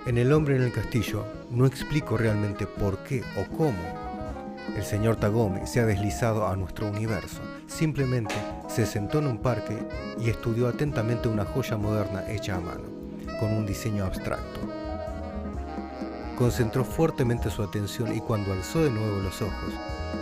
En 0.06 0.16
El 0.16 0.32
hombre 0.32 0.56
en 0.56 0.62
el 0.62 0.72
castillo 0.72 1.24
no 1.50 1.66
explico 1.66 2.16
realmente 2.16 2.66
por 2.66 2.98
qué 3.04 3.22
o 3.36 3.44
cómo 3.56 4.10
el 4.76 4.84
señor 4.84 5.16
Tagomi 5.16 5.66
se 5.66 5.80
ha 5.80 5.86
deslizado 5.86 6.46
a 6.46 6.56
nuestro 6.56 6.88
universo. 6.88 7.40
Simplemente 7.66 8.34
se 8.68 8.86
sentó 8.86 9.18
en 9.18 9.26
un 9.26 9.38
parque 9.38 9.76
y 10.18 10.30
estudió 10.30 10.68
atentamente 10.68 11.28
una 11.28 11.44
joya 11.44 11.76
moderna 11.76 12.28
hecha 12.30 12.56
a 12.56 12.60
mano, 12.60 12.84
con 13.38 13.52
un 13.52 13.66
diseño 13.66 14.04
abstracto. 14.04 14.60
Concentró 16.38 16.84
fuertemente 16.84 17.50
su 17.50 17.62
atención 17.62 18.16
y 18.16 18.20
cuando 18.20 18.52
alzó 18.52 18.82
de 18.82 18.90
nuevo 18.90 19.18
los 19.18 19.42
ojos, 19.42 19.74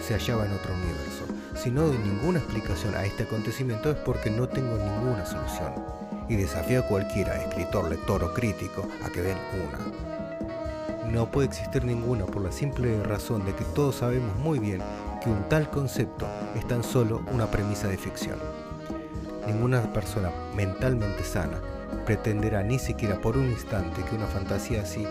se 0.02 0.14
hallaba 0.14 0.46
en 0.46 0.52
otro 0.52 0.74
universo. 0.74 1.17
Si 1.62 1.72
no 1.72 1.88
doy 1.88 1.98
ninguna 1.98 2.38
explicación 2.38 2.94
a 2.94 3.04
este 3.04 3.24
acontecimiento 3.24 3.90
es 3.90 3.96
porque 3.96 4.30
no 4.30 4.48
tengo 4.48 4.76
ninguna 4.76 5.26
solución 5.26 5.74
y 6.28 6.36
desafío 6.36 6.80
a 6.80 6.86
cualquiera, 6.86 7.42
escritor, 7.42 7.90
lector 7.90 8.22
o 8.22 8.32
crítico, 8.32 8.86
a 9.04 9.10
que 9.10 9.22
den 9.22 9.38
una. 9.66 11.10
No 11.10 11.28
puede 11.32 11.48
existir 11.48 11.84
ninguna 11.84 12.26
por 12.26 12.42
la 12.42 12.52
simple 12.52 13.02
razón 13.02 13.44
de 13.44 13.56
que 13.56 13.64
todos 13.64 13.96
sabemos 13.96 14.36
muy 14.36 14.60
bien 14.60 14.80
que 15.20 15.30
un 15.30 15.48
tal 15.48 15.68
concepto 15.68 16.28
es 16.54 16.66
tan 16.68 16.84
solo 16.84 17.22
una 17.32 17.50
premisa 17.50 17.88
de 17.88 17.98
ficción. 17.98 18.38
Ninguna 19.44 19.92
persona 19.92 20.30
mentalmente 20.54 21.24
sana 21.24 21.60
pretenderá 22.06 22.62
ni 22.62 22.78
siquiera 22.78 23.20
por 23.20 23.36
un 23.36 23.50
instante 23.50 24.04
que 24.04 24.14
una 24.14 24.26
fantasía 24.26 24.82
así 24.82 25.04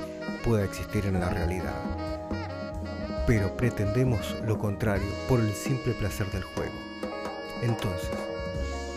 pueda 0.45 0.64
existir 0.64 1.08
en 1.08 1.20
la 1.20 1.30
realidad. 1.30 1.97
Pero 3.28 3.56
pretendemos 3.58 4.36
lo 4.48 4.58
contrario 4.58 5.08
por 5.28 5.42
el 5.42 5.54
simple 5.54 5.94
placer 5.94 6.32
del 6.32 6.44
juego. 6.44 6.74
Entonces, 7.62 8.10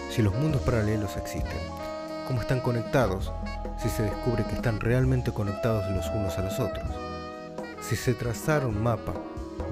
si 0.09 0.23
los 0.23 0.35
mundos 0.35 0.63
paralelos 0.63 1.17
existen, 1.17 1.59
cómo 2.29 2.41
están 2.41 2.61
conectados 2.61 3.33
si 3.83 3.89
se 3.89 4.05
descubre 4.05 4.45
que 4.45 4.55
están 4.55 4.79
realmente 4.79 5.33
conectados 5.33 5.91
los 5.91 6.07
unos 6.11 6.39
a 6.39 6.43
los 6.43 6.61
otros. 6.61 6.87
Si 7.81 7.97
se 7.97 8.15
trazara 8.15 8.69
un 8.69 8.81
mapa 8.81 9.15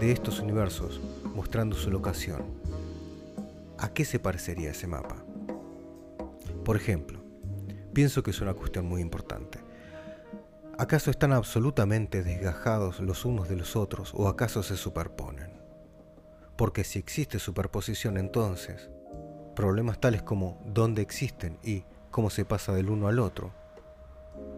de 0.00 0.10
estos 0.10 0.40
universos 0.40 1.00
mostrando 1.36 1.76
su 1.76 1.90
locación, 1.90 2.42
¿a 3.78 3.90
qué 3.90 4.04
se 4.04 4.18
parecería 4.18 4.72
ese 4.72 4.88
mapa? 4.88 5.16
Por 6.64 6.76
ejemplo, 6.76 7.20
pienso 7.92 8.24
que 8.24 8.32
es 8.32 8.40
una 8.40 8.54
cuestión 8.54 8.86
muy 8.86 9.02
importante. 9.02 9.67
¿Acaso 10.80 11.10
están 11.10 11.32
absolutamente 11.32 12.22
desgajados 12.22 13.00
los 13.00 13.24
unos 13.24 13.48
de 13.48 13.56
los 13.56 13.74
otros 13.74 14.12
o 14.14 14.28
acaso 14.28 14.62
se 14.62 14.76
superponen? 14.76 15.50
Porque 16.56 16.84
si 16.84 17.00
existe 17.00 17.40
superposición 17.40 18.16
entonces, 18.16 18.88
problemas 19.56 20.00
tales 20.00 20.22
como 20.22 20.62
dónde 20.64 21.02
existen 21.02 21.58
y 21.64 21.82
cómo 22.12 22.30
se 22.30 22.44
pasa 22.44 22.72
del 22.74 22.90
uno 22.90 23.08
al 23.08 23.18
otro, 23.18 23.52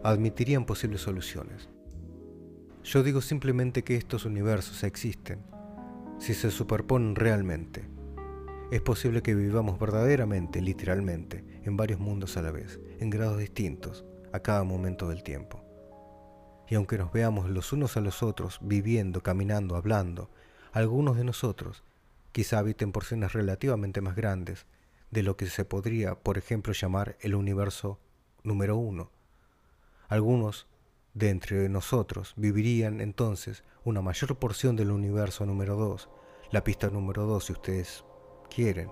admitirían 0.03 0.67
posibles 0.67 1.01
soluciones. 1.01 1.69
Yo 2.83 3.01
digo 3.01 3.21
simplemente 3.21 3.83
que 3.83 3.95
estos 3.95 4.23
universos 4.25 4.83
existen 4.83 5.43
si 6.19 6.35
se 6.35 6.51
superponen 6.51 7.15
realmente. 7.15 7.89
Es 8.69 8.81
posible 8.81 9.23
que 9.23 9.33
vivamos 9.33 9.79
verdaderamente, 9.79 10.61
literalmente, 10.61 11.43
en 11.63 11.75
varios 11.77 11.99
mundos 11.99 12.37
a 12.37 12.43
la 12.43 12.51
vez, 12.51 12.79
en 12.99 13.09
grados 13.09 13.39
distintos, 13.39 14.05
a 14.31 14.39
cada 14.39 14.63
momento 14.63 15.09
del 15.09 15.23
tiempo. 15.23 15.70
Y 16.71 16.75
aunque 16.75 16.97
nos 16.97 17.11
veamos 17.11 17.49
los 17.49 17.73
unos 17.73 17.97
a 17.97 17.99
los 17.99 18.23
otros, 18.23 18.59
viviendo, 18.61 19.21
caminando, 19.21 19.75
hablando, 19.75 20.29
algunos 20.71 21.17
de 21.17 21.25
nosotros 21.25 21.83
quizá 22.31 22.59
habiten 22.59 22.93
porciones 22.93 23.33
relativamente 23.33 23.99
más 23.99 24.15
grandes 24.15 24.65
de 25.09 25.21
lo 25.21 25.35
que 25.35 25.47
se 25.47 25.65
podría, 25.65 26.15
por 26.15 26.37
ejemplo, 26.37 26.71
llamar 26.71 27.17
el 27.19 27.35
universo 27.35 27.99
número 28.43 28.77
uno. 28.77 29.11
Algunos 30.07 30.65
de 31.13 31.31
entre 31.31 31.67
nosotros 31.67 32.35
vivirían 32.37 33.01
entonces 33.01 33.65
una 33.83 34.01
mayor 34.01 34.39
porción 34.39 34.77
del 34.77 34.91
universo 34.91 35.45
número 35.45 35.75
dos, 35.75 36.07
la 36.51 36.63
pista 36.63 36.89
número 36.89 37.25
dos 37.25 37.43
si 37.43 37.51
ustedes 37.51 38.05
quieren, 38.49 38.89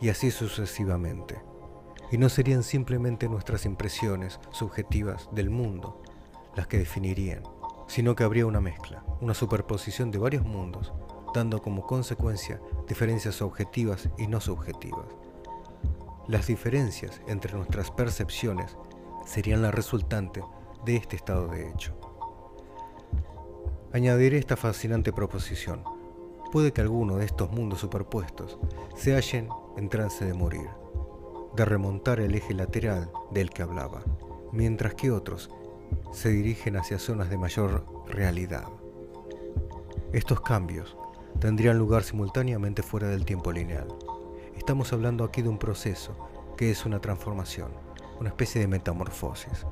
y 0.00 0.08
así 0.10 0.30
sucesivamente. 0.30 1.42
Y 2.12 2.18
no 2.18 2.28
serían 2.28 2.62
simplemente 2.62 3.28
nuestras 3.28 3.66
impresiones 3.66 4.38
subjetivas 4.52 5.28
del 5.32 5.50
mundo 5.50 6.00
las 6.56 6.66
que 6.66 6.78
definirían, 6.78 7.42
sino 7.86 8.16
que 8.16 8.24
habría 8.24 8.46
una 8.46 8.60
mezcla, 8.60 9.04
una 9.20 9.34
superposición 9.34 10.10
de 10.10 10.18
varios 10.18 10.44
mundos 10.44 10.92
dando 11.36 11.60
como 11.60 11.86
consecuencia 11.86 12.60
diferencias 12.88 13.42
objetivas 13.42 14.08
y 14.16 14.26
no 14.26 14.40
subjetivas. 14.40 15.06
Las 16.28 16.46
diferencias 16.46 17.20
entre 17.28 17.52
nuestras 17.52 17.90
percepciones 17.90 18.76
serían 19.26 19.60
la 19.60 19.70
resultante 19.70 20.42
de 20.86 20.96
este 20.96 21.14
estado 21.14 21.48
de 21.48 21.68
hecho. 21.68 21.94
Añadiré 23.92 24.38
esta 24.38 24.56
fascinante 24.56 25.12
proposición. 25.12 25.84
Puede 26.52 26.72
que 26.72 26.80
alguno 26.80 27.16
de 27.16 27.26
estos 27.26 27.50
mundos 27.50 27.80
superpuestos 27.80 28.58
se 28.96 29.14
hallen 29.14 29.48
en 29.76 29.90
trance 29.90 30.24
de 30.24 30.32
morir, 30.32 30.70
de 31.54 31.64
remontar 31.66 32.18
el 32.20 32.34
eje 32.34 32.54
lateral 32.54 33.10
del 33.30 33.50
que 33.50 33.62
hablaba, 33.62 34.02
mientras 34.52 34.94
que 34.94 35.10
otros 35.10 35.50
se 36.12 36.30
dirigen 36.30 36.76
hacia 36.76 36.98
zonas 36.98 37.30
de 37.30 37.38
mayor 37.38 37.84
realidad. 38.08 38.64
Estos 40.12 40.40
cambios 40.40 40.96
tendrían 41.40 41.78
lugar 41.78 42.02
simultáneamente 42.02 42.82
fuera 42.82 43.08
del 43.08 43.24
tiempo 43.24 43.52
lineal. 43.52 43.88
Estamos 44.56 44.92
hablando 44.92 45.24
aquí 45.24 45.42
de 45.42 45.48
un 45.48 45.58
proceso 45.58 46.16
que 46.56 46.70
es 46.70 46.86
una 46.86 47.00
transformación, 47.00 47.70
una 48.18 48.30
especie 48.30 48.60
de 48.60 48.68
metamorfosis, 48.68 49.66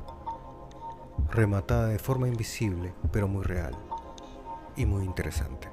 rematada 1.30 1.86
de 1.88 1.98
forma 1.98 2.28
invisible 2.28 2.92
pero 3.10 3.28
muy 3.28 3.44
real 3.44 3.74
y 4.76 4.86
muy 4.86 5.04
interesante. 5.04 5.68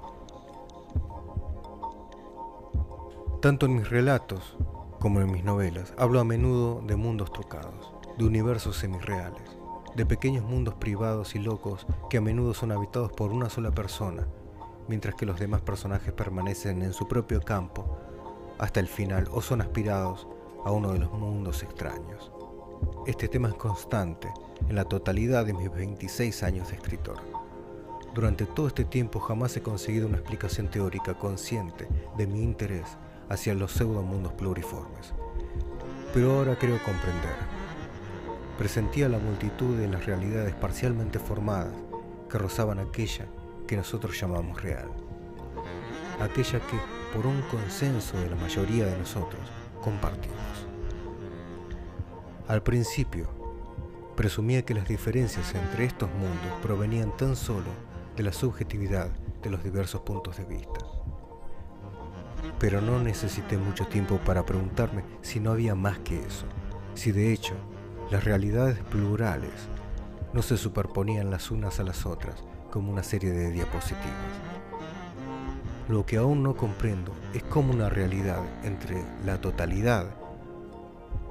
Tanto 3.41 3.65
en 3.65 3.75
mis 3.75 3.89
relatos 3.89 4.55
como 4.99 5.19
en 5.19 5.31
mis 5.31 5.43
novelas 5.43 5.93
hablo 5.97 6.19
a 6.19 6.23
menudo 6.23 6.81
de 6.85 6.95
mundos 6.95 7.33
tocados, 7.33 7.91
de 8.17 8.25
universos 8.25 8.77
semirreales, 8.77 9.57
de 9.95 10.05
pequeños 10.05 10.45
mundos 10.45 10.75
privados 10.75 11.35
y 11.35 11.39
locos 11.39 11.85
que 12.09 12.17
a 12.17 12.21
menudo 12.21 12.53
son 12.53 12.71
habitados 12.71 13.11
por 13.11 13.31
una 13.31 13.49
sola 13.49 13.71
persona, 13.71 14.27
mientras 14.87 15.15
que 15.15 15.25
los 15.25 15.39
demás 15.39 15.61
personajes 15.61 16.13
permanecen 16.13 16.81
en 16.81 16.93
su 16.93 17.07
propio 17.07 17.41
campo 17.41 17.97
hasta 18.57 18.79
el 18.79 18.87
final 18.87 19.27
o 19.31 19.41
son 19.41 19.61
aspirados 19.61 20.27
a 20.65 20.71
uno 20.71 20.93
de 20.93 20.99
los 20.99 21.11
mundos 21.11 21.63
extraños. 21.63 22.31
Este 23.05 23.27
tema 23.27 23.49
es 23.49 23.55
constante 23.55 24.31
en 24.69 24.75
la 24.75 24.85
totalidad 24.85 25.45
de 25.45 25.53
mis 25.53 25.71
26 25.71 26.43
años 26.43 26.69
de 26.69 26.75
escritor. 26.75 27.17
Durante 28.13 28.45
todo 28.45 28.67
este 28.67 28.85
tiempo 28.85 29.19
jamás 29.19 29.55
he 29.55 29.61
conseguido 29.61 30.07
una 30.07 30.17
explicación 30.17 30.69
teórica 30.69 31.13
consciente 31.13 31.87
de 32.17 32.27
mi 32.27 32.43
interés 32.43 32.97
hacia 33.29 33.53
los 33.53 33.71
pseudomundos 33.71 34.33
pluriformes. 34.33 35.13
Pero 36.13 36.37
ahora 36.37 36.57
creo 36.57 36.77
comprender. 36.83 37.60
Presentía 38.61 39.09
la 39.09 39.17
multitud 39.17 39.75
de 39.75 39.87
las 39.87 40.05
realidades 40.05 40.53
parcialmente 40.53 41.17
formadas 41.17 41.73
que 42.29 42.37
rozaban 42.37 42.77
aquella 42.77 43.25
que 43.65 43.75
nosotros 43.75 44.21
llamamos 44.21 44.61
real. 44.61 44.87
Aquella 46.19 46.59
que, 46.59 46.77
por 47.11 47.25
un 47.25 47.41
consenso 47.49 48.19
de 48.19 48.29
la 48.29 48.35
mayoría 48.35 48.85
de 48.85 48.95
nosotros, 48.99 49.41
compartimos. 49.81 50.37
Al 52.47 52.61
principio, 52.61 53.29
presumía 54.15 54.61
que 54.63 54.75
las 54.75 54.87
diferencias 54.87 55.55
entre 55.55 55.85
estos 55.85 56.11
mundos 56.11 56.61
provenían 56.61 57.17
tan 57.17 57.35
solo 57.35 57.71
de 58.15 58.21
la 58.21 58.31
subjetividad 58.31 59.09
de 59.41 59.49
los 59.49 59.63
diversos 59.63 60.01
puntos 60.01 60.37
de 60.37 60.45
vista. 60.45 60.81
Pero 62.59 62.79
no 62.79 62.99
necesité 62.99 63.57
mucho 63.57 63.87
tiempo 63.87 64.19
para 64.23 64.45
preguntarme 64.45 65.03
si 65.23 65.39
no 65.39 65.49
había 65.49 65.73
más 65.73 65.97
que 65.97 66.19
eso, 66.19 66.45
si 66.93 67.11
de 67.11 67.33
hecho 67.33 67.55
las 68.11 68.25
realidades 68.25 68.77
plurales 68.91 69.53
no 70.33 70.41
se 70.41 70.57
superponían 70.57 71.31
las 71.31 71.49
unas 71.49 71.79
a 71.79 71.83
las 71.83 72.05
otras 72.05 72.43
como 72.69 72.91
una 72.91 73.03
serie 73.03 73.31
de 73.31 73.51
diapositivas. 73.51 74.11
Lo 75.87 76.05
que 76.05 76.17
aún 76.17 76.43
no 76.43 76.57
comprendo 76.57 77.13
es 77.33 77.41
cómo 77.43 77.71
una 77.71 77.89
realidad 77.89 78.41
entre 78.63 79.01
la 79.25 79.39
totalidad 79.39 80.13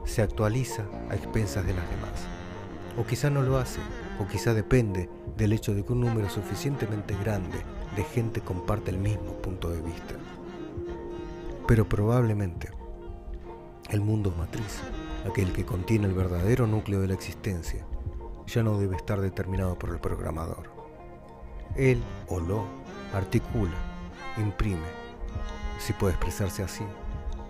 se 0.06 0.22
actualiza 0.22 0.86
a 1.10 1.16
expensas 1.16 1.66
de 1.66 1.74
las 1.74 1.88
demás. 1.90 2.26
O 2.98 3.04
quizá 3.04 3.28
no 3.28 3.42
lo 3.42 3.58
hace, 3.58 3.80
o 4.18 4.26
quizá 4.26 4.54
depende 4.54 5.10
del 5.36 5.52
hecho 5.52 5.74
de 5.74 5.84
que 5.84 5.92
un 5.92 6.00
número 6.00 6.30
suficientemente 6.30 7.14
grande 7.22 7.58
de 7.94 8.04
gente 8.04 8.40
comparte 8.40 8.90
el 8.90 8.98
mismo 8.98 9.34
punto 9.34 9.68
de 9.68 9.82
vista. 9.82 10.14
Pero 11.68 11.86
probablemente 11.86 12.70
el 13.90 14.00
mundo 14.00 14.32
matriz, 14.36 14.80
aquel 15.28 15.52
que 15.52 15.64
contiene 15.64 16.06
el 16.06 16.14
verdadero 16.14 16.66
núcleo 16.66 17.00
de 17.00 17.08
la 17.08 17.14
existencia, 17.14 17.86
ya 18.46 18.62
no 18.62 18.78
debe 18.78 18.96
estar 18.96 19.20
determinado 19.20 19.78
por 19.78 19.90
el 19.90 20.00
programador. 20.00 20.70
Él 21.76 22.02
o 22.28 22.40
lo 22.40 22.64
articula, 23.14 23.74
imprime, 24.38 24.86
si 25.78 25.92
puede 25.92 26.14
expresarse 26.14 26.62
así, 26.62 26.84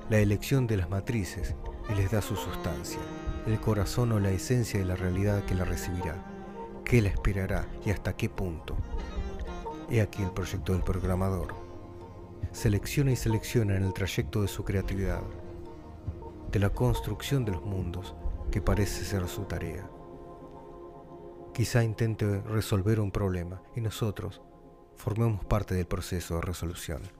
la 0.08 0.18
elección 0.18 0.66
de 0.66 0.76
las 0.76 0.90
matrices 0.90 1.54
y 1.88 1.94
les 1.94 2.10
da 2.10 2.22
su 2.22 2.36
sustancia, 2.36 3.00
el 3.46 3.60
corazón 3.60 4.12
o 4.12 4.20
la 4.20 4.30
esencia 4.30 4.78
de 4.78 4.86
la 4.86 4.96
realidad 4.96 5.44
que 5.44 5.54
la 5.54 5.64
recibirá, 5.64 6.16
qué 6.84 7.00
la 7.00 7.08
esperará 7.08 7.66
y 7.84 7.90
hasta 7.90 8.16
qué 8.16 8.28
punto. 8.28 8.76
He 9.90 10.00
aquí 10.00 10.22
el 10.22 10.30
proyecto 10.30 10.72
del 10.72 10.82
programador. 10.82 11.54
Selecciona 12.52 13.12
y 13.12 13.16
selecciona 13.16 13.76
en 13.76 13.84
el 13.84 13.92
trayecto 13.92 14.42
de 14.42 14.48
su 14.48 14.64
creatividad, 14.64 15.22
de 16.50 16.58
la 16.58 16.70
construcción 16.70 17.44
de 17.44 17.52
los 17.52 17.62
mundos, 17.62 18.14
que 18.50 18.60
parece 18.60 19.04
ser 19.04 19.28
su 19.28 19.42
tarea. 19.44 19.88
Quizá 21.54 21.84
intente 21.84 22.40
resolver 22.42 23.00
un 23.00 23.10
problema 23.10 23.62
y 23.76 23.80
nosotros 23.80 24.40
formemos 24.96 25.44
parte 25.44 25.74
del 25.74 25.86
proceso 25.86 26.36
de 26.36 26.40
resolución. 26.42 27.19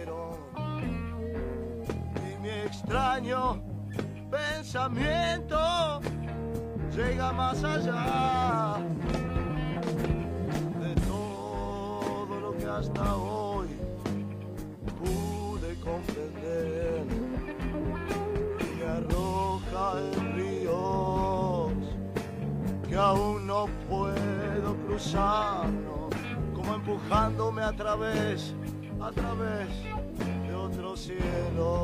más 7.41 7.63
allá 7.63 8.77
de 10.83 10.93
todo 11.11 12.33
lo 12.39 12.51
que 12.57 12.65
hasta 12.65 13.15
hoy 13.15 13.67
pude 14.99 15.69
comprender. 15.87 17.03
Me 18.77 18.85
arroja 18.97 19.85
en 20.05 20.35
ríos 20.35 21.73
que 22.87 22.95
aún 22.95 23.47
no 23.47 23.61
puedo 23.89 24.69
cruzar, 24.85 25.67
como 26.55 26.75
empujándome 26.75 27.63
a 27.63 27.73
través, 27.73 28.53
a 29.01 29.09
través 29.11 29.67
de 30.45 30.53
otros 30.67 30.99
cielos. 31.07 31.80